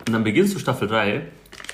Und 0.06 0.12
dann 0.12 0.24
beginnst 0.24 0.54
du 0.54 0.58
Staffel 0.58 0.88
3 0.88 1.22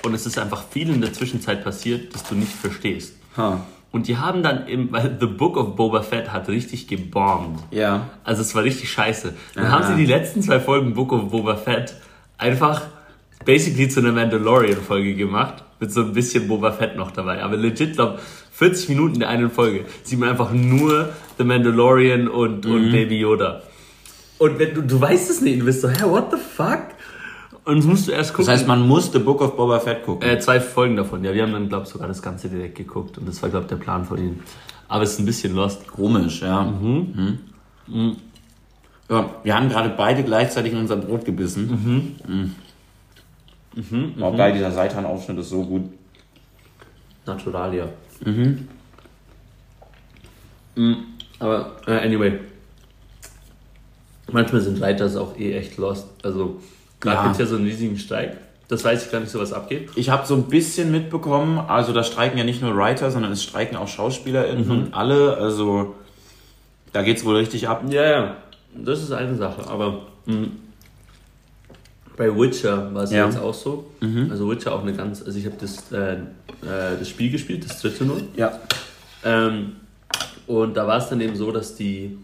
und 0.03 0.13
es 0.13 0.25
ist 0.25 0.37
einfach 0.37 0.63
viel 0.69 0.89
in 0.89 1.01
der 1.01 1.11
Zwischenzeit 1.11 1.63
passiert, 1.63 2.13
das 2.13 2.23
du 2.23 2.35
nicht 2.35 2.51
verstehst. 2.51 3.15
Ha. 3.37 3.61
Und 3.91 4.07
die 4.07 4.17
haben 4.17 4.41
dann 4.41 4.67
im, 4.67 4.91
weil 4.91 5.17
The 5.19 5.25
Book 5.25 5.57
of 5.57 5.75
Boba 5.75 6.01
Fett 6.01 6.31
hat 6.31 6.47
richtig 6.47 6.87
gebombt. 6.87 7.61
Ja. 7.71 8.09
Also 8.23 8.41
es 8.41 8.55
war 8.55 8.63
richtig 8.63 8.89
scheiße. 8.89 9.33
Dann 9.55 9.65
Aha. 9.65 9.71
haben 9.71 9.87
sie 9.87 9.95
die 10.05 10.09
letzten 10.09 10.41
zwei 10.41 10.59
Folgen 10.61 10.93
Book 10.93 11.11
of 11.11 11.29
Boba 11.29 11.55
Fett 11.57 11.93
einfach 12.37 12.83
basically 13.43 13.89
zu 13.89 13.99
einer 13.99 14.13
Mandalorian-Folge 14.13 15.15
gemacht. 15.15 15.63
Mit 15.79 15.91
so 15.91 16.01
ein 16.01 16.13
bisschen 16.13 16.47
Boba 16.47 16.71
Fett 16.71 16.95
noch 16.95 17.11
dabei. 17.11 17.41
Aber 17.43 17.57
legit, 17.57 17.95
glaub, 17.95 18.19
40 18.53 18.89
Minuten 18.89 19.19
der 19.19 19.29
einen 19.29 19.49
Folge 19.49 19.83
sieht 20.03 20.19
man 20.19 20.29
einfach 20.29 20.51
nur 20.53 21.09
The 21.37 21.43
Mandalorian 21.43 22.27
und, 22.27 22.65
Mhm. 22.65 22.71
und 22.71 22.91
Baby 22.91 23.19
Yoda. 23.19 23.61
Und 24.37 24.57
wenn 24.57 24.73
du, 24.73 24.81
du 24.83 25.01
weißt 25.01 25.29
es 25.29 25.41
nicht, 25.41 25.59
du 25.61 25.65
bist 25.65 25.81
so, 25.81 25.89
hä, 25.89 26.03
what 26.05 26.31
the 26.31 26.37
fuck? 26.37 26.79
Und 27.63 27.77
das 27.77 27.85
musst 27.85 28.07
du 28.07 28.11
erst 28.11 28.31
gucken. 28.33 28.47
Das 28.47 28.59
heißt, 28.59 28.67
man 28.67 28.87
muss 28.87 29.11
The 29.11 29.19
Book 29.19 29.41
of 29.41 29.55
Boba 29.55 29.79
Fett 29.79 30.03
gucken. 30.03 30.27
Äh, 30.27 30.39
zwei 30.39 30.59
Folgen 30.59 30.95
davon, 30.95 31.23
ja. 31.23 31.33
Wir 31.33 31.43
haben 31.43 31.53
dann, 31.53 31.69
glaube 31.69 31.83
ich, 31.85 31.89
sogar 31.89 32.07
das 32.07 32.21
Ganze 32.21 32.49
direkt 32.49 32.75
geguckt. 32.75 33.17
Und 33.17 33.27
das 33.27 33.41
war, 33.41 33.49
glaube 33.49 33.65
ich, 33.65 33.69
der 33.69 33.75
Plan 33.75 34.03
von 34.03 34.17
ihnen. 34.17 34.43
Aber 34.87 35.03
es 35.03 35.13
ist 35.13 35.19
ein 35.19 35.25
bisschen 35.25 35.53
lost. 35.55 35.87
Komisch, 35.87 36.41
ja. 36.41 36.63
Mhm. 36.63 37.37
ja. 39.09 39.29
Wir 39.43 39.55
haben 39.55 39.69
gerade 39.69 39.89
beide 39.89 40.23
gleichzeitig 40.23 40.73
in 40.73 40.79
unser 40.79 40.97
Brot 40.97 41.23
gebissen. 41.23 42.15
Mhm. 42.25 42.55
Mhm. 43.75 44.23
Auch 44.23 44.35
geil, 44.35 44.53
dieser 44.53 44.71
Seitanaufschnitt 44.71 45.37
ist 45.37 45.49
so 45.49 45.63
gut. 45.63 45.83
Naturalia. 47.25 47.89
Mhm. 48.25 48.67
Aber, 51.39 51.75
äh, 51.85 52.05
anyway. 52.05 52.39
Manchmal 54.31 54.61
sind 54.61 54.81
Writers 54.81 55.15
auch 55.15 55.37
eh 55.37 55.53
echt 55.53 55.77
lost. 55.77 56.07
Also, 56.23 56.59
gerade 57.01 57.23
gibt 57.23 57.33
es 57.33 57.39
ja 57.39 57.45
so 57.45 57.55
einen 57.57 57.65
riesigen 57.65 57.97
Streik. 57.97 58.37
Das 58.69 58.85
weiß 58.85 59.05
ich 59.05 59.11
gar 59.11 59.19
nicht, 59.19 59.29
so 59.31 59.39
was 59.39 59.51
abgeht. 59.51 59.89
Ich 59.95 60.09
habe 60.09 60.25
so 60.25 60.33
ein 60.35 60.43
bisschen 60.43 60.91
mitbekommen, 60.93 61.57
also 61.57 61.91
da 61.91 62.05
streiken 62.05 62.37
ja 62.37 62.45
nicht 62.45 62.61
nur 62.61 62.73
Writer, 62.77 63.11
sondern 63.11 63.33
es 63.33 63.43
streiken 63.43 63.75
auch 63.75 63.89
SchauspielerInnen 63.89 64.71
und 64.71 64.93
alle. 64.93 65.35
Also 65.35 65.95
da 66.93 67.01
geht's 67.01 67.25
wohl 67.25 67.35
richtig 67.35 67.67
ab. 67.67 67.83
Ja, 67.89 68.03
ja. 68.09 68.35
Das 68.73 69.01
ist 69.03 69.11
eine 69.11 69.35
Sache. 69.35 69.67
Aber 69.69 70.03
mh, 70.25 70.47
bei 72.15 72.33
Witcher 72.33 72.93
war 72.93 73.03
es 73.03 73.11
Ja. 73.11 73.25
jetzt 73.25 73.39
auch 73.39 73.53
so. 73.53 73.91
Also 74.29 74.49
Witcher 74.49 74.73
auch 74.73 74.83
eine 74.83 74.93
ganz. 74.93 75.21
Also 75.21 75.37
ich 75.37 75.45
habe 75.45 75.55
das, 75.59 75.91
äh, 75.91 76.13
äh, 76.13 76.97
das 76.97 77.09
Spiel 77.09 77.29
gespielt, 77.31 77.65
das 77.69 77.81
dritte 77.81 78.05
nur. 78.05 78.21
Ja. 78.37 78.57
Ähm, 79.25 79.73
und 80.47 80.75
da 80.75 80.87
war 80.87 80.97
es 80.97 81.09
dann 81.09 81.19
eben 81.21 81.35
so, 81.35 81.51
dass 81.51 81.75
die. 81.75 82.17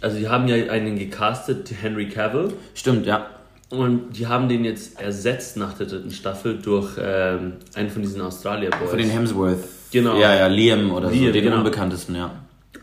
Also 0.00 0.18
die 0.18 0.28
haben 0.28 0.46
ja 0.46 0.70
einen 0.70 0.96
gecastet, 0.98 1.72
Henry 1.82 2.08
Cavill. 2.08 2.52
Stimmt, 2.74 3.06
ja. 3.06 3.26
Und 3.70 4.16
die 4.16 4.26
haben 4.26 4.48
den 4.48 4.64
jetzt 4.64 4.98
ersetzt 5.00 5.56
nach 5.58 5.74
der 5.74 5.86
dritten 5.86 6.10
Staffel 6.10 6.58
durch 6.58 6.92
ähm, 6.98 7.54
einen 7.74 7.90
von 7.90 8.00
diesen 8.02 8.20
Australier 8.22 8.70
Boys. 8.70 8.90
Für 8.90 8.96
den 8.96 9.10
Hemsworth. 9.10 9.58
Genau. 9.90 10.18
Ja, 10.18 10.34
ja, 10.34 10.46
Liam 10.46 10.90
oder 10.90 11.08
so, 11.08 11.14
Liam, 11.14 11.32
den 11.32 11.44
genau. 11.44 11.58
unbekanntesten, 11.58 12.14
ja. 12.14 12.30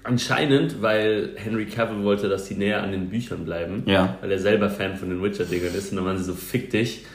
Anscheinend, 0.04 0.82
weil 0.84 1.32
Henry 1.36 1.65
Cavill 1.65 2.04
wollte, 2.04 2.30
dass 2.30 2.45
die 2.45 2.54
näher 2.54 2.84
an 2.84 2.91
den 2.91 3.10
Büchern 3.10 3.45
bleiben. 3.45 3.82
Ja. 3.88 4.17
Weil 4.21 4.32
er 4.32 4.39
selber 4.39 4.69
Fan 4.69 4.95
von 4.95 5.10
den 5.10 5.24
Witcher-Dingern 5.24 5.74
ist. 5.74 5.89
Und 5.91 5.98
dann 5.98 6.06
waren 6.06 6.17
sie 6.19 6.24
so, 6.24 6.34
fick 6.34 6.69
dich. 6.69 7.06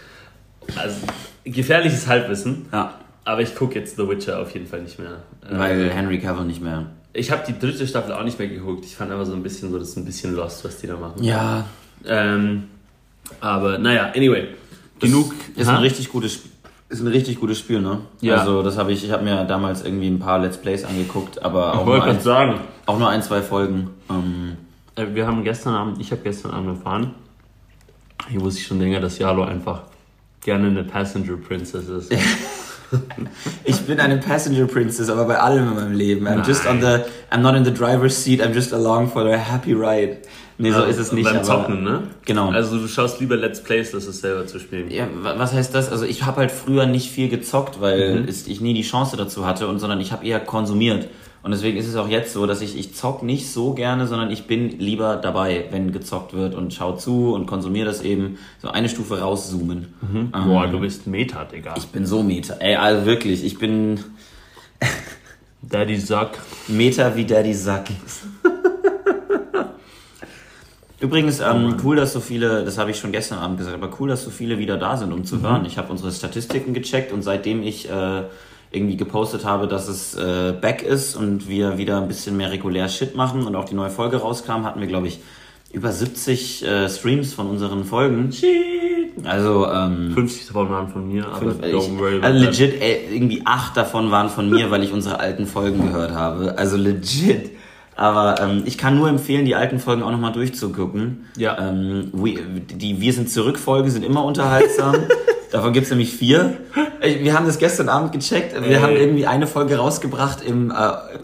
Also, 0.77 0.97
gefährliches 1.45 2.09
Halbwissen. 2.09 2.67
Ja, 2.73 2.95
Aber 3.25 3.43
ich 3.43 3.55
gucke 3.55 3.79
jetzt 3.79 3.97
The 3.97 4.09
Witcher 4.09 4.41
auf 4.41 4.53
jeden 4.53 4.67
Fall 4.67 4.83
nicht 4.83 4.99
mehr. 4.99 5.23
Ähm, 5.49 5.59
weil 5.59 5.91
Henry 5.91 6.19
Cavill 6.19 6.45
nicht 6.45 6.61
mehr. 6.61 6.87
Ich 7.13 7.31
habe 7.31 7.43
die 7.47 7.57
dritte 7.59 7.87
Staffel 7.87 8.13
auch 8.13 8.25
nicht 8.25 8.39
mehr 8.39 8.49
geguckt. 8.49 8.85
Ich 8.85 8.97
fand 8.97 9.13
einfach 9.13 9.27
so 9.27 9.33
ein 9.33 9.43
bisschen 9.43 9.71
so, 9.71 9.79
das 9.79 9.91
ist 9.91 9.97
ein 9.97 10.05
bisschen 10.05 10.35
lost, 10.35 10.65
was 10.65 10.79
die 10.79 10.87
da 10.89 10.97
machen. 10.97 11.23
Ja, 11.23 11.67
Ähm, 12.07 12.65
aber 13.41 13.79
naja, 13.79 14.13
anyway. 14.15 14.49
Genug. 15.01 15.33
Ist 15.57 15.69
Ha? 15.69 15.77
ein 15.77 15.83
richtig 15.83 16.11
gutes 16.11 16.33
Sp- 16.37 16.51
ist 16.91 17.01
ein 17.01 17.07
richtig 17.07 17.39
gutes 17.39 17.59
Spiel, 17.61 17.81
ne? 17.81 18.01
Ja. 18.21 18.39
Also 18.39 18.63
das 18.63 18.77
habe 18.77 18.93
ich, 18.93 19.05
ich 19.05 19.13
habe 19.13 19.23
mir 19.23 19.45
damals 19.45 19.85
irgendwie 19.85 20.09
ein 20.09 20.19
paar 20.19 20.41
Let's 20.41 20.57
Plays 20.57 20.85
angeguckt, 20.85 21.41
aber 21.41 21.75
auch 21.79 21.87
nur, 21.87 22.03
ein, 22.03 22.21
sagen, 22.21 22.61
auch 22.87 22.99
nur 22.99 23.09
ein, 23.09 23.23
zwei 23.23 23.43
Folgen. 23.43 23.91
Ähm, 24.11 24.57
äh, 24.97 25.07
wir 25.15 25.25
haben 25.27 25.45
gestern 25.45 25.75
Abend, 25.75 26.01
ich 26.01 26.11
habe 26.11 26.23
gestern 26.23 26.51
Abend 26.51 26.69
erfahren, 26.71 27.15
hier 28.29 28.41
wusste 28.41 28.61
ich 28.61 28.67
schon 28.67 28.81
länger, 28.81 28.99
dass 29.01 29.19
Yalo 29.19 29.45
einfach 29.45 29.83
gerne 30.41 30.67
eine 30.67 30.83
Passenger 30.83 31.37
Princess 31.37 31.89
ist. 31.89 32.13
ich 33.65 33.81
bin 33.83 34.01
eine 34.01 34.19
Passenger 34.19 34.67
Princess, 34.67 35.09
aber 35.11 35.25
bei 35.27 35.39
allem 35.39 35.69
in 35.69 35.75
meinem 35.77 35.93
Leben. 35.93 36.27
I'm 36.27 36.45
just 36.45 36.67
on 36.67 36.81
the, 36.81 37.05
I'm 37.31 37.39
not 37.41 37.55
in 37.55 37.65
the 37.65 37.73
driver's 37.73 38.17
seat, 38.17 38.41
I'm 38.43 38.53
just 38.53 38.73
along 38.73 39.09
for 39.11 39.23
the 39.23 39.37
happy 39.39 39.75
ride. 39.75 40.19
Nee, 40.63 40.73
so 40.73 40.83
ist 40.85 40.99
es 40.99 41.13
nicht. 41.13 41.25
Beim 41.25 41.43
Zocken, 41.43 41.83
ne? 41.83 42.03
Genau. 42.27 42.51
Also 42.51 42.79
du 42.79 42.87
schaust 42.87 43.19
lieber 43.21 43.37
Let's 43.37 43.63
Plays, 43.63 43.95
als 43.95 44.07
es 44.07 44.21
selber 44.21 44.47
zu 44.47 44.59
spielen. 44.59 44.91
Ja, 44.91 45.07
wa- 45.23 45.35
was 45.39 45.53
heißt 45.55 45.75
das? 45.75 45.91
Also 45.91 46.05
ich 46.05 46.25
habe 46.25 46.37
halt 46.39 46.51
früher 46.51 46.85
nicht 46.87 47.11
viel 47.11 47.29
gezockt, 47.29 47.81
weil 47.81 48.27
es, 48.29 48.47
ich 48.47 48.61
nie 48.61 48.75
die 48.75 48.83
Chance 48.83 49.17
dazu 49.17 49.47
hatte, 49.47 49.67
und 49.69 49.79
sondern 49.79 50.01
ich 50.01 50.13
habe 50.13 50.27
eher 50.27 50.39
konsumiert. 50.41 51.09
Und 51.43 51.53
deswegen 51.53 51.79
ist 51.79 51.89
es 51.89 51.97
auch 51.97 52.09
jetzt 52.11 52.35
so, 52.35 52.45
dass 52.47 52.61
ich, 52.61 52.79
ich 52.79 52.95
zock 52.95 53.23
nicht 53.23 53.51
so 53.51 53.73
gerne, 53.73 54.07
sondern 54.07 54.31
ich 54.31 54.47
bin 54.47 54.79
lieber 54.79 55.17
dabei, 55.17 55.65
wenn 55.71 55.91
gezockt 55.91 56.35
wird 56.35 56.55
und 56.55 56.75
schau 56.75 56.93
zu 56.93 57.33
und 57.33 57.47
konsumiere 57.47 57.87
das 57.87 58.03
eben. 58.03 58.37
So 58.61 58.69
eine 58.69 58.91
Stufe 58.91 59.21
rauszoomen. 59.21 59.87
Ähm, 60.15 60.31
Boah, 60.31 60.67
du 60.67 60.81
bist 60.81 61.07
Meta, 61.07 61.45
Digga. 61.47 61.73
Ich 61.79 61.87
bin 61.87 62.05
so 62.05 62.23
Meta. 62.23 62.57
Ey, 62.61 62.77
also 62.77 63.07
wirklich, 63.07 63.43
ich 63.43 63.59
bin 63.59 64.01
Daddy 65.63 65.97
Sack. 65.99 66.39
Meta 66.69 67.17
wie 67.17 67.25
Daddy 67.25 67.55
Sack. 67.55 67.89
Übrigens, 71.01 71.41
ähm, 71.41 71.77
cool, 71.83 71.97
dass 71.97 72.13
so 72.13 72.21
viele, 72.21 72.63
das 72.63 72.77
habe 72.77 72.91
ich 72.91 72.99
schon 72.99 73.11
gestern 73.11 73.39
Abend 73.39 73.57
gesagt, 73.57 73.75
aber 73.75 73.91
cool, 73.99 74.11
dass 74.11 74.23
so 74.23 74.31
viele 74.31 74.59
wieder 74.59 74.77
da 74.77 74.99
sind, 74.99 75.13
um 75.13 75.25
zu 75.25 75.41
hören. 75.41 75.65
Ich 75.65 75.79
habe 75.79 75.91
unsere 75.91 76.13
Statistiken 76.13 76.75
gecheckt 76.75 77.11
und 77.11 77.23
seitdem 77.23 77.63
ich 77.63 77.91
äh, 77.91 78.25
irgendwie 78.71 78.99
gepostet 78.99 79.47
habe, 79.47 79.67
dass 79.67 79.89
es 79.89 80.15
äh, 80.15 80.53
back 80.61 80.83
ist 80.83 81.17
und 81.17 81.49
wir 81.49 81.79
wieder 81.79 82.01
ein 82.01 82.07
bisschen 82.07 82.37
mehr 82.37 82.51
regulär 82.53 82.89
Shit 82.89 83.17
machen 83.17 83.47
und 83.47 83.57
auch 83.57 83.65
die 83.65 83.75
neue 83.75 83.89
Folge 83.89 84.19
rauskam, 84.19 84.65
hatten 84.65 84.81
wir, 84.81 84.89
glaube 84.89 85.09
ich, 85.09 85.21
über 85.73 85.91
70 85.91 86.67
äh, 86.67 86.89
Streams 86.89 87.33
von 87.33 87.49
unseren 87.49 87.85
Folgen. 87.85 88.31
Also, 89.25 89.67
ähm, 89.67 90.13
50 90.15 90.49
davon 90.49 90.69
waren 90.69 90.89
von 90.89 91.09
mir, 91.09 91.27
aber 91.27 91.53
Fünf, 91.53 91.65
ich, 91.65 91.75
don't 91.75 91.99
worry 91.99 92.17
about 92.17 92.27
also 92.27 92.45
legit, 92.45 92.81
ey, 92.81 93.09
irgendwie 93.11 93.43
acht 93.45 93.77
davon 93.77 94.11
waren 94.11 94.29
von 94.29 94.51
mir, 94.51 94.71
weil 94.71 94.85
ich 94.85 94.93
unsere 94.93 95.19
alten 95.19 95.47
Folgen 95.47 95.83
gehört 95.83 96.13
habe. 96.13 96.59
Also 96.59 96.77
legit. 96.77 97.51
Aber 98.01 98.41
ähm, 98.41 98.63
ich 98.65 98.79
kann 98.79 98.97
nur 98.97 99.11
empfehlen, 99.11 99.45
die 99.45 99.55
alten 99.55 99.79
Folgen 99.79 100.03
auch 100.03 100.11
nochmal 100.11 100.33
durchzugucken. 100.33 101.27
Ja. 101.37 101.59
Ähm, 101.59 102.09
we, 102.15 102.37
die 102.75 102.99
Wir 102.99 103.13
sind 103.13 103.29
zurück 103.29 103.59
Folgen 103.59 103.91
sind 103.91 104.07
immer 104.07 104.25
unterhaltsam. 104.25 104.95
Davon 105.51 105.75
gibt's 105.75 105.91
nämlich 105.91 106.15
vier. 106.15 106.57
Wir 107.03 107.35
haben 107.35 107.45
das 107.45 107.59
gestern 107.59 107.91
Abend 107.91 108.13
gecheckt. 108.13 108.55
Wir 108.55 108.63
Ey. 108.63 108.77
haben 108.77 108.97
irgendwie 108.97 109.27
eine 109.27 109.47
Folge 109.47 109.77
rausgebracht 109.77 110.43
im, 110.43 110.71
äh, 110.71 110.75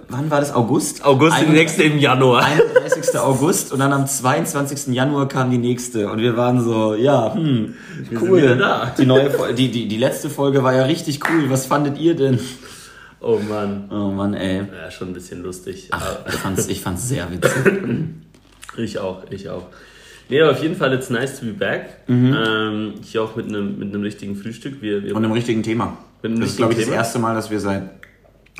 wann 0.08 0.30
war 0.30 0.40
das? 0.40 0.54
August? 0.54 1.02
August, 1.02 1.40
die 1.40 1.50
nächste 1.50 1.84
im 1.84 1.98
Januar. 1.98 2.44
31. 2.44 3.18
August 3.20 3.72
und 3.72 3.78
dann 3.78 3.94
am 3.94 4.06
22. 4.06 4.92
Januar 4.94 5.28
kam 5.28 5.50
die 5.50 5.58
nächste 5.58 6.10
und 6.10 6.18
wir 6.18 6.36
waren 6.36 6.62
so, 6.62 6.94
ja, 6.94 7.32
hm, 7.32 7.74
Wir 8.10 8.20
cool. 8.20 8.60
Die 8.98 9.06
neue 9.06 9.30
die, 9.54 9.70
die, 9.70 9.88
die 9.88 9.96
letzte 9.96 10.28
Folge 10.28 10.62
war 10.62 10.74
ja 10.74 10.82
richtig 10.82 11.20
cool. 11.30 11.48
Was 11.48 11.64
fandet 11.64 11.96
ihr 11.96 12.14
denn? 12.14 12.38
Oh 13.26 13.40
Mann. 13.40 13.88
Oh 13.90 14.10
Mann, 14.12 14.34
ey. 14.34 14.58
Ja, 14.58 14.90
schon 14.90 15.08
ein 15.08 15.14
bisschen 15.14 15.42
lustig. 15.42 15.88
Ach, 15.90 16.18
ich 16.28 16.34
fand's, 16.34 16.68
ich 16.68 16.80
fand's 16.80 17.08
sehr 17.08 17.28
witzig. 17.32 17.72
Ich 18.76 18.98
auch, 18.98 19.24
ich 19.30 19.48
auch. 19.48 19.64
Nee, 20.28 20.40
aber 20.42 20.52
auf 20.52 20.62
jeden 20.62 20.76
Fall, 20.76 20.92
it's 20.92 21.10
nice 21.10 21.38
to 21.40 21.46
be 21.46 21.52
back. 21.52 21.88
Ähm, 22.08 22.94
hier 23.02 23.22
auch 23.22 23.34
mit 23.36 23.46
einem, 23.46 23.78
mit 23.78 23.92
einem 23.92 24.02
richtigen 24.02 24.36
Frühstück. 24.36 24.80
Wir, 24.82 25.02
wir 25.02 25.14
Und 25.16 25.24
einem 25.24 25.32
richtigen 25.32 25.62
Thema. 25.62 25.96
Mit 26.22 26.32
einem 26.32 26.40
Das 26.40 26.50
ist, 26.50 26.56
glaube 26.56 26.72
ich, 26.72 26.78
das 26.78 26.86
Thema? 26.86 26.96
erste 26.98 27.18
Mal, 27.18 27.34
dass 27.34 27.50
wir 27.50 27.58
seit 27.60 27.82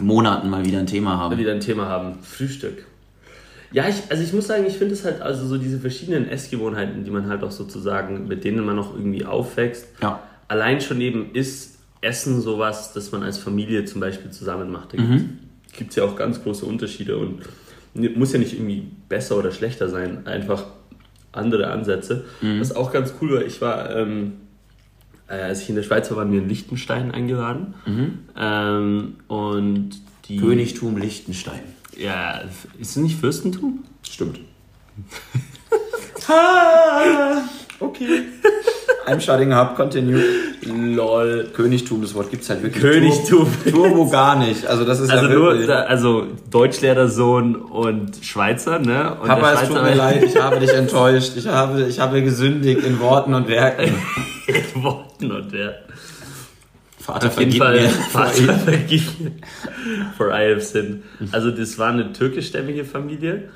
Monaten 0.00 0.48
mal 0.50 0.64
wieder 0.64 0.78
ein 0.78 0.86
Thema 0.86 1.16
haben. 1.18 1.38
wieder 1.38 1.52
ein 1.52 1.60
Thema 1.60 1.86
haben. 1.86 2.18
Frühstück. 2.22 2.86
Ja, 3.72 3.88
ich, 3.88 3.96
also 4.10 4.22
ich 4.22 4.32
muss 4.32 4.46
sagen, 4.46 4.64
ich 4.66 4.76
finde 4.78 4.94
es 4.94 5.04
halt, 5.04 5.20
also 5.20 5.46
so 5.46 5.58
diese 5.58 5.78
verschiedenen 5.80 6.28
Essgewohnheiten, 6.28 7.04
die 7.04 7.10
man 7.10 7.28
halt 7.28 7.42
auch 7.42 7.50
sozusagen, 7.50 8.26
mit 8.28 8.44
denen 8.44 8.64
man 8.64 8.76
noch 8.76 8.94
irgendwie 8.94 9.24
aufwächst. 9.24 9.88
Ja. 10.02 10.20
Allein 10.48 10.80
schon 10.80 11.00
eben 11.00 11.32
ist 11.34 11.75
Essen 12.00 12.40
sowas, 12.40 12.92
das 12.92 13.12
man 13.12 13.22
als 13.22 13.38
Familie 13.38 13.84
zum 13.84 14.00
Beispiel 14.00 14.30
zusammen 14.30 14.70
macht. 14.70 14.92
Da 14.94 15.02
Mhm. 15.02 15.38
gibt 15.76 15.90
es 15.90 15.96
ja 15.96 16.04
auch 16.04 16.16
ganz 16.16 16.42
große 16.42 16.64
Unterschiede 16.66 17.16
und 17.18 17.40
muss 17.94 18.32
ja 18.32 18.38
nicht 18.38 18.52
irgendwie 18.54 18.86
besser 19.08 19.36
oder 19.38 19.50
schlechter 19.52 19.88
sein, 19.88 20.26
einfach 20.26 20.64
andere 21.32 21.68
Ansätze. 21.70 22.24
Mhm. 22.40 22.60
Was 22.60 22.74
auch 22.74 22.92
ganz 22.92 23.14
cool 23.20 23.32
war, 23.34 23.42
ich 23.44 23.60
war, 23.60 23.94
ähm, 23.96 24.32
äh, 25.28 25.34
als 25.34 25.62
ich 25.62 25.68
in 25.70 25.74
der 25.76 25.82
Schweiz 25.82 26.10
war, 26.10 26.18
waren 26.18 26.32
wir 26.32 26.40
in 26.40 26.48
Liechtenstein 26.48 27.10
eingeladen. 27.10 27.74
Ähm, 28.36 29.14
und 29.28 29.90
die. 30.28 30.38
Mhm. 30.38 30.42
Königtum 30.42 30.96
Liechtenstein. 30.96 31.60
Ja, 31.96 32.42
ist 32.78 32.90
es 32.90 32.96
nicht 32.96 33.18
Fürstentum? 33.18 33.84
Stimmt. 34.02 34.40
okay. 37.80 38.22
I'm 39.06 39.20
shutting 39.20 39.52
up, 39.52 39.76
continue. 39.76 40.20
Lol. 40.64 41.48
Königtum, 41.54 42.02
das 42.02 42.14
Wort 42.14 42.30
gibt's 42.30 42.50
halt 42.50 42.62
wirklich. 42.62 42.82
Königtum. 42.82 43.46
Turbo, 43.64 43.70
Turbo 43.88 44.10
gar 44.10 44.36
nicht. 44.38 44.66
Also 44.66 44.84
das 44.84 45.00
ist 45.00 45.10
Also 45.10 45.26
ja 45.26 45.32
nur, 45.34 45.52
wirklich. 45.58 45.70
also 45.70 46.26
Deutschlehrersohn 46.50 47.54
und 47.56 48.16
Schweizer, 48.24 48.78
ne? 48.78 49.14
Und 49.20 49.28
Papa, 49.28 49.52
es 49.62 49.68
tut 49.68 49.82
mir 49.82 49.94
leid, 49.94 50.24
ich 50.24 50.36
habe 50.40 50.58
dich 50.58 50.70
enttäuscht. 50.74 51.32
Ich 51.36 51.46
habe, 51.46 51.82
ich 51.86 52.00
habe 52.00 52.22
gesündigt 52.22 52.84
in 52.84 52.98
Worten 53.00 53.34
und 53.34 53.48
Werken. 53.48 53.94
in 54.48 54.82
Worten 54.82 55.30
und 55.30 55.52
der. 55.52 55.82
Vater, 56.98 57.28
Auf 57.28 57.38
jeden 57.38 57.52
vergib 57.52 57.62
Fall, 57.62 57.80
mir. 57.80 57.88
Vater, 58.10 58.54
vergib 58.58 59.02
mir. 59.20 59.32
For 60.16 60.28
I 60.30 60.50
have 60.50 60.60
sinned. 60.60 61.04
Also 61.30 61.52
das 61.52 61.78
war 61.78 61.90
eine 61.90 62.12
türkischstämmige 62.12 62.84
Familie 62.84 63.50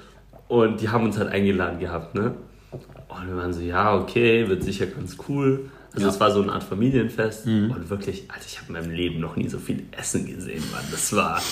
und 0.46 0.80
die 0.80 0.88
haben 0.90 1.04
uns 1.04 1.18
halt 1.18 1.32
eingeladen 1.32 1.80
gehabt, 1.80 2.14
ne? 2.14 2.34
Und 2.72 3.26
wir 3.28 3.36
waren 3.36 3.52
so, 3.52 3.60
ja, 3.60 3.94
okay, 3.96 4.48
wird 4.48 4.62
sicher 4.62 4.86
ganz 4.86 5.16
cool. 5.28 5.70
Also 5.92 6.06
Ja. 6.06 6.12
es 6.12 6.20
war 6.20 6.30
so 6.30 6.40
eine 6.42 6.52
Art 6.52 6.62
Familienfest 6.62 7.46
und 7.46 7.90
wirklich, 7.90 8.24
also 8.28 8.44
ich 8.46 8.58
habe 8.60 8.68
in 8.68 8.72
meinem 8.74 8.90
Leben 8.94 9.18
noch 9.20 9.34
nie 9.36 9.48
so 9.48 9.58
viel 9.58 9.82
Essen 9.90 10.24
gesehen, 10.26 10.62
Mann. 10.72 10.84
Das 10.92 11.12
war 11.16 11.42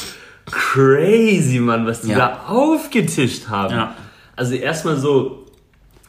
crazy, 0.46 1.58
Mann, 1.60 1.86
was 1.86 2.02
die 2.02 2.10
Ja. 2.10 2.18
da 2.18 2.40
aufgetischt 2.48 3.48
haben. 3.48 3.74
Ja. 3.74 3.94
Also 4.36 4.54
erstmal 4.54 4.96
so, 4.96 5.44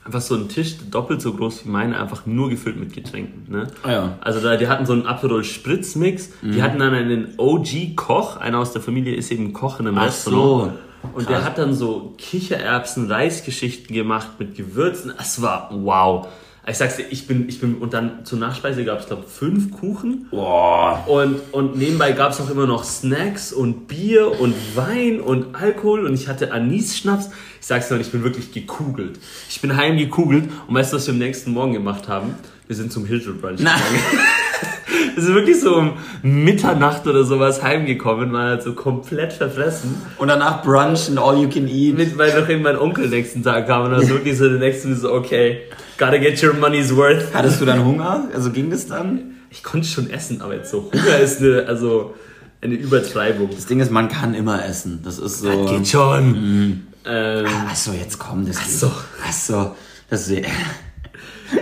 einfach 0.05 0.21
so 0.21 0.35
ein 0.35 0.47
Tisch 0.47 0.75
doppelt 0.91 1.21
so 1.21 1.33
groß 1.33 1.65
wie 1.65 1.69
meine, 1.69 1.99
einfach 1.99 2.25
nur 2.25 2.49
gefüllt 2.49 2.77
mit 2.79 2.93
Getränken. 2.93 3.51
Ne? 3.51 3.67
Ah 3.83 3.91
ja. 3.91 4.17
Also 4.21 4.39
da, 4.41 4.57
die 4.57 4.67
hatten 4.67 4.85
so 4.85 4.93
einen 4.93 5.05
Aperol 5.07 5.43
Spritz 5.43 5.95
Mix, 5.95 6.29
Mhm. 6.41 6.51
die 6.51 6.61
hatten 6.63 6.79
dann 6.79 6.93
einen 6.93 7.33
OG 7.37 7.95
Koch, 7.95 8.37
einer 8.37 8.59
aus 8.59 8.73
der 8.73 8.81
Familie 8.81 9.15
ist 9.15 9.31
eben 9.31 9.53
Koch 9.53 9.79
in 9.79 9.87
einem 9.87 9.97
Ach 9.97 10.05
Restaurant. 10.05 10.73
so. 10.73 10.79
Und 11.13 11.29
der 11.29 11.43
hat 11.43 11.57
dann 11.57 11.73
so 11.73 12.13
Kichererbsen, 12.17 13.12
Reisgeschichten 13.12 13.95
gemacht 13.95 14.31
mit 14.39 14.55
Gewürzen. 14.55 15.13
Es 15.19 15.41
war 15.41 15.69
wow. 15.71 16.27
Ich 16.67 16.77
sag's 16.77 16.97
dir, 16.97 17.05
ich 17.09 17.25
bin, 17.25 17.49
ich 17.49 17.59
bin, 17.59 17.75
und 17.77 17.93
dann 17.93 18.25
zur 18.25 18.38
Nachspeise 18.38 18.85
gab 18.85 18.99
es, 18.99 19.07
glaube 19.07 19.23
fünf 19.23 19.71
Kuchen. 19.71 20.27
Boah. 20.29 21.03
Und, 21.07 21.41
und 21.51 21.77
nebenbei 21.77 22.12
gab 22.12 22.31
es 22.31 22.41
auch 22.41 22.49
immer 22.49 22.67
noch 22.67 22.83
Snacks 22.83 23.51
und 23.51 23.88
Bier 23.88 24.39
und 24.39 24.53
Wein 24.75 25.19
und 25.19 25.56
Alkohol 25.56 26.06
und 26.06 26.13
ich 26.13 26.27
hatte 26.27 26.52
Anis-Schnaps. 26.52 27.31
Ich 27.60 27.65
sag's 27.65 27.87
dir, 27.87 28.00
ich 28.00 28.12
bin 28.12 28.23
wirklich 28.23 28.52
gekugelt. 28.52 29.19
Ich 29.50 29.62
bin 29.62 29.75
heimgekugelt 29.75 30.50
und 30.67 30.75
weißt 30.75 30.93
du, 30.93 30.97
was 30.97 31.08
wir 31.08 31.13
am 31.13 31.19
nächsten 31.19 31.52
Morgen 31.52 31.73
gemacht 31.73 32.08
haben? 32.08 32.35
Wir 32.67 32.75
sind 32.75 32.91
zum 32.91 33.06
Hilton 33.06 33.41
Brunch 33.41 33.58
gegangen. 33.58 33.79
Wir 35.19 35.25
sind 35.25 35.35
wirklich 35.35 35.59
so 35.59 35.75
um 35.75 35.97
Mitternacht 36.23 37.05
oder 37.05 37.25
sowas 37.25 37.61
heimgekommen, 37.61 38.31
waren 38.31 38.51
halt 38.51 38.63
so 38.63 38.71
komplett 38.71 39.33
verfressen. 39.33 40.01
Und 40.17 40.29
danach 40.29 40.63
Brunch 40.63 41.09
und 41.09 41.17
All 41.17 41.37
You 41.37 41.49
Can 41.49 41.67
Eat. 41.67 41.97
Mit, 41.97 42.17
weil 42.17 42.39
noch 42.39 42.47
irgendwann 42.47 42.75
mein 42.75 42.81
Onkel 42.81 43.09
nächsten 43.09 43.43
Tag 43.43 43.67
kam 43.67 43.83
und 43.83 43.91
dann 43.91 44.01
war 44.01 44.09
wirklich 44.09 44.37
so 44.37 44.47
der 44.47 44.59
nächste 44.59 44.95
so, 44.95 45.11
okay, 45.11 45.63
gotta 45.97 46.15
get 46.19 46.41
your 46.41 46.53
money's 46.53 46.95
worth. 46.95 47.33
Hattest 47.33 47.59
du 47.59 47.65
dann 47.65 47.83
Hunger? 47.83 48.29
Also 48.33 48.49
ging 48.51 48.69
das 48.69 48.87
dann? 48.87 49.35
Ich 49.49 49.61
konnte 49.61 49.89
schon 49.89 50.09
essen, 50.09 50.41
aber 50.41 50.55
jetzt 50.55 50.71
so 50.71 50.89
Hunger 50.93 51.19
ist 51.19 51.41
eine, 51.41 51.65
also 51.67 52.13
eine 52.61 52.75
Übertreibung. 52.75 53.49
Das 53.53 53.65
Ding 53.65 53.81
ist, 53.81 53.91
man 53.91 54.07
kann 54.07 54.33
immer 54.33 54.63
essen. 54.63 55.01
Das 55.03 55.19
ist 55.19 55.41
so. 55.41 55.65
Geht 55.65 55.89
schon. 55.89 56.85
Ähm, 57.05 57.45
Achso, 57.69 57.91
jetzt 57.91 58.19
komm, 58.19 58.45
das 58.45 58.57
geht. 58.57 58.69
so. 58.69 58.89
Achso. 59.27 59.75
Das 60.09 60.29
ist, 60.29 60.45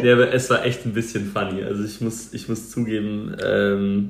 nee, 0.01 0.11
aber 0.11 0.33
es 0.33 0.49
war 0.49 0.65
echt 0.65 0.85
ein 0.85 0.93
bisschen 0.93 1.31
funny. 1.31 1.63
Also 1.63 1.83
ich 1.83 2.01
muss, 2.01 2.33
ich 2.33 2.47
muss 2.49 2.69
zugeben, 2.71 3.35
ähm, 3.45 4.09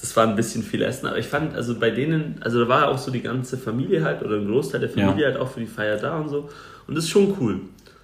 das 0.00 0.16
war 0.16 0.26
ein 0.26 0.36
bisschen 0.36 0.62
viel 0.62 0.82
Essen, 0.82 1.06
aber 1.06 1.18
ich 1.18 1.26
fand, 1.26 1.54
also 1.54 1.78
bei 1.78 1.90
denen, 1.90 2.36
also 2.40 2.60
da 2.60 2.68
war 2.68 2.88
auch 2.88 2.98
so 2.98 3.10
die 3.10 3.20
ganze 3.20 3.58
Familie 3.58 4.02
halt 4.04 4.22
oder 4.22 4.36
ein 4.36 4.46
Großteil 4.46 4.80
der 4.80 4.88
Familie 4.90 5.22
Ja. 5.22 5.26
halt 5.32 5.36
auch 5.38 5.50
für 5.50 5.60
die 5.60 5.66
Feier 5.66 5.96
da 5.98 6.18
und 6.18 6.28
so. 6.30 6.48
Und 6.86 6.96
das 6.96 7.04
ist 7.04 7.10
schon 7.10 7.34
cool. 7.40 7.60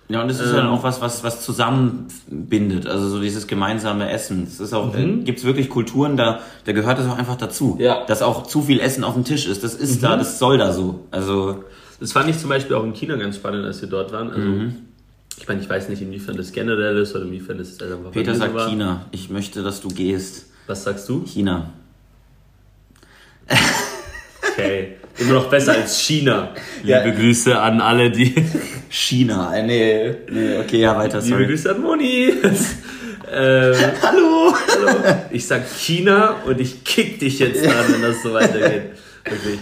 Ja, 0.08 0.22
und 0.22 0.30
es 0.30 0.38
ist 0.38 0.50
Ähm. 0.50 0.56
dann 0.56 0.66
auch 0.68 0.82
was, 0.84 1.00
was, 1.00 1.24
was 1.24 1.42
zusammenbindet. 1.42 2.86
Also 2.86 3.08
so 3.08 3.20
dieses 3.20 3.46
gemeinsame 3.46 4.10
Essen. 4.10 4.44
Es 4.44 4.60
ist 4.60 4.72
auch, 4.72 4.94
äh, 4.96 5.16
gibt's 5.24 5.44
wirklich 5.44 5.68
Kulturen, 5.68 6.16
da, 6.16 6.40
da 6.64 6.72
gehört 6.72 6.98
es 6.98 7.06
auch 7.06 7.18
einfach 7.18 7.36
dazu. 7.36 7.76
Ja. 7.80 8.04
Dass 8.06 8.22
auch 8.22 8.46
zu 8.46 8.62
viel 8.62 8.80
Essen 8.80 9.02
auf 9.04 9.14
dem 9.14 9.24
Tisch 9.24 9.46
ist. 9.48 9.64
Das 9.64 9.74
ist 9.74 10.02
da, 10.02 10.16
das 10.16 10.38
soll 10.38 10.58
da 10.58 10.72
so. 10.72 11.06
Also, 11.10 11.64
Das 11.98 12.12
fand 12.12 12.28
ich 12.28 12.38
zum 12.38 12.50
Beispiel 12.50 12.76
auch 12.76 12.84
in 12.84 12.92
China 12.92 13.16
ganz 13.16 13.36
spannend, 13.36 13.64
als 13.64 13.80
wir 13.80 13.88
dort 13.88 14.12
waren. 14.12 14.30
Also, 14.30 14.46
Mhm. 14.46 14.74
Ich 15.38 15.46
meine, 15.48 15.60
ich 15.60 15.68
weiß 15.68 15.88
nicht, 15.88 16.02
inwiefern 16.02 16.36
das 16.36 16.52
generell 16.52 16.96
ist 16.98 17.14
oder 17.14 17.24
inwiefern 17.24 17.58
das 17.58 17.80
einfach 17.80 17.98
bei 17.98 18.10
Peter 18.10 18.34
sagt 18.34 18.54
war. 18.54 18.68
China. 18.68 19.06
Ich 19.12 19.30
möchte, 19.30 19.62
dass 19.62 19.80
du 19.80 19.88
gehst. 19.88 20.46
Was 20.66 20.84
sagst 20.84 21.08
du? 21.08 21.24
China. 21.26 21.72
Okay. 24.52 24.96
Immer 25.18 25.34
noch 25.34 25.48
besser 25.48 25.72
als 25.72 25.98
China. 26.00 26.50
Ja. 26.84 27.02
Liebe 27.02 27.16
Grüße 27.16 27.58
an 27.58 27.80
alle, 27.80 28.10
die. 28.10 28.34
China. 28.90 29.54
Äh, 29.54 29.62
Nee, 29.66 30.14
nee, 30.30 30.58
okay, 30.58 30.80
ja, 30.80 30.96
weiter, 30.96 31.18
Liebe 31.20 31.28
sorry. 31.30 31.46
Grüße 31.46 31.70
an 31.74 31.80
Moni. 31.82 32.32
ähm, 33.32 33.74
Hallo! 34.02 34.54
hallo. 34.68 35.16
Ich 35.30 35.46
sag 35.46 35.62
China 35.68 36.36
und 36.46 36.60
ich 36.60 36.84
kick 36.84 37.18
dich 37.18 37.38
jetzt 37.38 37.66
an, 37.66 37.92
wenn 37.92 38.02
das 38.02 38.22
so 38.22 38.32
weitergeht. 38.32 38.82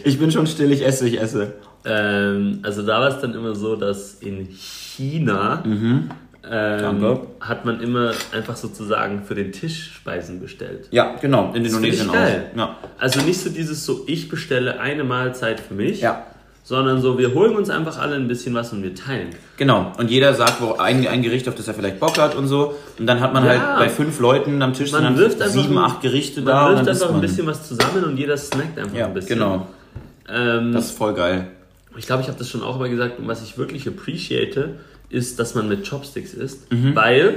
Ich 0.05 0.19
bin 0.19 0.31
schon 0.31 0.47
still, 0.47 0.73
ich 0.73 0.85
esse, 0.85 1.09
ich 1.09 1.21
esse. 1.21 1.55
Ähm, 1.85 2.61
also 2.63 2.83
da 2.83 3.01
war 3.01 3.09
es 3.09 3.21
dann 3.21 3.35
immer 3.35 3.55
so, 3.55 3.77
dass 3.77 4.15
in 4.15 4.47
China 4.47 5.63
ähm, 5.67 6.09
Danke. 6.43 7.21
hat 7.41 7.65
man 7.65 7.81
immer 7.81 8.13
einfach 8.33 8.57
sozusagen 8.57 9.23
für 9.25 9.35
den 9.35 9.53
Tisch 9.53 9.93
Speisen 9.93 10.41
bestellt. 10.41 10.89
Ja, 10.91 11.17
genau, 11.21 11.53
in 11.55 11.65
Indonesien 11.65 12.11
auch. 12.11 12.15
Ja. 12.15 12.77
Also 12.99 13.21
nicht 13.23 13.41
so 13.41 13.51
dieses 13.51 13.85
so, 13.85 14.05
ich 14.07 14.29
bestelle 14.29 14.81
eine 14.81 15.05
Mahlzeit 15.05 15.61
für 15.61 15.75
mich, 15.75 16.01
ja, 16.01 16.27
sondern 16.67 17.01
so, 17.01 17.19
wir 17.19 17.35
holen 17.35 17.55
uns 17.57 17.69
einfach 17.71 17.99
alle 17.99 18.17
ein 18.17 18.27
bisschen 18.27 18.55
was 18.55 18.73
und 18.73 18.83
wir 18.83 18.95
teilen. 18.95 19.29
genau. 19.59 19.93
Und 19.99 20.11
jeder 20.11 20.33
sagt, 20.35 20.61
wo 20.63 20.73
ein, 20.73 21.07
ein 21.07 21.23
Gericht, 21.23 21.47
auf 21.49 21.55
das 21.55 21.69
er 21.69 21.75
vielleicht 21.75 22.01
Bock 22.01 22.19
hat 22.19 22.35
und 22.35 22.49
so. 22.49 22.75
Und 22.99 23.07
dann 23.07 23.21
hat 23.21 23.33
man 23.35 23.45
Ja. 23.45 23.51
halt 23.51 23.79
bei 23.79 23.89
fünf 23.91 24.19
Leuten 24.19 24.61
am 24.63 24.73
Tisch 24.73 24.91
Man 24.91 25.17
wirft 25.19 25.41
einfach 25.43 25.55
sieben, 25.63 25.77
ein- 25.79 25.85
acht 25.85 26.01
Gerichte 26.01 26.41
Man 26.41 26.47
da 26.47 26.67
und 26.69 26.77
wirft 26.77 26.89
einfach 26.89 27.07
ein 27.09 27.13
man. 27.13 27.21
bisschen 27.21 27.47
was 27.47 27.69
zusammen 27.69 28.05
und 28.05 28.17
jeder 28.17 28.37
snackt 28.39 28.79
einfach 28.79 28.97
Ja, 28.97 29.07
ein 29.07 29.15
bisschen. 29.15 29.39
genau. 29.39 29.67
Ähm, 30.29 30.73
Das 30.73 30.87
ist 30.87 30.97
voll 30.99 31.13
geil. 31.15 31.49
ich 31.99 32.07
glaube, 32.07 32.23
ich 32.23 32.29
habe 32.29 32.39
das 32.39 32.49
schon 32.49 32.63
auch 32.63 32.77
immer 32.77 32.89
gesagt 32.89 33.19
und 33.19 33.29
was 33.29 33.43
ich 33.43 33.59
wirklich 33.59 33.87
appreciate, 33.87 34.71
ist, 35.11 35.39
dass 35.39 35.55
man 35.55 35.69
mit 35.69 35.89
Chopsticks 35.89 36.33
isst, 36.35 36.73
Mhm. 36.73 36.97
weil 36.97 37.35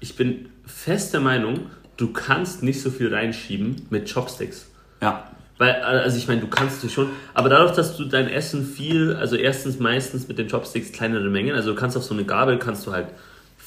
ich 0.00 0.16
bin 0.16 0.46
fest 0.66 1.12
der 1.12 1.20
Meinung, 1.20 1.66
du 1.98 2.10
kannst 2.12 2.62
nicht 2.62 2.80
so 2.80 2.88
viel 2.90 3.14
reinschieben 3.14 3.82
mit 3.90 4.12
Chopsticks. 4.12 4.66
Ja. 5.02 5.24
Weil, 5.62 5.74
also 5.82 6.16
ich 6.16 6.26
meine, 6.28 6.40
du 6.40 6.48
kannst 6.48 6.82
du 6.82 6.88
schon, 6.88 7.08
aber 7.34 7.48
dadurch, 7.48 7.72
dass 7.72 7.96
du 7.96 8.04
dein 8.04 8.28
Essen 8.28 8.66
viel, 8.66 9.14
also 9.14 9.36
erstens 9.36 9.78
meistens 9.78 10.26
mit 10.28 10.38
den 10.38 10.48
Chopsticks 10.48 10.90
kleinere 10.92 11.30
Mengen, 11.30 11.54
also 11.54 11.70
du 11.72 11.76
kannst 11.78 11.96
auf 11.96 12.02
so 12.02 12.14
eine 12.14 12.24
Gabel, 12.24 12.58
kannst 12.58 12.86
du 12.86 12.92
halt 12.92 13.06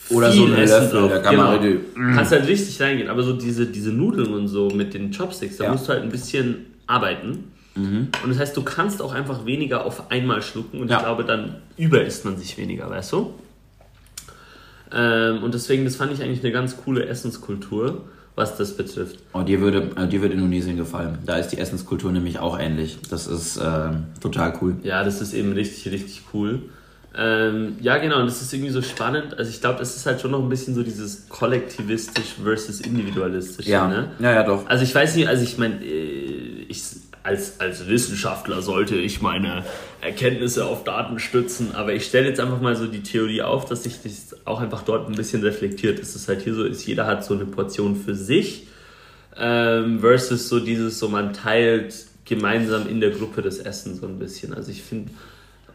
Oder 0.09 0.31
viel 0.31 0.47
so 0.47 0.53
eine 0.53 0.61
Essen 0.63 0.83
Löffel, 0.83 0.99
drauf. 1.01 1.09
da 1.11 1.19
kann 1.19 1.35
man 1.37 1.61
genau. 1.61 1.73
richtig- 1.77 2.15
Kannst 2.15 2.31
halt 2.31 2.47
richtig 2.47 2.81
reingehen, 2.81 3.07
aber 3.09 3.23
so 3.23 3.33
diese, 3.33 3.65
diese 3.65 3.91
Nudeln 3.91 4.33
und 4.33 4.47
so 4.49 4.67
mit 4.69 4.93
den 4.93 5.11
Chopsticks, 5.15 5.57
da 5.57 5.63
Ja. 5.65 5.71
musst 5.71 5.87
du 5.87 5.93
halt 5.93 6.03
ein 6.03 6.09
bisschen 6.09 6.65
arbeiten. 6.87 7.51
Und 7.77 8.09
das 8.29 8.39
heißt, 8.39 8.55
du 8.55 8.61
kannst 8.63 9.01
auch 9.01 9.13
einfach 9.13 9.45
weniger 9.45 9.85
auf 9.85 10.09
einmal 10.09 10.41
schlucken 10.41 10.79
und 10.81 10.89
Ja. 10.89 10.97
ich 10.97 11.03
glaube, 11.03 11.23
dann 11.25 11.55
überisst 11.77 12.23
man 12.23 12.37
sich 12.37 12.57
weniger, 12.57 12.89
weißt 12.89 13.11
du? 13.13 13.33
Ähm, 14.93 15.43
und 15.43 15.53
deswegen, 15.53 15.83
das 15.85 15.95
fand 15.95 16.13
ich 16.13 16.21
eigentlich 16.21 16.41
eine 16.41 16.51
ganz 16.53 16.77
coole 16.77 17.05
Essenskultur, 17.05 18.03
was 18.35 18.57
das 18.57 18.75
betrifft. 18.75 19.17
Oh, 19.33 19.41
dir 19.43 19.61
würde, 19.61 19.91
äh, 19.95 20.07
dir 20.07 20.21
wird 20.21 20.33
Indonesien 20.33 20.75
gefallen. 20.77 21.17
Da 21.25 21.37
ist 21.37 21.49
die 21.49 21.57
Essenskultur 21.57 22.11
nämlich 22.11 22.39
auch 22.39 22.59
ähnlich. 22.59 22.97
Das 23.09 23.27
ist 23.27 23.57
ähm, 23.63 24.05
total 24.21 24.53
cool. 24.61 24.75
Ja, 24.83 25.03
das 25.03 25.21
ist 25.21 25.33
eben 25.33 25.53
richtig, 25.53 25.91
richtig 25.91 26.21
cool. 26.33 26.63
Ähm, 27.17 27.77
ja, 27.79 27.97
genau, 27.97 28.19
und 28.19 28.25
das 28.25 28.41
ist 28.41 28.53
irgendwie 28.53 28.71
so 28.73 28.81
spannend. 28.81 29.37
Also 29.37 29.49
ich 29.49 29.61
glaube, 29.61 29.79
das 29.79 29.95
ist 29.95 30.05
halt 30.05 30.19
schon 30.19 30.31
noch 30.31 30.43
ein 30.43 30.49
bisschen 30.49 30.75
so 30.75 30.83
dieses 30.83 31.29
kollektivistisch 31.29 32.33
versus 32.43 32.81
individualistisch. 32.81 33.67
Ja, 33.67 33.87
Ne? 33.87 34.09
ja, 34.19 34.33
ja, 34.33 34.43
doch. 34.43 34.67
Also 34.67 34.83
ich 34.83 34.93
weiß 34.93 35.15
nicht, 35.15 35.29
also 35.29 35.41
ich 35.43 35.57
meine, 35.57 35.75
äh, 35.81 36.65
ich, 36.67 36.83
als, 37.25 37.59
als 37.59 37.87
Wissenschaftler 37.87 38.61
sollte 38.61 38.95
ich 38.95 39.21
meine 39.21 39.65
Erkenntnisse 39.99 40.65
auf 40.65 40.83
Daten 40.83 41.19
stützen, 41.19 41.73
aber 41.73 41.93
ich 41.93 42.05
stelle 42.05 42.27
jetzt 42.27 42.39
einfach 42.39 42.61
mal 42.61 42.75
so 42.75 42.85
die 42.85 43.01
Theorie 43.01 43.41
auf, 43.41 43.65
dass 43.65 43.83
sich 43.83 44.01
das 44.03 44.35
auch 44.45 44.61
einfach 44.61 44.83
dort 44.83 45.09
ein 45.09 45.15
bisschen 45.15 45.41
reflektiert. 45.41 45.99
Es 45.99 46.27
halt 46.27 46.43
hier 46.43 46.53
so 46.53 46.63
ist, 46.63 46.85
jeder 46.85 47.07
hat 47.07 47.25
so 47.25 47.33
eine 47.33 47.45
Portion 47.45 47.95
für 47.95 48.13
sich 48.13 48.67
ähm, 49.37 49.99
versus 50.01 50.47
so 50.47 50.59
dieses, 50.59 50.99
so 50.99 51.09
man 51.09 51.33
teilt 51.33 52.05
gemeinsam 52.25 52.87
in 52.87 53.01
der 53.01 53.09
Gruppe 53.09 53.41
das 53.41 53.57
Essen 53.57 53.95
so 53.95 54.05
ein 54.05 54.19
bisschen. 54.19 54.53
Also 54.53 54.71
ich 54.71 54.83
finde, 54.83 55.11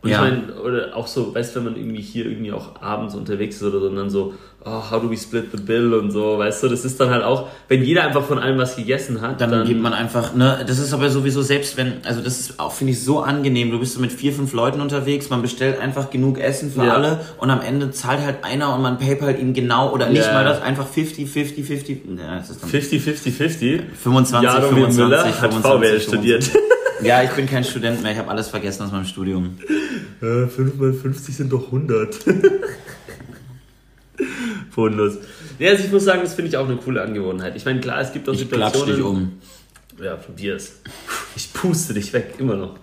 und 0.03 0.09
Ja. 0.11 0.24
ich 0.24 0.30
meine, 0.30 0.55
oder 0.61 0.96
auch 0.96 1.07
so, 1.07 1.34
weißt 1.34 1.55
du, 1.55 1.59
wenn 1.61 1.72
man 1.72 1.76
irgendwie 1.76 2.01
hier 2.01 2.24
irgendwie 2.26 2.53
auch 2.53 2.80
abends 2.80 3.14
unterwegs 3.14 3.57
ist 3.57 3.62
oder 3.64 3.80
so, 3.80 3.86
und 3.88 3.96
dann 3.96 4.09
so, 4.11 4.32
oh, 4.64 4.90
how 4.90 5.01
do 5.03 5.11
we 5.11 5.16
split 5.16 5.46
the 5.55 5.61
bill 5.62 5.92
und 5.94 6.11
so, 6.11 6.38
weißt 6.38 6.62
du, 6.62 6.68
das 6.68 6.84
ist 6.86 6.98
dann 7.01 7.11
halt 7.11 7.22
auch, 7.22 7.48
wenn 7.68 7.82
jeder 7.84 8.05
einfach 8.05 8.24
von 8.24 8.38
allem 8.38 8.57
was 8.59 8.76
gegessen 8.76 9.20
hat, 9.20 9.40
Dann, 9.40 9.51
dann, 9.51 9.66
gibt 9.66 9.80
man 9.82 9.92
einfach, 9.92 10.34
ne, 10.34 10.64
das 10.66 10.78
ist 10.78 10.92
aber 10.94 11.11
sowieso 11.11 11.42
selbst 11.42 11.76
wenn, 11.76 12.05
also 12.05 12.22
das 12.22 12.40
ist 12.40 12.59
auch, 12.61 12.72
finde 12.72 12.92
ich, 12.92 13.03
so 13.05 13.20
angenehm. 13.20 13.70
Du 13.70 13.78
bist 13.78 13.94
so 13.94 14.01
mit 14.01 14.12
vier, 14.12 14.32
fünf 14.32 14.53
Leuten 14.55 14.80
unterwegs, 14.80 15.28
man 15.30 15.42
bestellt 15.42 15.78
einfach 15.80 16.09
genug 16.11 16.38
Essen 16.38 16.70
für 16.72 16.84
Ja. 16.84 16.94
alle 16.94 17.20
und 17.38 17.51
am 17.51 17.61
Ende 17.61 17.90
zahlt 17.90 18.20
halt 18.20 18.42
einer 18.42 18.74
und 18.74 18.80
man 18.82 18.98
paypal 18.98 19.38
ihm 19.38 19.53
genau 19.55 19.92
oder 19.92 20.09
nicht 20.09 20.24
Ja. 20.26 20.32
mal 20.32 20.44
das, 20.44 20.62
einfach 20.62 20.86
50, 20.86 21.28
50, 21.28 21.66
50, 21.66 22.03
ja, 22.18 22.36
das 22.36 22.51
ist 22.51 22.62
dann 22.62 22.70
50, 22.70 23.03
50, 23.03 23.34
50. 23.34 23.82
25, 24.03 24.42
Jaromir 24.48 24.68
25, 24.90 24.98
Müller 25.05 25.24
hat 25.24 25.34
25, 25.53 25.62
VWL 25.70 26.01
studiert. 26.01 26.51
Ja, 27.03 27.22
ich 27.22 27.30
bin 27.30 27.46
kein 27.46 27.64
Student 27.64 28.03
mehr, 28.03 28.12
ich 28.12 28.18
habe 28.18 28.28
alles 28.28 28.48
vergessen 28.48 28.82
aus 28.82 28.92
meinem 28.92 29.07
Studium. 29.07 29.57
5 30.20 30.76
mal 30.76 30.92
50 30.92 31.36
sind 31.36 31.52
doch 31.52 31.66
100. 31.66 32.16
Bodenlos. 34.74 35.18
Ja, 35.58 35.70
also 35.70 35.84
ich 35.84 35.90
muss 35.90 36.04
sagen, 36.04 36.20
das 36.22 36.34
finde 36.34 36.50
ich 36.50 36.56
auch 36.56 36.66
eine 36.68 36.76
coole 36.76 37.02
Angewohnheit. 37.02 37.56
Ich 37.56 37.64
meine, 37.64 37.80
klar, 37.80 38.00
es 38.00 38.12
gibt 38.12 38.28
auch 38.28 38.32
Ich 38.34 38.40
Situationen. 38.40 38.94
dich 38.96 39.04
um. 39.04 39.32
Ja, 40.02 40.16
probier's. 40.16 40.80
Ich 41.36 41.52
puste 41.52 41.94
dich 41.94 42.12
weg, 42.12 42.34
immer 42.38 42.56
noch. 42.56 42.76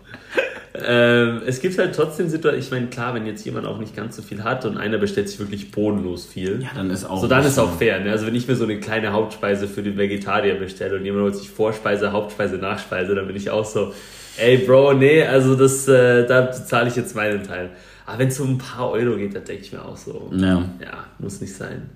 Ähm, 0.80 1.42
es 1.48 1.60
gibt 1.60 1.78
halt 1.80 1.96
trotzdem 1.96 2.30
Situationen, 2.30 2.64
ich 2.64 2.72
meine, 2.72 2.88
klar, 2.88 3.16
wenn 3.16 3.26
jetzt 3.26 3.44
jemand 3.46 3.66
auch 3.66 3.80
nicht 3.80 3.96
ganz 3.96 4.16
so 4.16 4.22
viel 4.22 4.44
hat 4.44 4.64
und 4.66 4.78
einer 4.78 5.00
bestellt 5.00 5.28
sich 5.28 5.40
wirklich 5.40 5.72
bodenlos 5.72 6.26
viel. 6.26 6.62
Ja, 6.62 6.70
dann 6.76 6.92
ist 6.92 7.04
auch. 7.06 7.20
So, 7.20 7.28
dann 7.28 7.44
ist 7.46 7.58
auch 7.58 7.78
fair. 7.78 8.00
Ne? 8.00 8.12
Also 8.12 8.28
wenn 8.28 8.36
ich 8.36 8.48
mir 8.48 8.56
so 8.56 8.64
eine 8.66 8.80
kleine 8.80 9.12
Hauptspeise 9.12 9.68
für 9.68 9.82
den 9.82 9.98
Vegetarier 9.98 10.56
bestelle 10.56 10.98
und 10.98 11.06
jemand 11.06 11.24
holt 11.24 11.36
sich 11.36 11.50
Vorspeise, 11.50 12.12
Hauptspeise, 12.12 12.58
Nachspeise, 12.58 13.16
dann 13.16 13.26
bin 13.26 13.36
ich 13.36 13.50
auch 13.50 13.66
so, 13.66 13.94
ey 14.40 14.58
Bro, 14.60 14.94
nee, 14.94 15.24
also 15.24 15.56
das, 15.56 15.88
äh, 15.88 16.26
da 16.26 16.52
zahle 16.52 16.90
ich 16.90 16.96
jetzt 16.96 17.16
meinen 17.16 17.44
Teil. 17.44 17.70
Aber 18.06 18.20
wenn 18.20 18.28
es 18.30 18.40
um 18.40 18.52
ein 18.52 18.58
paar 18.58 18.90
Euro 18.92 19.18
geht, 19.18 19.36
dann 19.36 19.44
denke 19.44 19.64
ich 19.64 19.74
mir 19.74 19.84
auch 19.84 19.98
so, 19.98 20.32
Ja. 20.34 20.64
ja, 20.82 21.06
muss 21.20 21.42
nicht 21.42 21.54
sein. 21.56 21.90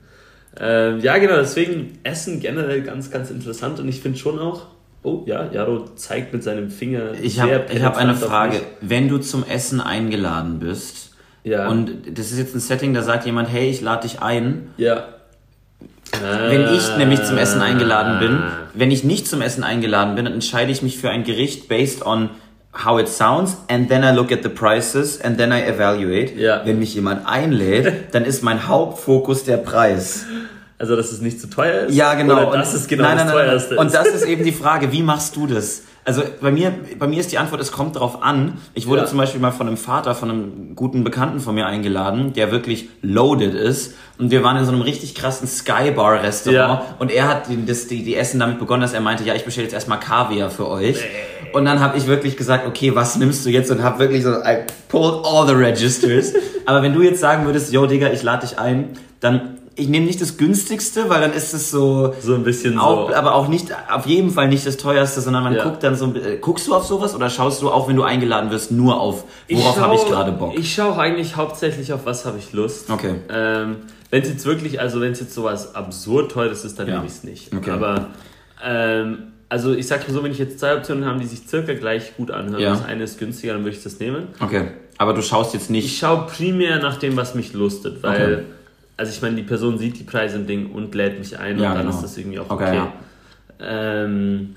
Ähm, 0.60 1.00
ja, 1.00 1.18
genau, 1.18 1.38
deswegen 1.38 2.00
Essen 2.04 2.40
generell 2.42 2.82
ganz, 2.82 3.10
ganz 3.10 3.32
interessant 3.32 3.80
und 3.80 3.88
ich 3.88 4.02
finde 4.02 4.18
schon 4.18 4.38
auch, 4.38 4.68
oh 5.04 5.24
ja, 5.26 5.50
Jaro 5.52 5.86
zeigt 5.96 6.34
mit 6.34 6.44
seinem 6.44 6.70
Finger. 6.70 7.14
Ich 7.22 7.40
habe 7.40 7.66
hab 7.82 7.96
eine 7.98 8.16
Frage. 8.16 8.58
Wenn 8.82 9.08
du 9.08 9.18
zum 9.20 9.46
Essen 9.46 9.80
eingeladen 9.80 10.60
bist 10.60 11.14
Ja. 11.46 11.70
und 11.70 11.92
das 12.18 12.32
ist 12.32 12.38
jetzt 12.40 12.54
ein 12.54 12.60
Setting, 12.60 12.94
da 12.94 13.02
sagt 13.02 13.26
jemand, 13.26 13.50
hey, 13.50 13.70
ich 13.70 13.80
lade 13.82 14.02
dich 14.08 14.22
ein. 14.22 14.70
Ja. 14.76 15.06
Wenn 16.20 16.74
ich 16.74 16.98
nämlich 16.98 17.24
zum 17.24 17.38
Essen 17.38 17.62
eingeladen 17.62 18.20
bin, 18.20 18.44
wenn 18.74 18.92
ich 18.92 19.04
nicht 19.04 19.28
zum 19.28 19.42
Essen 19.42 19.64
eingeladen 19.64 20.16
bin, 20.16 20.26
dann 20.26 20.34
entscheide 20.34 20.72
ich 20.72 20.82
mich 20.82 20.98
für 20.98 21.10
ein 21.10 21.24
Gericht 21.24 21.68
based 21.68 22.06
on 22.06 22.30
how 22.86 23.00
it 23.00 23.08
sounds 23.08 23.58
and 23.68 23.90
then 23.90 24.04
I 24.04 24.12
look 24.16 24.32
at 24.32 24.44
the 24.44 24.50
prices 24.50 25.20
and 25.22 25.38
then 25.38 25.52
I 25.52 25.62
evaluate. 25.62 26.34
Ja. 26.36 26.62
Wenn 26.66 26.80
mich 26.80 26.96
jemand 26.96 27.28
einlädt, 27.28 28.14
dann 28.14 28.26
ist 28.26 28.44
mein 28.44 28.68
Hauptfokus 28.68 29.44
der 29.44 29.58
Preis. 29.58 30.26
Also, 30.78 30.96
dass 30.96 31.12
es 31.12 31.22
nicht 31.22 31.40
zu 31.40 31.48
teuer 31.48 31.88
ist? 31.88 31.96
Ja, 31.96 32.16
genau. 32.16 32.48
Oder 32.50 32.58
dass 32.58 32.74
es 32.74 32.88
genau 32.88 33.04
nein, 33.04 33.18
das 33.18 33.28
nein, 33.28 33.36
nein, 33.36 33.46
teuerste 33.46 33.76
nein. 33.76 33.80
Und 33.82 33.88
ist? 33.88 33.96
das 33.96 34.08
ist 34.08 34.26
eben 34.26 34.44
die 34.44 34.52
Frage, 34.52 34.92
wie 34.92 35.04
machst 35.04 35.36
du 35.36 35.46
das? 35.46 35.84
Also 36.04 36.24
bei 36.42 36.52
mir, 36.52 36.74
bei 36.98 37.06
mir 37.08 37.20
ist 37.20 37.32
die 37.32 37.38
Antwort, 37.38 37.62
es 37.62 37.72
kommt 37.72 37.96
drauf 37.96 38.24
an. 38.24 38.58
Ich 38.74 38.88
wurde 38.88 39.02
Ja. 39.02 39.08
zum 39.08 39.20
Beispiel 39.20 39.40
mal 39.40 39.52
von 39.52 39.68
einem 39.68 39.78
Vater, 39.78 40.16
von 40.16 40.32
einem 40.32 40.76
guten 40.76 41.04
Bekannten 41.04 41.40
von 41.40 41.54
mir 41.54 41.68
eingeladen, 41.68 42.34
der 42.34 42.52
wirklich 42.52 42.90
loaded 43.04 43.54
ist. 43.54 43.94
Und 44.18 44.32
wir 44.32 44.44
waren 44.44 44.58
in 44.58 44.66
so 44.66 44.72
einem 44.72 44.82
richtig 44.82 45.14
krassen 45.14 45.48
Skybar-Restaurant. 45.48 46.82
Ja. 46.82 46.96
Und 47.00 47.12
er 47.12 47.28
hat 47.28 47.50
die, 47.50 47.66
das, 47.66 47.88
die, 47.88 48.04
die 48.04 48.16
Essen 48.16 48.40
damit 48.40 48.58
begonnen, 48.60 48.82
dass 48.82 48.94
er 48.94 49.02
meinte, 49.02 49.24
ja, 49.24 49.36
ich 49.36 49.46
bestelle 49.46 49.66
jetzt 49.66 49.74
erstmal 49.74 50.00
Kaviar 50.00 50.50
für 50.50 50.68
euch. 50.68 50.98
Und 51.54 51.66
dann 51.66 51.80
habe 51.82 51.98
ich 51.98 52.08
wirklich 52.08 52.38
gesagt, 52.38 52.66
okay, 52.66 52.96
was 52.96 53.18
nimmst 53.18 53.46
du 53.46 53.50
jetzt? 53.50 53.70
Und 53.72 53.84
habe 53.84 54.00
wirklich 54.00 54.24
so, 54.24 54.32
I 54.32 54.64
pulled 54.88 55.24
all 55.26 55.46
the 55.48 55.54
registers. 55.54 56.34
Aber 56.66 56.82
wenn 56.82 56.94
du 56.94 57.02
jetzt 57.02 57.20
sagen 57.20 57.46
würdest, 57.46 57.72
yo 57.74 57.86
Digga, 57.86 58.10
ich 58.12 58.24
lade 58.24 58.48
dich 58.48 58.58
ein, 58.58 58.90
dann, 59.20 59.58
ich 59.76 59.88
nehme 59.88 60.06
nicht 60.06 60.20
das 60.22 60.38
günstigste, 60.38 61.10
weil 61.10 61.22
dann 61.22 61.34
ist 61.34 61.54
es 61.54 61.72
so, 61.72 62.14
so 62.22 62.36
ein 62.36 62.44
bisschen 62.44 62.78
auch, 62.78 63.10
so. 63.10 63.16
aber 63.16 63.34
auch 63.36 63.48
nicht, 63.48 63.68
auf 63.92 64.06
jeden 64.06 64.30
Fall 64.30 64.48
nicht 64.50 64.66
das 64.68 64.78
teuerste, 64.78 65.22
sondern 65.22 65.44
man 65.44 65.56
Ja. 65.56 65.64
guckt 65.64 65.82
dann 65.84 65.96
so, 65.96 66.14
äh, 66.14 66.38
guckst 66.40 66.68
du 66.68 66.76
auf 66.76 66.86
sowas 66.86 67.16
oder 67.16 67.30
schaust 67.30 67.62
du 67.62 67.70
auch, 67.72 67.88
wenn 67.88 67.96
du 67.96 68.04
eingeladen 68.04 68.52
wirst, 68.52 68.72
nur 68.72 69.00
auf, 69.00 69.24
worauf 69.50 69.80
habe 69.80 69.96
ich 69.96 70.06
gerade 70.06 70.34
Bock? 70.34 70.54
Ich 70.58 70.74
schaue 70.74 70.98
eigentlich 70.98 71.36
hauptsächlich 71.38 71.94
auf 71.94 72.06
was 72.06 72.26
habe 72.26 72.38
ich 72.38 72.52
Lust. 72.54 72.90
Okay. 72.90 73.16
Ähm, 73.30 73.78
wenn 74.10 74.22
es 74.22 74.28
jetzt 74.30 74.46
wirklich, 74.46 74.82
also 74.82 75.00
wenn 75.00 75.14
es 75.14 75.22
jetzt 75.22 75.34
sowas 75.34 75.74
absurd 75.74 76.32
teures 76.34 76.66
ist, 76.66 76.78
dann 76.78 76.88
Ja. 76.88 76.96
nehme 76.96 77.06
ich 77.06 77.14
es 77.14 77.24
nicht. 77.24 77.56
Okay. 77.56 77.72
Aber 77.72 78.08
ähm, 78.64 79.18
also 79.50 79.74
ich 79.74 79.88
sag 79.88 80.08
mal 80.08 80.14
so, 80.14 80.22
wenn 80.24 80.32
ich 80.32 80.38
jetzt 80.40 80.60
zwei 80.60 80.76
Optionen 80.76 81.06
habe, 81.06 81.20
die 81.20 81.26
sich 81.28 81.48
circa 81.48 81.74
gleich 81.74 82.16
gut 82.18 82.30
anhören, 82.32 82.62
Ja. 82.62 82.72
das 82.72 82.84
eine 82.86 83.04
ist 83.04 83.20
günstiger, 83.20 83.54
dann 83.54 83.64
würde 83.64 83.76
ich 83.78 83.84
das 83.84 84.00
nehmen. 84.00 84.28
Okay. 84.42 84.68
Aber 84.98 85.14
du 85.14 85.22
schaust 85.22 85.54
jetzt 85.54 85.64
Ich 85.66 85.70
nicht. 85.70 85.98
schaue 86.00 86.28
primär 86.28 86.80
nach 86.80 86.98
dem, 86.98 87.16
was 87.18 87.36
mich 87.36 87.54
lustet, 87.54 88.04
weil, 88.04 88.34
Okay. 88.34 88.44
Also 89.02 89.12
ich 89.12 89.22
meine, 89.22 89.36
die 89.36 89.44
Person 89.44 89.78
sieht 89.80 89.98
die 90.00 90.04
Preise 90.04 90.38
im 90.38 90.46
Ding 90.48 90.72
und 90.72 90.94
lädt 90.96 91.18
mich 91.20 91.38
ein 91.38 91.60
Ja, 91.60 91.70
und 91.72 91.76
dann 91.76 91.86
genau. 91.88 91.96
ist 91.98 92.04
das 92.04 92.18
irgendwie 92.18 92.40
auch 92.40 92.50
Okay, 92.50 92.64
okay. 92.68 92.76
ja. 92.76 92.94
Ähm, 93.60 94.56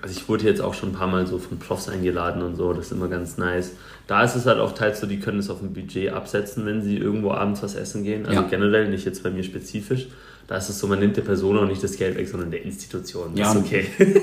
also 0.00 0.14
ich 0.16 0.28
wurde 0.28 0.44
jetzt 0.44 0.60
auch 0.60 0.74
schon 0.74 0.90
ein 0.90 0.92
paar 0.94 1.06
Mal 1.08 1.26
so 1.26 1.38
von 1.38 1.58
Profs 1.58 1.88
eingeladen 1.88 2.40
und 2.42 2.56
so, 2.56 2.72
das 2.72 2.86
ist 2.86 2.92
immer 2.92 3.08
ganz 3.08 3.36
nice. 3.36 3.72
Da 4.06 4.22
ist 4.24 4.36
es 4.36 4.46
halt 4.46 4.58
auch 4.58 4.72
teils 4.72 5.00
so, 5.00 5.06
die 5.06 5.18
können 5.20 5.38
es 5.40 5.50
auf 5.50 5.60
ein 5.60 5.72
Budget 5.74 6.12
absetzen, 6.12 6.64
wenn 6.66 6.82
sie 6.82 6.96
irgendwo 6.96 7.32
abends 7.32 7.62
was 7.62 7.74
essen 7.74 8.04
gehen. 8.04 8.24
Also 8.26 8.40
Ja. 8.42 8.46
generell, 8.48 8.88
nicht 8.88 9.04
jetzt 9.04 9.22
bei 9.22 9.30
mir 9.30 9.42
spezifisch. 9.44 10.06
Da 10.46 10.56
ist 10.56 10.68
es 10.70 10.78
so, 10.78 10.86
man 10.86 10.98
nimmt 10.98 11.16
der 11.18 11.22
Person 11.22 11.58
auch 11.58 11.66
nicht 11.66 11.82
das 11.82 11.96
Geld 11.98 12.16
weg, 12.16 12.26
sondern 12.28 12.50
der 12.50 12.62
Institution. 12.64 13.32
Das 13.34 13.54
Ja, 13.54 13.60
ist 13.60 13.66
okay. 13.66 13.86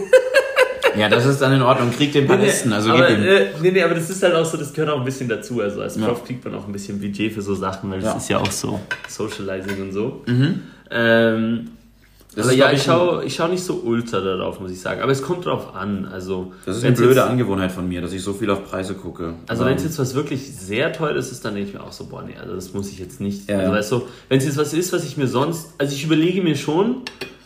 Ja, 0.97 1.09
das 1.09 1.25
ist 1.25 1.41
dann 1.41 1.53
in 1.53 1.61
Ordnung. 1.61 1.91
Krieg 1.91 2.11
den 2.13 2.27
Palästen, 2.27 2.71
also 2.73 2.91
aber, 2.91 3.07
gib 3.07 3.17
ihm. 3.19 3.23
äh, 3.25 3.45
nee, 3.61 3.71
nee, 3.71 3.83
aber 3.83 3.95
das 3.95 4.09
ist 4.09 4.21
halt 4.23 4.35
auch 4.35 4.45
so, 4.45 4.57
das 4.57 4.73
gehört 4.73 4.91
auch 4.91 4.99
ein 4.99 5.05
bisschen 5.05 5.27
dazu. 5.29 5.61
Also 5.61 5.81
als 5.81 5.95
Ja. 5.95 6.07
Prof 6.07 6.23
kriegt 6.25 6.43
man 6.45 6.55
auch 6.55 6.65
ein 6.65 6.71
bisschen 6.73 6.99
Budget 6.99 7.33
für 7.33 7.41
so 7.41 7.55
Sachen, 7.55 7.89
weil 7.91 7.99
das 7.99 8.05
Ja. 8.07 8.13
Mhm. 8.13 8.17
ist 8.19 8.29
ja 8.29 8.37
auch 8.39 8.51
so 8.51 8.79
Socializing 9.07 9.81
und 9.81 9.91
so. 9.91 10.21
Ähm, 10.91 11.67
Das 12.35 12.45
aber 12.47 12.53
ist, 12.53 12.59
ja, 12.59 12.71
ich 12.73 12.83
schaue 12.83 13.23
ich 13.23 13.33
schau 13.35 13.47
nicht 13.47 13.63
so 13.63 13.75
ultra 13.85 14.19
darauf, 14.19 14.59
muss 14.59 14.69
ich 14.71 14.81
sagen. 14.81 15.01
Aber 15.01 15.11
es 15.13 15.21
kommt 15.21 15.45
drauf 15.45 15.73
an. 15.73 16.05
Also, 16.11 16.51
Das 16.65 16.75
ist 16.77 16.83
eine 16.83 16.93
blöde 16.95 17.15
jetzt, 17.15 17.23
Angewohnheit 17.29 17.71
von 17.71 17.87
mir, 17.87 18.01
dass 18.01 18.11
ich 18.11 18.21
so 18.21 18.33
viel 18.33 18.49
auf 18.49 18.65
Preise 18.69 18.93
gucke. 18.93 19.35
Also 19.47 19.63
wenn 19.65 19.77
es 19.77 19.83
jetzt 19.83 19.97
was 19.99 20.15
wirklich 20.15 20.53
sehr 20.53 20.91
teures 20.91 21.31
ist, 21.31 21.45
dann 21.45 21.55
denke 21.55 21.69
ich 21.69 21.73
mir 21.75 21.81
auch 21.81 21.93
so, 21.93 22.05
boah, 22.07 22.23
nee, 22.23 22.35
also 22.39 22.53
das 22.53 22.73
muss 22.73 22.89
ich 22.91 22.99
jetzt 22.99 23.21
nicht. 23.21 23.49
Ja, 23.49 23.59
also 23.59 23.71
ja. 23.71 23.77
weißt 23.77 23.91
du, 23.93 24.01
wenn 24.27 24.37
es 24.39 24.45
jetzt 24.45 24.57
was 24.57 24.73
ist, 24.73 24.91
was 24.91 25.05
ich 25.05 25.15
mir 25.15 25.27
sonst, 25.27 25.69
also 25.77 25.93
ich 25.95 26.03
überlege 26.03 26.41
mir 26.41 26.55
schon, 26.57 27.03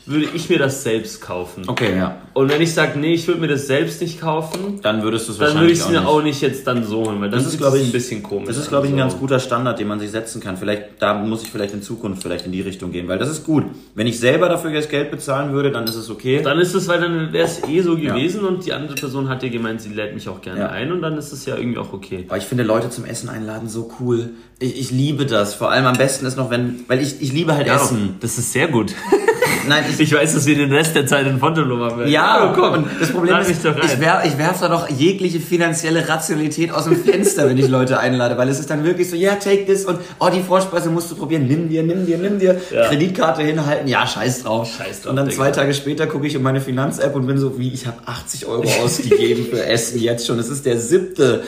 würde 0.09 0.25
ich 0.33 0.49
mir 0.49 0.57
das 0.59 0.83
selbst 0.83 1.21
kaufen. 1.21 1.63
Okay, 1.67 1.95
ja. 1.95 2.17
Und 2.33 2.49
wenn 2.49 2.61
ich 2.61 2.73
sage, 2.73 2.97
nee, 2.99 3.13
ich 3.13 3.27
würde 3.27 3.41
mir 3.41 3.47
das 3.47 3.67
selbst 3.67 4.01
nicht 4.01 4.19
kaufen, 4.19 4.79
Dann 4.81 5.03
würdest 5.03 5.27
du 5.27 5.33
es 5.33 5.37
dann 5.37 5.47
würde 5.47 5.55
wahrscheinlich 5.55 5.73
ich 5.73 5.79
es 5.79 5.85
auch 5.85 5.91
mir 5.91 5.99
nicht. 5.99 6.07
auch 6.09 6.23
nicht 6.23 6.41
jetzt 6.41 6.67
dann 6.67 6.83
so 6.85 7.05
holen, 7.05 7.21
weil 7.21 7.29
dann 7.29 7.39
Das 7.43 7.47
ist, 7.47 7.57
glaube 7.57 7.77
ich, 7.77 7.85
ein 7.85 7.91
bisschen 7.91 8.23
komisch. 8.23 8.47
Das 8.47 8.57
ist, 8.57 8.69
glaube 8.69 8.87
ich, 8.87 8.91
ein 8.93 8.95
an, 8.95 8.99
ganz 9.07 9.13
so. 9.13 9.19
guter 9.19 9.39
Standard, 9.39 9.79
den 9.79 9.87
man 9.87 9.99
sich 9.99 10.09
setzen 10.11 10.41
kann. 10.41 10.57
Vielleicht, 10.57 10.83
da 10.99 11.13
muss 11.13 11.43
ich 11.43 11.49
vielleicht 11.49 11.73
in 11.73 11.81
Zukunft 11.81 12.21
vielleicht 12.23 12.45
in 12.45 12.51
die 12.51 12.61
Richtung 12.61 12.91
gehen, 12.91 13.07
weil 13.07 13.17
das 13.19 13.29
ist 13.29 13.43
gut. 13.45 13.65
Wenn 13.95 14.07
ich 14.07 14.19
selber 14.19 14.49
dafür 14.49 14.71
das 14.71 14.89
Geld 14.89 15.11
bezahlen 15.11 15.53
würde, 15.53 15.71
dann 15.71 15.83
ist 15.85 15.95
es 15.95 16.09
okay. 16.09 16.41
Dann 16.43 16.59
ist 16.59 16.73
es, 16.73 16.87
weil 16.87 17.01
dann 17.01 17.33
wäre 17.33 17.45
es 17.45 17.61
eh 17.67 17.81
so 17.81 17.95
Ja. 17.97 18.13
gewesen 18.15 18.45
und 18.45 18.65
die 18.65 18.73
andere 18.73 18.95
Person 18.95 19.27
hat 19.29 19.43
ja 19.43 19.49
gemeint, 19.49 19.81
sie 19.81 19.89
lädt 19.89 20.13
mich 20.13 20.27
auch 20.29 20.41
gerne 20.41 20.61
Ja. 20.61 20.69
ein 20.69 20.91
und 20.91 21.01
dann 21.01 21.17
ist 21.17 21.31
es 21.33 21.45
ja 21.45 21.55
irgendwie 21.57 21.77
auch 21.77 21.93
okay. 21.93 22.25
Aber 22.27 22.37
ich 22.37 22.45
finde 22.45 22.63
Leute 22.63 22.89
zum 22.89 23.05
Essen 23.05 23.29
einladen 23.29 23.69
so 23.69 23.91
cool. 23.99 24.29
Ich, 24.59 24.79
ich 24.79 24.91
liebe 24.91 25.25
das. 25.25 25.53
Vor 25.53 25.71
allem 25.71 25.85
am 25.85 25.97
besten 25.97 26.25
ist 26.25 26.37
noch, 26.37 26.49
wenn, 26.49 26.79
weil 26.87 27.01
ich, 27.01 27.21
ich 27.21 27.31
liebe 27.33 27.55
halt 27.55 27.67
Essen. 27.67 28.15
das 28.21 28.37
ist 28.37 28.51
sehr 28.53 28.67
gut. 28.67 28.93
Nein, 29.67 29.83
ich, 29.89 29.99
Ich 29.99 30.13
weiß, 30.13 30.33
dass 30.33 30.45
wir 30.45 30.55
den 30.55 30.71
Rest 30.71 30.95
der 30.95 31.05
Zeit 31.05 31.27
in 31.27 31.39
Fontelo 31.39 31.79
werden. 31.79 32.07
Ja, 32.07 32.53
komm, 32.55 32.73
und 32.73 32.87
das 32.99 33.11
Problem 33.11 33.37
ist, 33.39 33.49
ich, 33.51 33.99
wer, 33.99 34.23
ich 34.25 34.37
werfe 34.37 34.61
da 34.61 34.69
doch 34.69 34.89
jegliche 34.89 35.39
finanzielle 35.39 36.07
Rationalität 36.07 36.71
aus 36.71 36.85
dem 36.85 36.95
Fenster, 36.95 37.47
wenn 37.49 37.57
ich 37.57 37.67
Leute 37.67 37.99
einlade, 37.99 38.37
weil 38.37 38.47
es 38.49 38.59
ist 38.59 38.69
dann 38.69 38.83
wirklich 38.83 39.09
so, 39.09 39.15
ja, 39.15 39.35
take 39.35 39.65
this 39.65 39.85
und 39.85 39.99
oh, 40.19 40.29
die 40.33 40.41
Vorspeise 40.41 40.89
musst 40.89 41.11
du 41.11 41.15
probieren, 41.15 41.47
nimm 41.47 41.69
dir, 41.69 41.83
nimm 41.83 42.05
dir, 42.05 42.17
nimm 42.17 42.39
dir, 42.39 42.59
Ja. 42.71 42.87
Kreditkarte 42.87 43.41
hinhalten, 43.43 43.87
ja, 43.87 44.05
scheiß 44.07 44.43
drauf. 44.43 44.69
Scheiß 44.77 45.01
drauf, 45.01 45.09
Und 45.11 45.15
dann 45.17 45.27
Digga. 45.27 45.37
zwei 45.37 45.51
Tage 45.51 45.73
später 45.73 46.07
gucke 46.07 46.27
ich 46.27 46.35
in 46.35 46.41
meine 46.41 46.61
Finanz-App 46.61 47.15
und 47.15 47.27
bin 47.27 47.37
so, 47.37 47.57
wie, 47.59 47.71
ich 47.73 47.85
habe 47.85 47.97
80 48.05 48.45
Euro 48.45 48.63
ausgegeben 48.83 49.45
für 49.49 49.65
Essen 49.65 49.99
jetzt 49.99 50.25
schon, 50.27 50.39
es 50.39 50.49
ist 50.49 50.65
der 50.65 50.79
siebte. 50.79 51.43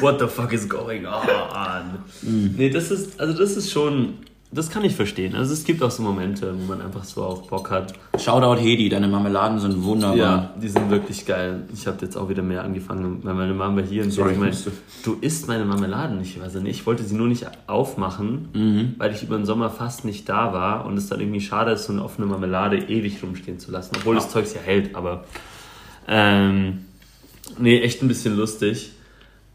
What 0.00 0.20
the 0.20 0.26
fuck 0.26 0.52
is 0.52 0.68
going 0.68 1.06
on? 1.06 1.98
Mhm. 2.22 2.54
Nee, 2.56 2.70
das 2.70 2.90
ist, 2.90 3.18
also 3.20 3.32
das 3.32 3.52
ist 3.56 3.70
schon, 3.70 4.14
das 4.50 4.70
kann 4.70 4.82
ich 4.84 4.94
verstehen. 4.94 5.34
Also 5.34 5.52
es 5.52 5.64
gibt 5.64 5.82
auch 5.82 5.90
so 5.90 6.02
Momente, 6.02 6.54
wo 6.58 6.64
man 6.66 6.80
einfach 6.80 7.04
so 7.04 7.22
auch 7.22 7.42
Bock 7.48 7.70
hat. 7.70 7.92
Shoutout 8.18 8.60
Hedi, 8.60 8.88
deine 8.88 9.06
Marmeladen 9.06 9.58
sind 9.58 9.82
wunderbar. 9.84 10.16
Ja, 10.16 10.54
die 10.60 10.68
sind 10.68 10.88
wirklich 10.90 11.26
geil. 11.26 11.64
Ich 11.74 11.86
habe 11.86 11.98
jetzt 12.00 12.16
auch 12.16 12.28
wieder 12.30 12.42
mehr 12.42 12.64
angefangen, 12.64 13.20
weil 13.24 13.34
meine 13.34 13.52
Mama 13.52 13.82
hier 13.82 14.04
und 14.04 14.10
so 14.10 14.22
Sorry, 14.22 14.32
ich 14.32 14.38
musste. 14.38 14.72
du 15.04 15.16
isst 15.20 15.48
meine 15.48 15.64
Marmeladen. 15.66 16.20
Ich 16.22 16.40
weiß 16.40 16.54
ja 16.54 16.60
nicht, 16.60 16.80
ich 16.80 16.86
wollte 16.86 17.04
sie 17.04 17.14
nur 17.14 17.28
nicht 17.28 17.46
aufmachen, 17.66 18.48
Mhm. 18.54 18.94
weil 18.96 19.12
ich 19.14 19.22
über 19.22 19.36
den 19.36 19.44
Sommer 19.44 19.68
fast 19.70 20.04
nicht 20.06 20.28
da 20.28 20.52
war 20.54 20.86
und 20.86 20.96
es 20.96 21.08
dann 21.08 21.20
irgendwie 21.20 21.40
schade 21.42 21.72
ist, 21.72 21.84
so 21.84 21.92
eine 21.92 22.02
offene 22.02 22.26
Marmelade 22.26 22.78
ewig 22.78 23.22
rumstehen 23.22 23.58
zu 23.58 23.70
lassen, 23.70 23.96
obwohl 23.96 24.14
das 24.14 24.30
Zeugs 24.30 24.54
ja 24.54 24.60
hält, 24.60 24.94
aber 24.96 25.24
ähm, 26.06 26.84
nee, 27.58 27.80
echt 27.80 28.02
ein 28.02 28.08
bisschen 28.08 28.36
lustig. 28.36 28.92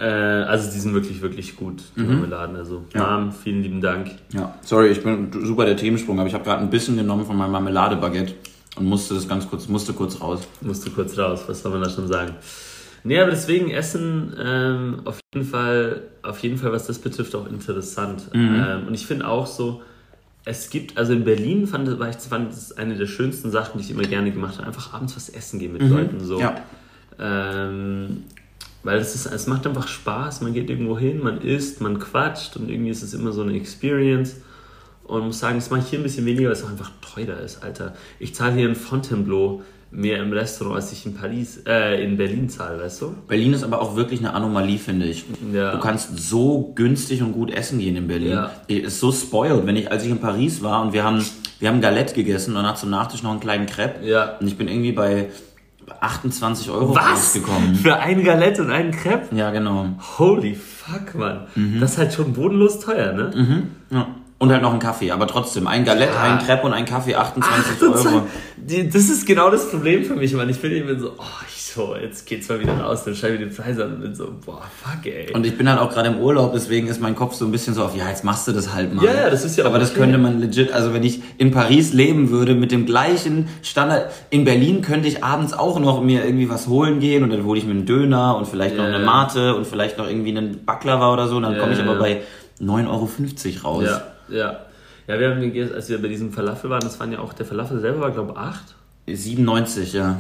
Äh, 0.04 0.44
also 0.44 0.70
die 0.72 0.80
sind 0.80 0.94
wirklich, 0.94 1.22
wirklich 1.22 1.56
gut, 1.56 1.82
die 1.96 2.02
Marmeladen. 2.02 2.56
Also 2.58 2.80
Mhm. 2.80 2.86
Ja. 2.94 3.18
Mom, 3.18 3.32
vielen 3.32 3.64
lieben 3.64 3.80
Dank. 3.80 4.12
Ja, 4.34 4.54
sorry, 4.62 4.90
ich 4.90 5.02
bin 5.02 5.32
super 5.46 5.66
der 5.66 5.78
Themensprung, 5.78 6.20
aber 6.20 6.28
ich 6.28 6.34
habe 6.34 6.44
gerade 6.44 6.62
ein 6.62 6.70
bisschen 6.70 6.98
genommen 6.98 7.26
von 7.26 7.38
meinem 7.38 7.52
Marmeladebaguette 7.52 8.34
und 8.76 8.86
musste 8.86 9.14
das 9.14 9.28
ganz 9.28 9.50
kurz, 9.50 9.68
musste 9.70 9.94
kurz 9.94 10.20
raus. 10.20 10.42
Musste 10.62 10.90
kurz 10.90 11.18
raus, 11.18 11.44
was 11.48 11.62
soll 11.62 11.72
man 11.72 11.82
da 11.84 11.90
schon 11.90 12.08
sagen? 12.08 12.34
Nee, 13.06 13.20
aber 13.20 13.32
deswegen 13.32 13.70
Essen 13.70 14.34
ähm, 14.42 15.02
auf 15.06 15.20
jeden 15.34 15.46
Fall, 15.46 16.02
auf 16.22 16.40
jeden 16.40 16.58
Fall, 16.58 16.72
was 16.72 16.88
das 16.88 17.00
betrifft, 17.00 17.36
auch 17.36 17.48
interessant. 17.48 18.24
Ähm, 18.34 18.88
und 18.88 18.94
ich 18.94 19.06
finde 19.08 19.28
auch 19.28 19.46
so, 19.48 19.82
es 20.46 20.70
gibt, 20.70 20.98
also 20.98 21.14
in 21.14 21.24
Berlin 21.24 21.68
fand, 21.68 22.00
war 22.00 22.10
ich, 22.10 22.16
fand 22.18 22.52
es 22.52 22.76
eine 22.78 22.96
der 22.96 23.08
schönsten 23.08 23.52
Sachen, 23.52 23.78
die 23.78 23.86
ich 23.86 23.92
immer 23.92 24.04
gerne 24.04 24.32
gemacht 24.32 24.58
habe, 24.58 24.68
einfach 24.68 24.94
abends 24.94 25.16
was 25.16 25.30
essen 25.30 25.60
gehen 25.60 25.74
mit 25.74 25.82
Leuten. 25.84 26.20
So. 26.22 26.40
Ja. 26.40 26.56
Ähm, 27.20 28.24
weil 28.84 29.00
es, 29.00 29.16
ist, 29.16 29.26
es 29.26 29.48
macht 29.48 29.66
einfach 29.66 29.88
Spaß, 29.88 30.42
man 30.42 30.54
geht 30.54 30.70
irgendwo 30.70 30.98
hin, 30.98 31.22
man 31.24 31.42
isst, 31.42 31.82
man 31.82 32.00
quatscht 32.00 32.58
und 32.58 32.70
irgendwie 32.70 32.92
ist 32.92 33.02
es 33.02 33.14
immer 33.14 33.32
so 33.32 33.42
eine 33.42 33.56
Experience. 33.56 34.36
Und 35.06 35.26
muss 35.26 35.40
sagen, 35.40 35.56
das 35.56 35.70
mache 35.70 35.82
ich 35.82 35.88
hier 35.88 36.00
ein 36.00 36.04
bisschen 36.04 36.26
weniger, 36.26 36.48
weil 36.48 36.54
es 36.56 36.64
auch 36.64 36.70
einfach 36.70 36.92
teurer 37.02 37.40
ist, 37.40 37.62
Alter. 37.62 37.94
Ich 38.20 38.34
zahle 38.36 38.54
hier 38.54 38.68
in 38.68 38.76
Fontainebleau 38.76 39.62
mehr 39.94 40.22
im 40.22 40.32
Restaurant, 40.32 40.78
als 40.78 40.92
ich 40.92 41.06
in 41.06 41.14
Paris, 41.14 41.62
äh, 41.68 42.04
in 42.04 42.18
Berlin 42.18 42.50
zahle, 42.50 42.80
weißt 42.80 43.02
du? 43.02 43.16
Berlin 43.28 43.54
ist 43.54 43.64
aber 43.64 43.82
auch 43.82 43.96
wirklich 43.96 44.20
eine 44.20 44.34
Anomalie, 44.34 44.80
finde 44.80 45.06
ich. 45.06 45.26
Ja. 45.54 45.74
Du 45.74 45.80
kannst 45.80 46.18
so 46.18 46.72
günstig 46.74 47.22
und 47.22 47.34
gut 47.34 47.52
essen 47.52 47.80
gehen 47.80 47.96
in 47.96 48.08
Berlin. 48.08 48.32
Ja. 48.32 48.52
Ist 48.68 49.00
so 49.00 49.12
spoiled. 49.12 49.66
Wenn 49.68 49.76
ich, 49.76 49.92
als 49.92 50.04
ich 50.04 50.10
in 50.10 50.20
Paris 50.20 50.64
war 50.64 50.82
und 50.82 50.94
wir 50.94 51.04
haben, 51.04 51.24
wir 51.60 51.70
haben 51.70 51.80
Galette 51.80 52.16
gegessen 52.16 52.56
und 52.56 52.66
hat 52.66 52.80
zum 52.80 52.90
Nachtisch 52.90 53.22
noch 53.24 53.32
einen 53.32 53.40
kleinen 53.40 53.68
Crepe. 53.68 54.06
Ja. 54.06 54.38
Und 54.40 54.48
ich 54.48 54.58
bin 54.58 54.68
irgendwie 54.68 54.94
bei 54.94 55.28
28 56.00 56.70
Euro 56.70 56.96
Was? 56.96 57.12
rausgekommen. 57.12 57.76
Für 57.76 57.98
ein 58.00 58.24
Galette 58.24 58.62
und 58.64 58.72
einen 58.72 58.92
Crepe? 58.92 59.36
Ja, 59.36 59.52
genau. 59.52 59.88
Holy 60.18 60.56
fuck, 60.56 61.16
Mann. 61.16 61.48
Das 61.80 61.94
ist 61.94 61.98
halt 61.98 62.14
schon 62.14 62.34
bodenlos 62.34 62.80
teuer, 62.80 63.14
ne? 63.14 63.64
Ja. 63.90 64.08
Und 64.44 64.52
halt 64.52 64.62
noch 64.62 64.72
einen 64.72 64.80
Kaffee. 64.80 65.12
Aber 65.12 65.26
trotzdem, 65.26 65.68
ein 65.68 65.86
Galette, 65.86 66.14
Ja. 66.14 66.22
ein 66.34 66.40
Crepe 66.46 66.66
und 66.68 66.74
ein 66.74 66.86
Kaffee, 66.86 67.16
28 67.16 67.74
Ach. 67.80 68.06
Euro. 68.06 68.28
Das 68.92 69.10
ist 69.10 69.26
genau 69.26 69.50
das 69.50 69.70
Problem 69.70 70.04
für 70.04 70.16
mich, 70.16 70.34
Mann. 70.34 70.50
Ich 70.50 70.60
bin 70.62 70.72
immer 70.74 70.98
so, 71.00 71.12
oh, 71.18 71.24
ich 71.48 71.64
so, 71.64 71.96
jetzt 72.02 72.26
geht's 72.28 72.48
mal 72.50 72.60
wieder 72.60 72.78
raus, 72.80 73.04
dann 73.04 73.16
schreibe 73.16 73.34
ich 73.36 73.40
den 73.40 73.54
Preis 73.54 73.80
an 73.80 73.96
und 73.96 74.02
bin 74.02 74.14
so, 74.16 74.32
boah, 74.46 74.62
fuck, 74.84 75.06
ey. 75.06 75.34
Und 75.34 75.46
ich 75.46 75.58
bin 75.58 75.68
halt 75.70 75.80
auch 75.80 75.90
gerade 75.90 76.10
im 76.10 76.20
Urlaub, 76.20 76.54
deswegen 76.54 76.88
ist 76.88 77.02
mein 77.02 77.16
Kopf 77.16 77.34
so 77.36 77.46
ein 77.46 77.52
bisschen 77.52 77.74
so 77.74 77.84
auf, 77.84 77.96
ja, 77.96 78.08
jetzt 78.10 78.24
machst 78.24 78.48
du 78.48 78.52
das 78.52 78.74
halt 78.74 78.94
mal. 78.94 79.04
Ja, 79.04 79.14
ja, 79.14 79.30
das 79.30 79.44
ist 79.44 79.58
ja 79.58 79.64
auch 79.64 79.70
Aber 79.70 79.80
das 79.80 79.92
okay. 79.92 80.02
könnte 80.02 80.18
man 80.18 80.40
legit, 80.40 80.72
also 80.72 80.94
wenn 80.94 81.04
ich 81.04 81.22
in 81.40 81.52
Paris 81.52 81.94
leben 81.94 82.30
würde 82.30 82.54
mit 82.56 82.72
dem 82.72 82.86
gleichen 82.86 83.50
Standard, 83.64 84.12
in 84.30 84.44
Berlin 84.46 84.82
könnte 84.82 85.08
ich 85.08 85.24
abends 85.24 85.54
auch 85.54 85.80
noch 85.80 86.02
mir 86.02 86.24
irgendwie 86.24 86.50
was 86.50 86.68
holen 86.68 87.00
gehen 87.00 87.24
und 87.24 87.32
dann 87.32 87.44
hole 87.46 87.58
ich 87.58 87.66
mir 87.66 87.72
einen 87.72 87.86
Döner 87.86 88.38
und 88.38 88.48
vielleicht 88.48 88.78
noch 88.78 88.84
Ja, 88.88 88.94
eine. 88.96 89.04
Mate 89.06 89.56
und 89.56 89.66
vielleicht 89.66 89.98
noch 89.98 90.08
irgendwie 90.08 90.30
einen 90.38 90.64
Baklava 90.66 91.12
oder 91.12 91.28
so 91.28 91.38
und 91.38 91.44
dann 91.44 91.54
Ja, 91.54 91.60
komme 91.60 91.74
ich 91.74 91.80
aber 91.82 91.96
bei 91.96 92.22
9,50 92.62 92.86
Euro 93.66 93.76
raus. 93.78 93.84
Ja, 93.88 94.02
ja. 94.30 94.66
Ja, 95.08 95.20
wir 95.20 95.32
haben 95.32 95.42
gegessen, 95.42 95.76
als 95.76 95.90
wir 95.90 96.02
bei 96.02 96.08
diesem 96.08 96.32
Falafel 96.32 96.70
waren, 96.70 96.80
das 96.82 97.00
waren 97.00 97.12
ja 97.12 97.20
auch, 97.20 97.34
der 97.34 97.46
Falafel 97.46 97.80
selber 97.80 98.00
war, 98.02 98.12
glaube 98.12 98.32
ich, 98.32 98.38
8. 98.38 98.76
97, 99.06 99.94
ja. 99.94 100.20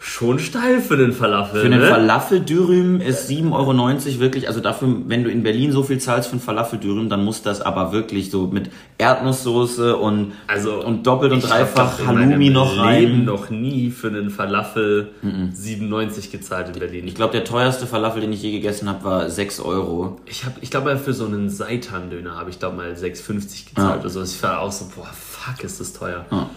Schon 0.00 0.38
steil 0.38 0.80
für 0.80 0.96
den 0.96 1.12
Falafel, 1.12 1.62
Für 1.62 1.68
den 1.68 1.80
ne? 1.80 1.88
Falafel-Dürüm 1.88 3.00
ist 3.00 3.28
7,90 3.28 3.52
Euro 3.52 4.20
wirklich, 4.20 4.46
also 4.46 4.60
dafür, 4.60 4.88
wenn 5.06 5.24
du 5.24 5.30
in 5.30 5.42
Berlin 5.42 5.72
so 5.72 5.82
viel 5.82 5.98
zahlst 5.98 6.30
für 6.30 6.36
ein 6.36 6.40
Falafel-Dürüm, 6.40 7.08
dann 7.08 7.24
muss 7.24 7.42
das 7.42 7.60
aber 7.60 7.92
wirklich 7.92 8.30
so 8.30 8.46
mit 8.46 8.70
Erdnusssoße 8.98 9.96
und, 9.96 10.32
Also, 10.46 10.84
und 10.84 11.06
doppelt 11.06 11.32
und 11.32 11.38
ich 11.38 11.44
dreifach 11.46 12.06
Halloumi 12.06 12.50
noch 12.50 12.78
rein. 12.78 13.24
noch 13.24 13.50
nie 13.50 13.90
für 13.90 14.06
einen 14.08 14.30
Falafel 14.30 15.10
97 15.52 16.30
gezahlt 16.30 16.68
in 16.68 16.78
Berlin. 16.78 17.06
Ich 17.08 17.14
glaube, 17.14 17.32
der 17.32 17.44
teuerste 17.44 17.86
Falafel, 17.86 18.20
den 18.20 18.32
ich 18.32 18.42
je 18.42 18.52
gegessen 18.52 18.88
habe, 18.88 19.04
war 19.04 19.30
6 19.30 19.60
Euro. 19.60 20.20
Ich, 20.26 20.44
hab, 20.44 20.62
ich 20.62 20.70
glaube, 20.70 20.96
für 20.96 21.12
so 21.12 21.26
einen 21.26 21.50
Seitan-Döner 21.50 22.36
habe 22.36 22.50
ich, 22.50 22.58
glaube 22.58 22.76
mal 22.76 22.92
6,50 22.92 23.70
gezahlt 23.70 23.94
Ja. 23.96 24.00
oder 24.00 24.08
so. 24.10 24.22
Ich 24.22 24.40
war 24.42 24.60
auch 24.60 24.72
so, 24.72 24.86
boah, 24.94 25.08
fuck, 25.12 25.64
ist 25.64 25.80
das 25.80 25.92
teuer. 25.92 26.24
Ja. 26.30 26.48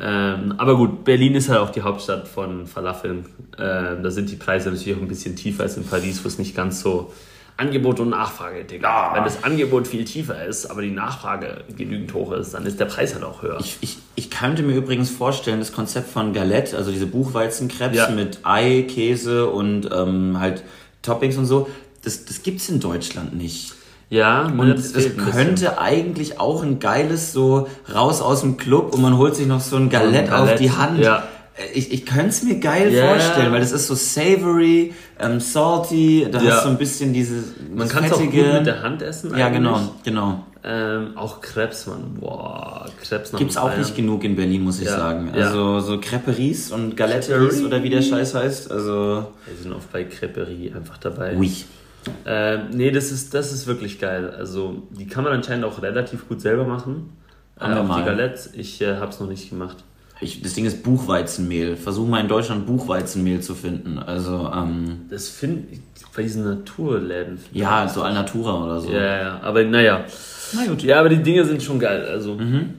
Ähm, 0.00 0.54
aber 0.58 0.76
gut, 0.76 1.04
Berlin 1.04 1.34
ist 1.34 1.48
halt 1.48 1.60
auch 1.60 1.70
die 1.70 1.82
Hauptstadt 1.82 2.26
von 2.28 2.66
Falafeln. 2.66 3.26
Ähm, 3.58 4.02
da 4.02 4.10
sind 4.10 4.30
die 4.30 4.36
Preise 4.36 4.70
natürlich 4.70 4.96
auch 4.96 5.00
ein 5.02 5.08
bisschen 5.08 5.36
tiefer 5.36 5.62
als 5.62 5.76
in 5.76 5.84
Paris, 5.84 6.24
wo 6.24 6.28
es 6.28 6.38
nicht 6.38 6.54
ganz 6.56 6.80
so 6.80 7.12
Angebot 7.56 8.00
und 8.00 8.08
Nachfrage, 8.08 8.64
Digga. 8.64 9.14
Wenn 9.14 9.22
das 9.22 9.44
Angebot 9.44 9.86
viel 9.86 10.04
tiefer 10.04 10.44
ist, 10.44 10.66
aber 10.66 10.82
die 10.82 10.90
Nachfrage 10.90 11.62
genügend 11.76 12.12
hoch 12.12 12.32
ist, 12.32 12.52
dann 12.54 12.66
ist 12.66 12.80
der 12.80 12.86
Preis 12.86 13.14
halt 13.14 13.22
auch 13.22 13.42
höher. 13.42 13.58
Ich, 13.60 13.78
ich, 13.80 13.98
ich 14.16 14.30
könnte 14.30 14.64
mir 14.64 14.74
übrigens 14.74 15.10
vorstellen, 15.10 15.60
das 15.60 15.72
Konzept 15.72 16.10
von 16.10 16.32
Galette, 16.32 16.76
also 16.76 16.90
diese 16.90 17.06
Buchweizenkrebs 17.06 17.96
Ja. 17.96 18.08
mit 18.10 18.40
Ei, 18.42 18.84
Käse 18.88 19.46
und 19.48 19.88
ähm, 19.92 20.40
halt 20.40 20.64
Toppings 21.02 21.36
und 21.36 21.46
so, 21.46 21.68
das, 22.02 22.24
das 22.24 22.42
gibt's 22.42 22.68
in 22.68 22.80
Deutschland 22.80 23.36
nicht. 23.36 23.72
Ja, 24.14 24.46
Und 24.46 24.70
es 24.70 24.92
könnte 25.16 25.78
eigentlich 25.78 26.38
auch 26.40 26.62
ein 26.62 26.78
geiles 26.78 27.32
so 27.32 27.66
raus 27.94 28.20
aus 28.22 28.40
dem 28.42 28.56
Club 28.56 28.94
und 28.94 29.02
man 29.02 29.16
holt 29.18 29.34
sich 29.36 29.46
noch 29.46 29.60
so 29.60 29.76
ein 29.76 29.90
Galette, 29.90 30.30
Galette, 30.30 30.52
auf 30.52 30.54
die 30.58 30.70
Hand. 30.70 30.98
ja. 31.00 31.22
ich, 31.72 31.92
ich 31.92 32.04
könnte 32.04 32.28
es 32.30 32.42
mir 32.42 32.56
geil 32.58 32.92
Ja. 32.92 33.06
vorstellen, 33.08 33.52
weil 33.52 33.60
das 33.60 33.72
ist 33.72 33.86
so 33.86 33.94
savory, 33.94 34.92
ähm, 35.20 35.38
salty, 35.40 36.26
da 36.30 36.40
Ja. 36.42 36.50
hast 36.56 36.64
du 36.64 36.68
ein 36.70 36.78
bisschen 36.78 37.12
diese 37.12 37.36
Man 37.74 37.88
kann 37.88 38.04
es 38.04 38.12
auch 38.12 38.18
gut 38.20 38.34
mit 38.34 38.66
der 38.66 38.82
Hand 38.82 39.02
essen. 39.02 39.30
Ja, 39.36 39.46
eigentlich. 39.46 39.58
genau, 39.62 39.80
genau. 40.04 40.44
Ähm, 40.66 41.08
auch 41.16 41.40
Krebs, 41.42 41.86
Mann. 41.86 42.16
Boah, 42.18 42.86
Krebs 43.06 43.32
nach 43.32 43.38
Gibt's 43.38 43.54
dem 43.54 43.62
auch 43.64 43.76
nicht 43.76 43.94
genug 43.94 44.24
in 44.24 44.34
Berlin, 44.34 44.62
muss 44.64 44.80
ich 44.80 44.86
Ja, 44.86 44.96
sagen. 44.96 45.30
ja. 45.36 45.46
Also 45.48 45.78
so 45.80 46.00
Creperies 46.00 46.72
und 46.72 46.96
Galetteries 46.96 47.62
oder 47.62 47.82
wie 47.82 47.90
der 47.90 48.00
Scheiß 48.02 48.34
heißt. 48.34 48.70
Also, 48.72 49.26
Wir 49.46 49.56
sind 49.62 49.72
oft 49.74 49.92
bei 49.92 50.04
Creperie 50.04 50.72
einfach 50.74 50.96
dabei. 50.98 51.34
oui. 51.36 51.52
Ähm, 52.26 52.70
nee, 52.72 52.90
das 52.90 53.10
ist, 53.10 53.34
das 53.34 53.52
ist 53.52 53.66
wirklich 53.66 53.98
geil. 53.98 54.30
Also, 54.30 54.82
die 54.90 55.06
kann 55.06 55.24
man 55.24 55.32
anscheinend 55.32 55.64
auch 55.64 55.80
relativ 55.82 56.28
gut 56.28 56.40
selber 56.40 56.64
machen. 56.64 57.12
Haben 57.58 57.72
äh, 57.74 57.76
auch 57.80 57.84
mal. 57.84 58.00
die 58.00 58.06
Galettes. 58.06 58.50
Ich 58.54 58.80
äh, 58.80 58.96
hab's 58.96 59.20
noch 59.20 59.28
nicht 59.28 59.50
gemacht. 59.50 59.78
Ich, 60.20 60.42
das 60.42 60.54
Ding 60.54 60.64
ist 60.64 60.82
Buchweizenmehl. 60.82 61.76
Versuch 61.76 62.06
mal 62.06 62.20
in 62.20 62.28
Deutschland 62.28 62.66
Buchweizenmehl 62.66 63.40
zu 63.40 63.54
finden. 63.54 63.98
Also, 63.98 64.50
ähm, 64.54 65.02
Das 65.10 65.28
finde 65.28 65.64
ich 65.72 65.80
bei 66.14 66.22
diesen 66.22 66.44
Naturläden. 66.44 67.38
ja, 67.52 67.88
so 67.88 68.02
Alnatura 68.02 68.64
oder 68.64 68.80
so. 68.80 68.90
Ja, 68.92 69.16
ja, 69.22 69.40
aber 69.42 69.64
naja. 69.64 70.04
Na 70.52 70.66
gut. 70.66 70.82
Ja, 70.82 71.00
aber 71.00 71.08
die 71.08 71.22
Dinge 71.22 71.44
sind 71.44 71.62
schon 71.62 71.78
geil. 71.78 72.04
Also, 72.06 72.34
Mhm. 72.36 72.74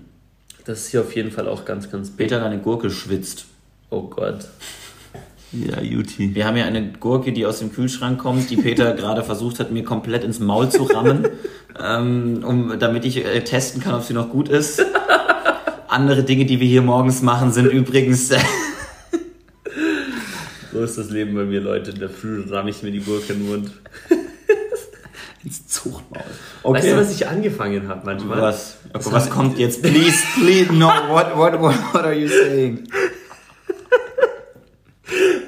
das 0.65 0.79
ist 0.81 0.87
hier 0.91 1.01
auf 1.01 1.13
jeden 1.15 1.31
Fall 1.31 1.47
auch 1.47 1.65
ganz, 1.65 1.91
ganz. 1.91 2.09
Peter, 2.09 2.39
deine 2.39 2.59
Gurke 2.59 2.89
schwitzt. 2.89 3.45
Oh 3.89 4.03
Gott. 4.03 4.47
Ja, 5.55 5.79
Juti. 5.81 6.35
Wir 6.35 6.45
haben 6.45 6.57
ja 6.57 6.65
eine 6.65 6.91
Gurke, 6.99 7.31
die 7.31 7.45
aus 7.45 7.59
dem 7.59 7.71
Kühlschrank 7.71 8.19
kommt, 8.19 8.49
die 8.49 8.57
Peter 8.57 8.93
gerade 8.95 9.23
versucht 9.23 9.59
hat, 9.59 9.71
mir 9.71 9.83
komplett 9.83 10.23
ins 10.23 10.39
Maul 10.39 10.69
zu 10.69 10.83
rammen, 10.83 11.27
ähm, 11.81 12.43
um, 12.45 12.77
damit 12.79 13.05
ich 13.05 13.23
äh, 13.23 13.41
testen 13.41 13.81
kann, 13.81 13.95
ob 13.95 14.03
sie 14.03 14.13
noch 14.13 14.29
gut 14.29 14.49
ist. 14.49 14.83
Andere 15.87 16.23
Dinge, 16.23 16.45
die 16.45 16.59
wir 16.59 16.67
hier 16.67 16.81
morgens 16.81 17.21
machen, 17.21 17.51
sind 17.51 17.67
übrigens. 17.67 18.31
So 20.73 20.81
ist 20.81 20.97
das 20.97 21.09
Leben 21.09 21.33
bei 21.35 21.45
mir, 21.45 21.61
Leute. 21.61 21.91
In 21.91 21.99
der 21.99 22.09
Früh 22.09 22.43
ramme 22.49 22.69
ich 22.69 22.83
mir 22.83 22.91
die 22.91 22.99
Gurke 22.99 23.31
in 23.31 23.39
den 23.39 23.47
Mund. 23.47 23.71
ins 25.41 25.65
Zuchtmaul. 25.67 26.25
Weißt 26.63 26.87
du, 26.87 26.97
was 26.97 27.13
ich 27.13 27.25
angefangen 27.29 27.87
habe 27.87 28.01
manchmal? 28.05 28.41
Was? 28.41 28.75
Aber 28.91 29.11
was 29.13 29.29
kommt 29.29 29.57
jetzt? 29.57 29.81
Please, 29.81 30.17
please, 30.37 30.73
no, 30.73 30.87
what, 31.07 31.37
what, 31.37 31.61
what, 31.61 31.75
what 31.93 32.03
are 32.03 32.13
you 32.13 32.27
saying? 32.27 32.89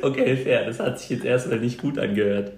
Okay, 0.08 0.38
fair. 0.38 0.66
Das 0.66 0.80
hat 0.80 1.00
sich 1.00 1.10
jetzt 1.10 1.26
erstmal 1.26 1.60
nicht 1.60 1.80
gut 1.80 1.98
angehört. 2.00 2.52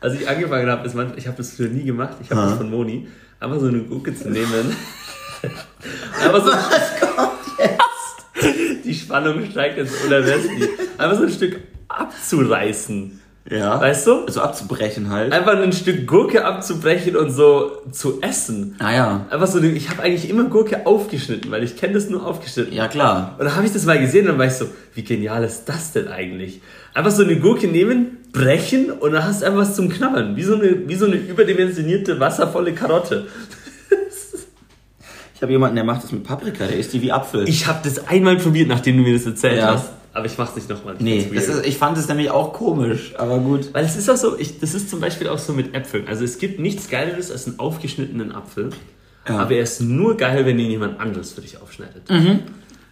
Was 0.00 0.14
ich 0.14 0.28
angefangen 0.28 0.70
habe, 0.70 0.86
ist 0.86 0.94
manchmal, 0.94 1.18
ich 1.18 1.26
habe 1.26 1.36
das 1.36 1.52
früher 1.52 1.68
nie 1.68 1.84
gemacht. 1.84 2.16
Ich 2.22 2.30
habe 2.30 2.42
das 2.42 2.54
von 2.54 2.70
Moni. 2.70 3.08
Einfach 3.40 3.60
so 3.60 3.66
eine 3.66 3.80
Gurke 3.80 4.14
zu 4.14 4.30
nehmen. 4.30 4.76
Einfach 6.22 6.44
so. 6.44 6.50
Was 6.50 7.00
kommt 7.00 7.38
jetzt? 7.58 8.84
Die 8.84 8.94
Spannung 8.94 9.44
steigt 9.50 9.78
jetzt 9.78 10.04
unermesslich. 10.04 10.68
Einfach 10.96 11.16
so 11.16 11.24
ein 11.24 11.30
Stück 11.30 11.60
abzureißen. 11.88 13.20
Ja. 13.50 13.80
Weißt 13.80 14.06
du? 14.06 14.24
Also 14.26 14.42
abzubrechen 14.42 15.10
halt. 15.10 15.32
Einfach 15.32 15.56
ein 15.58 15.72
Stück 15.72 16.06
Gurke 16.06 16.44
abzubrechen 16.44 17.16
und 17.16 17.30
so 17.30 17.82
zu 17.90 18.20
essen. 18.20 18.76
Ah 18.78 18.92
ja. 18.92 19.26
Einfach 19.30 19.46
so, 19.46 19.62
ich 19.62 19.88
habe 19.88 20.02
eigentlich 20.02 20.28
immer 20.28 20.44
Gurke 20.44 20.86
aufgeschnitten, 20.86 21.50
weil 21.50 21.62
ich 21.62 21.76
kenne 21.76 21.94
das 21.94 22.10
nur 22.10 22.26
aufgeschnitten. 22.26 22.74
Ja, 22.74 22.88
klar. 22.88 23.36
Und 23.38 23.46
dann 23.46 23.56
habe 23.56 23.66
ich 23.66 23.72
das 23.72 23.86
mal 23.86 23.98
gesehen 23.98 24.22
und 24.22 24.32
dann 24.32 24.38
war 24.38 24.46
ich 24.46 24.52
so, 24.52 24.66
wie 24.94 25.02
genial 25.02 25.42
ist 25.44 25.64
das 25.64 25.92
denn 25.92 26.08
eigentlich? 26.08 26.60
Einfach 26.98 27.12
so 27.12 27.22
eine 27.22 27.36
Gurke 27.36 27.68
nehmen, 27.68 28.16
brechen 28.32 28.90
und 28.90 29.12
dann 29.12 29.22
hast 29.24 29.42
du 29.42 29.46
einfach 29.46 29.60
was 29.60 29.76
zum 29.76 29.88
Knabbern. 29.88 30.34
Wie 30.34 30.42
so 30.42 30.54
eine, 30.56 30.88
wie 30.88 30.96
so 30.96 31.06
eine 31.06 31.14
überdimensionierte, 31.14 32.18
wasservolle 32.18 32.72
Karotte. 32.74 33.26
Ich 35.36 35.42
habe 35.42 35.52
jemanden, 35.52 35.76
der 35.76 35.84
macht 35.84 36.02
das 36.02 36.10
mit 36.10 36.24
Paprika, 36.24 36.66
der 36.66 36.76
isst 36.76 36.92
die 36.92 37.00
wie 37.00 37.12
Apfel. 37.12 37.48
Ich 37.48 37.68
habe 37.68 37.78
das 37.84 38.08
einmal 38.08 38.36
probiert, 38.38 38.66
nachdem 38.66 38.96
du 38.96 39.04
mir 39.04 39.12
das 39.12 39.24
erzählt 39.24 39.58
Ja. 39.58 39.74
hast. 39.74 39.90
Aber 40.12 40.26
ich 40.26 40.36
mach's 40.36 40.56
nicht 40.56 40.68
nochmal. 40.68 40.96
nee, 40.98 41.30
das 41.32 41.46
ist, 41.46 41.64
ich 41.64 41.76
fand 41.78 41.96
es 41.96 42.08
nämlich 42.08 42.28
auch 42.30 42.52
komisch, 42.52 43.14
aber 43.16 43.38
gut. 43.38 43.72
Weil 43.72 43.84
es 43.84 43.94
ist 43.94 44.10
auch 44.10 44.16
so, 44.16 44.36
ich, 44.36 44.58
das 44.58 44.74
ist 44.74 44.90
zum 44.90 44.98
Beispiel 44.98 45.28
auch 45.28 45.38
so 45.38 45.52
mit 45.52 45.76
Äpfeln. 45.76 46.08
Also 46.08 46.24
es 46.24 46.38
gibt 46.38 46.58
nichts 46.58 46.90
Geileres 46.90 47.30
als 47.30 47.46
einen 47.46 47.60
aufgeschnittenen 47.60 48.32
Apfel. 48.32 48.70
Ja. 49.28 49.38
Aber 49.38 49.52
er 49.52 49.62
ist 49.62 49.80
nur 49.80 50.16
geil, 50.16 50.44
wenn 50.44 50.58
ihn 50.58 50.72
jemand 50.72 50.98
anderes 50.98 51.34
für 51.34 51.40
dich 51.42 51.62
aufschneidet. 51.62 52.02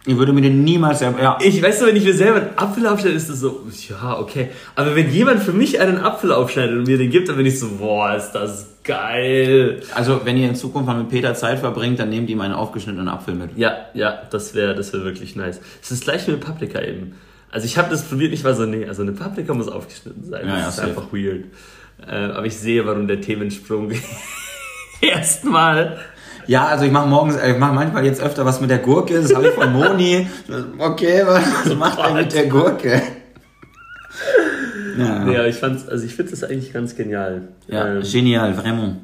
Ich 0.07 0.17
würde 0.17 0.31
mir 0.31 0.41
den 0.41 0.63
niemals 0.63 0.99
selber. 0.99 1.21
Ja. 1.21 1.37
Ich 1.41 1.61
weiß 1.61 1.79
so, 1.79 1.85
wenn 1.85 1.97
ich 1.97 2.05
mir 2.05 2.13
selber 2.13 2.37
einen 2.37 2.57
Apfel 2.57 2.87
aufschneide, 2.87 3.13
ist 3.13 3.29
das 3.29 3.41
so, 3.41 3.61
ja, 3.89 4.17
okay. 4.17 4.51
Aber 4.73 4.95
wenn 4.95 5.11
jemand 5.11 5.43
für 5.43 5.51
mich 5.51 5.81
einen 5.81 5.97
Apfel 5.97 6.31
aufschneidet 6.31 6.77
und 6.77 6.87
mir 6.87 6.97
den 6.97 7.09
gibt, 7.09 7.27
dann 7.27 7.35
bin 7.35 7.45
ich 7.45 7.59
so, 7.59 7.67
boah, 7.77 8.15
ist 8.15 8.31
das 8.31 8.67
geil. 8.85 9.81
Also, 9.93 10.21
wenn 10.23 10.37
ihr 10.37 10.47
in 10.47 10.55
Zukunft 10.55 10.87
mal 10.87 10.97
mit 10.97 11.09
Peter 11.09 11.33
Zeit 11.33 11.59
verbringt, 11.59 11.99
dann 11.99 12.09
nehmt 12.09 12.29
ihm 12.29 12.39
einen 12.39 12.53
aufgeschnittenen 12.53 13.09
Apfel 13.09 13.35
mit. 13.35 13.57
Ja, 13.57 13.87
ja, 13.93 14.21
das 14.31 14.55
wäre 14.55 14.75
das 14.75 14.93
wär 14.93 15.03
wirklich 15.03 15.35
nice. 15.35 15.59
Es 15.83 15.91
ist 15.91 16.05
gleich 16.05 16.25
wie 16.25 16.31
eine 16.31 16.39
Paprika 16.39 16.81
eben. 16.81 17.15
Also 17.51 17.65
ich 17.65 17.77
habe 17.77 17.89
das 17.89 18.03
probiert, 18.03 18.31
ich 18.31 18.45
war 18.45 18.53
so, 18.53 18.65
nee, 18.65 18.85
also 18.87 19.01
eine 19.01 19.11
Paprika 19.11 19.53
muss 19.53 19.67
aufgeschnitten 19.67 20.23
sein. 20.23 20.47
Ja, 20.47 20.53
das 20.53 20.61
ja, 20.61 20.69
ist 20.69 20.75
safe. 20.77 20.87
einfach 20.87 21.11
weird. 21.11 21.43
Äh, 22.07 22.31
aber 22.31 22.45
ich 22.45 22.55
sehe, 22.55 22.85
warum 22.85 23.09
der 23.09 23.19
Themensprung 23.19 23.91
erstmal. 25.01 25.99
Ja, 26.47 26.65
also 26.67 26.85
ich 26.85 26.91
mache 26.91 27.07
morgens, 27.07 27.35
äh, 27.35 27.51
ich 27.51 27.57
mache 27.57 27.73
manchmal 27.73 28.05
jetzt 28.05 28.21
öfter 28.21 28.45
was 28.45 28.61
mit 28.61 28.69
der 28.69 28.79
Gurke, 28.79 29.21
das 29.21 29.33
habe 29.35 29.47
ich 29.49 29.53
von 29.53 29.71
Moni. 29.73 30.27
Okay, 30.77 31.23
was 31.25 31.75
macht 31.75 31.99
er 31.99 32.13
mit 32.13 32.33
der 32.33 32.47
Gurke? 32.47 33.01
Ja, 34.97 35.23
Nee, 35.25 35.37
aber 35.37 35.47
ich 35.47 35.55
fand's, 35.57 35.87
also 35.87 36.05
ich 36.05 36.15
finde 36.15 36.31
das 36.31 36.43
eigentlich 36.43 36.73
ganz 36.73 36.95
genial. 36.95 37.49
ja 37.67 37.95
Ähm, 37.97 38.01
genial, 38.03 38.53
vraiment. 38.53 38.97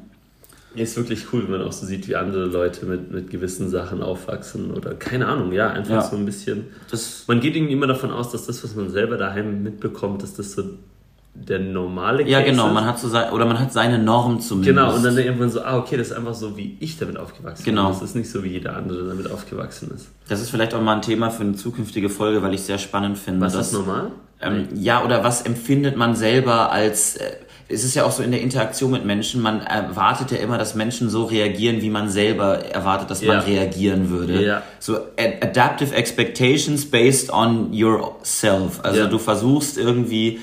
Ist 0.74 0.96
wirklich 0.96 1.26
cool, 1.32 1.44
wenn 1.44 1.58
man 1.58 1.62
auch 1.68 1.72
so 1.72 1.86
sieht, 1.86 2.08
wie 2.08 2.16
andere 2.16 2.46
Leute 2.46 2.84
mit, 2.86 3.12
mit 3.12 3.30
gewissen 3.30 3.70
Sachen 3.70 4.02
aufwachsen 4.02 4.72
oder 4.72 4.94
keine 4.94 5.26
Ahnung, 5.28 5.52
ja, 5.52 5.70
einfach 5.70 5.90
Ja. 5.94 6.00
so 6.02 6.16
ein 6.16 6.24
bisschen. 6.24 6.64
Das, 6.90 7.24
Man 7.28 7.38
geht 7.38 7.54
irgendwie 7.54 7.74
immer 7.74 7.86
davon 7.86 8.10
aus, 8.10 8.32
dass 8.32 8.46
das, 8.46 8.64
was 8.64 8.74
man 8.74 8.90
selber 8.90 9.16
daheim 9.16 9.62
mitbekommt, 9.62 10.24
dass 10.24 10.34
das 10.34 10.50
so 10.52 10.64
der 11.36 11.58
normale 11.58 12.22
ja, 12.28 12.38
Case 12.40 12.52
genau, 12.52 12.68
ist. 12.68 12.72
man 12.74 12.86
hat 12.86 12.98
so 12.98 13.08
sein, 13.08 13.32
oder 13.32 13.44
man 13.44 13.58
hat 13.58 13.72
seine 13.72 13.98
Norm 13.98 14.40
zumindest. 14.40 14.76
Genau, 14.76 14.94
und 14.94 15.04
dann 15.04 15.18
irgendwann 15.18 15.50
so, 15.50 15.62
ah, 15.62 15.76
okay, 15.78 15.96
das 15.96 16.08
ist 16.08 16.12
einfach 16.16 16.34
so, 16.34 16.56
wie 16.56 16.76
ich 16.80 16.96
damit 16.98 17.16
aufgewachsen 17.18 17.64
Genau. 17.64 17.90
bin. 17.90 17.92
Das 18.00 18.02
ist 18.10 18.14
nicht 18.14 18.30
so, 18.30 18.44
wie 18.44 18.50
jeder 18.50 18.76
andere 18.76 19.08
damit 19.08 19.30
aufgewachsen 19.30 19.90
ist. 19.94 20.08
Das 20.28 20.40
ist 20.40 20.50
vielleicht 20.50 20.74
auch 20.74 20.80
mal 20.80 20.94
ein 20.94 21.02
Thema 21.02 21.30
für 21.30 21.42
eine 21.42 21.54
zukünftige 21.56 22.08
Folge, 22.08 22.40
weil 22.42 22.54
ich 22.54 22.62
sehr 22.62 22.78
spannend 22.78 23.18
finde. 23.18 23.40
Was 23.40 23.52
dass- 23.54 23.66
ist 23.68 23.72
normal? 23.72 24.12
Ähm, 24.40 24.68
ja, 24.74 25.04
oder 25.04 25.24
was 25.24 25.42
empfindet 25.42 25.96
man 25.96 26.14
selber 26.14 26.70
als. 26.70 27.16
Äh, 27.16 27.30
es 27.66 27.82
ist 27.82 27.94
ja 27.94 28.04
auch 28.04 28.10
so 28.12 28.22
in 28.22 28.30
der 28.30 28.42
Interaktion 28.42 28.90
mit 28.90 29.06
Menschen, 29.06 29.40
man 29.40 29.62
erwartet 29.62 30.30
ja 30.30 30.36
immer, 30.36 30.58
dass 30.58 30.74
Menschen 30.74 31.08
so 31.08 31.24
reagieren, 31.24 31.80
wie 31.80 31.88
man 31.88 32.10
selber 32.10 32.58
erwartet, 32.58 33.10
dass 33.10 33.22
Ja. 33.22 33.34
man 33.36 33.44
reagieren 33.44 34.10
würde. 34.10 34.44
Ja. 34.44 34.62
So 34.80 34.96
ad 35.18 35.38
adaptive 35.40 35.94
expectations 35.94 36.84
based 36.88 37.32
on 37.32 37.72
yourself. 37.72 38.80
Also 38.82 39.00
Ja. 39.00 39.06
du 39.06 39.18
versuchst 39.18 39.78
irgendwie 39.78 40.40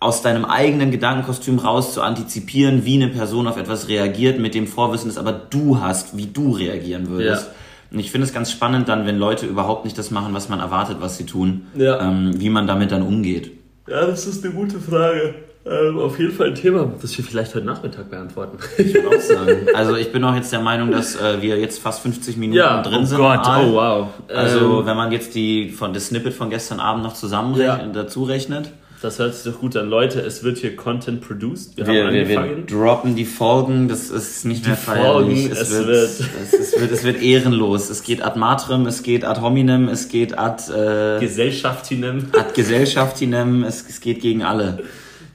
aus 0.00 0.22
deinem 0.22 0.44
eigenen 0.44 0.90
Gedankenkostüm 0.90 1.58
raus 1.58 1.92
zu 1.92 2.02
antizipieren, 2.02 2.84
wie 2.84 2.94
eine 3.02 3.08
Person 3.08 3.48
auf 3.48 3.56
etwas 3.56 3.88
reagiert, 3.88 4.38
mit 4.38 4.54
dem 4.54 4.66
Vorwissen, 4.66 5.08
das 5.08 5.18
aber 5.18 5.32
du 5.32 5.80
hast, 5.80 6.16
wie 6.16 6.26
du 6.26 6.52
reagieren 6.52 7.08
würdest. 7.08 7.46
Ja. 7.46 7.52
Und 7.90 7.98
ich 8.00 8.10
finde 8.10 8.26
es 8.26 8.34
ganz 8.34 8.52
spannend 8.52 8.88
dann, 8.88 9.06
wenn 9.06 9.18
Leute 9.18 9.46
überhaupt 9.46 9.84
nicht 9.84 9.96
das 9.98 10.10
machen, 10.10 10.34
was 10.34 10.48
man 10.48 10.60
erwartet, 10.60 10.98
was 11.00 11.16
sie 11.16 11.24
tun, 11.24 11.66
Ja. 11.74 12.00
ähm, 12.00 12.32
wie 12.36 12.50
man 12.50 12.66
damit 12.66 12.92
dann 12.92 13.02
umgeht. 13.02 13.50
Ja, 13.88 14.06
das 14.06 14.26
ist 14.26 14.44
eine 14.44 14.52
gute 14.54 14.78
Frage. 14.78 15.34
Ähm, 15.66 15.98
auf 15.98 16.18
jeden 16.18 16.32
Fall 16.32 16.48
ein 16.48 16.54
Thema, 16.54 16.90
das 17.00 17.16
wir 17.18 17.24
vielleicht 17.24 17.54
heute 17.54 17.66
Nachmittag 17.66 18.10
beantworten. 18.10 18.58
Ich 18.78 18.94
würde 18.94 19.08
auch 19.08 19.20
sagen. 19.20 19.66
Also 19.74 19.96
ich 19.96 20.12
bin 20.12 20.22
auch 20.24 20.34
jetzt 20.34 20.52
der 20.52 20.60
Meinung, 20.60 20.90
dass 20.90 21.16
äh, 21.16 21.42
wir 21.42 21.58
jetzt 21.58 21.80
fast 21.80 22.00
50 22.02 22.36
Minuten 22.36 22.58
ja, 22.58 22.82
drin 22.82 23.00
oh 23.02 23.04
sind. 23.04 23.18
Gott, 23.18 23.40
oh 23.46 23.72
wow. 23.72 24.06
Also 24.34 24.80
ähm, 24.80 24.86
wenn 24.86 24.96
man 24.96 25.12
jetzt 25.12 25.34
die 25.34 25.70
von 25.70 25.92
das 25.92 26.06
Snippet 26.06 26.32
von 26.32 26.48
gestern 26.48 26.80
Abend 26.80 27.02
noch 27.02 27.14
zusammenrechnet, 27.14 27.94
dazu 27.94 28.24
rechnet. 28.24 28.70
Das 29.02 29.18
hört 29.18 29.34
sich 29.34 29.52
doch 29.52 29.60
gut 29.60 29.76
an. 29.76 29.88
Leute, 29.88 30.20
es 30.20 30.42
wird 30.42 30.58
hier 30.58 30.74
Content 30.76 31.20
produced. 31.20 31.76
Wir, 31.76 31.86
Wir, 31.86 32.04
haben 32.06 32.14
wir, 32.14 32.28
wir 32.28 32.40
angefangen. 32.40 32.66
droppen 32.66 33.14
die 33.16 33.24
Folgen, 33.24 33.88
das 33.88 34.10
ist 34.10 34.44
nicht 34.44 34.66
mehr 34.66 34.76
feierlich. 34.76 35.48
Folgen, 35.48 35.52
es, 35.52 35.60
es 35.60 35.70
wird, 35.72 35.86
wird- 35.86 36.04
Es, 36.08 36.52
es, 36.52 36.80
wird, 36.80 36.90
es 36.92 37.04
wird 37.04 37.22
ehrenlos. 37.22 37.90
Es 37.90 38.02
geht 38.02 38.22
ad 38.22 38.38
matrem, 38.38 38.86
es 38.86 39.02
geht 39.02 39.24
ad 39.24 39.40
hominem, 39.40 39.88
es 39.88 40.08
geht 40.08 40.36
ad, 40.38 40.62
äh, 40.72 41.20
Gesellschaftinem 41.20 42.26
ad 42.32 42.52
gesellschaftinem, 42.54 43.64
es, 43.64 43.84
es 43.88 44.00
geht 44.00 44.20
gegen 44.20 44.42
alle. 44.42 44.82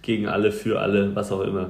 gegen 0.02 0.28
alle, 0.28 0.52
für 0.52 0.80
alle, 0.82 1.16
was 1.16 1.32
auch 1.32 1.42
immer. 1.42 1.70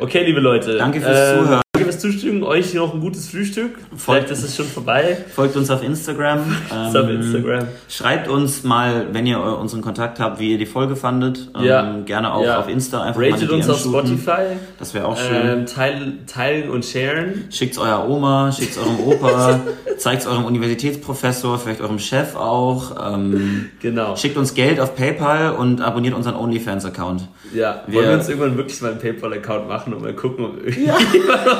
Okay, 0.00 0.24
liebe 0.24 0.40
Leute. 0.40 0.76
Danke 0.78 1.00
fürs 1.00 1.34
Zuhören. 1.38 1.60
Danke 1.74 1.90
fürs 1.90 1.98
Zustimmen. 1.98 2.44
Euch 2.44 2.72
noch 2.74 2.94
ein 2.94 3.00
gutes 3.00 3.28
Frühstück. 3.30 3.72
Vielleicht 3.96 4.30
ist 4.30 4.44
es 4.44 4.54
schon 4.54 4.64
vorbei. 4.66 5.16
Folgt 5.34 5.56
uns 5.56 5.70
auf 5.70 5.82
Instagram. 5.82 6.38
Auf 6.70 6.94
ähm, 6.94 7.20
Instagram. 7.20 7.66
Schreibt 7.88 8.28
uns 8.28 8.62
mal, 8.62 9.08
wenn 9.10 9.26
ihr 9.26 9.40
unseren 9.42 9.82
Kontakt 9.82 10.20
habt, 10.20 10.38
wie 10.38 10.52
ihr 10.52 10.58
die 10.58 10.66
Folge 10.66 10.94
fandet. 10.94 11.50
Ähm, 11.58 11.64
Ja. 11.64 11.98
Gerne 12.04 12.32
auch 12.32 12.44
Ja. 12.44 12.60
auf 12.60 12.68
Insta 12.68 13.02
einfach 13.02 13.20
mal 13.20 13.28
Ratet 13.32 13.50
uns 13.50 13.68
auf 13.68 13.80
shooten. 13.80 14.06
Spotify. 14.06 14.56
Das 14.78 14.94
wäre 14.94 15.06
auch 15.08 15.16
schön. 15.18 15.34
Ähm, 15.48 15.66
teilen, 15.66 16.18
teilen 16.28 16.70
und 16.70 16.84
sharen. 16.84 17.46
Schickt's 17.50 17.76
eurer 17.76 18.08
Oma, 18.08 18.52
schickt's 18.52 18.78
eurem 18.78 19.00
Opa, 19.00 19.58
zeigt's 19.98 20.28
eurem 20.28 20.44
Universitätsprofessor, 20.44 21.58
vielleicht 21.58 21.80
eurem 21.80 21.98
Chef 21.98 22.36
auch. 22.36 23.14
Ähm, 23.14 23.70
Genau. 23.80 24.14
schickt 24.14 24.36
uns 24.36 24.54
Geld 24.54 24.78
auf 24.78 24.94
PayPal 24.94 25.56
und 25.56 25.80
abonniert 25.80 26.14
unseren 26.14 26.36
OnlyFans-Account. 26.36 27.26
Ja, 27.52 27.82
Wir- 27.88 27.96
wollen 27.96 28.08
wir 28.10 28.14
uns 28.14 28.28
irgendwann 28.28 28.56
wirklich 28.56 28.80
mal 28.80 28.92
einen 28.92 29.00
PayPal-Account 29.00 29.66
machen 29.68 29.92
und 29.92 30.02
mal 30.02 30.12
gucken, 30.14 30.44
ob 30.44 30.56
irgendjemand 30.64 31.00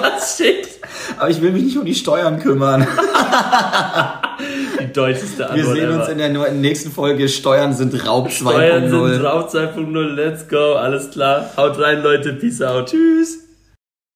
was 0.05 0.37
schickt? 0.37 0.69
Aber 1.19 1.31
ich 1.31 1.41
will 1.41 1.53
mich 1.53 1.65
nicht 1.65 1.77
um 1.77 1.85
die 1.85 1.95
Steuern 1.95 2.39
kümmern. 2.41 2.87
Die 4.81 4.93
deutscheste 4.93 5.39
Wir 5.39 5.51
Antwort 5.51 5.77
sehen 5.77 5.91
uns 5.91 6.09
ever. 6.09 6.13
in 6.13 6.19
der 6.19 6.53
nächsten 6.53 6.91
Folge. 6.91 7.29
Steuern 7.29 7.73
sind 7.73 8.07
Raub 8.07 8.29
2.0. 8.29 8.33
Steuern 8.41 8.91
sind 8.91 9.23
drauf 9.23 9.55
2.0, 9.55 10.01
let's 10.15 10.49
go, 10.49 10.75
alles 10.75 11.11
klar. 11.11 11.51
Haut 11.57 11.79
rein, 11.79 12.03
Leute, 12.03 12.33
peace 12.35 12.61
out. 12.63 12.89
Tschüss. 12.91 13.44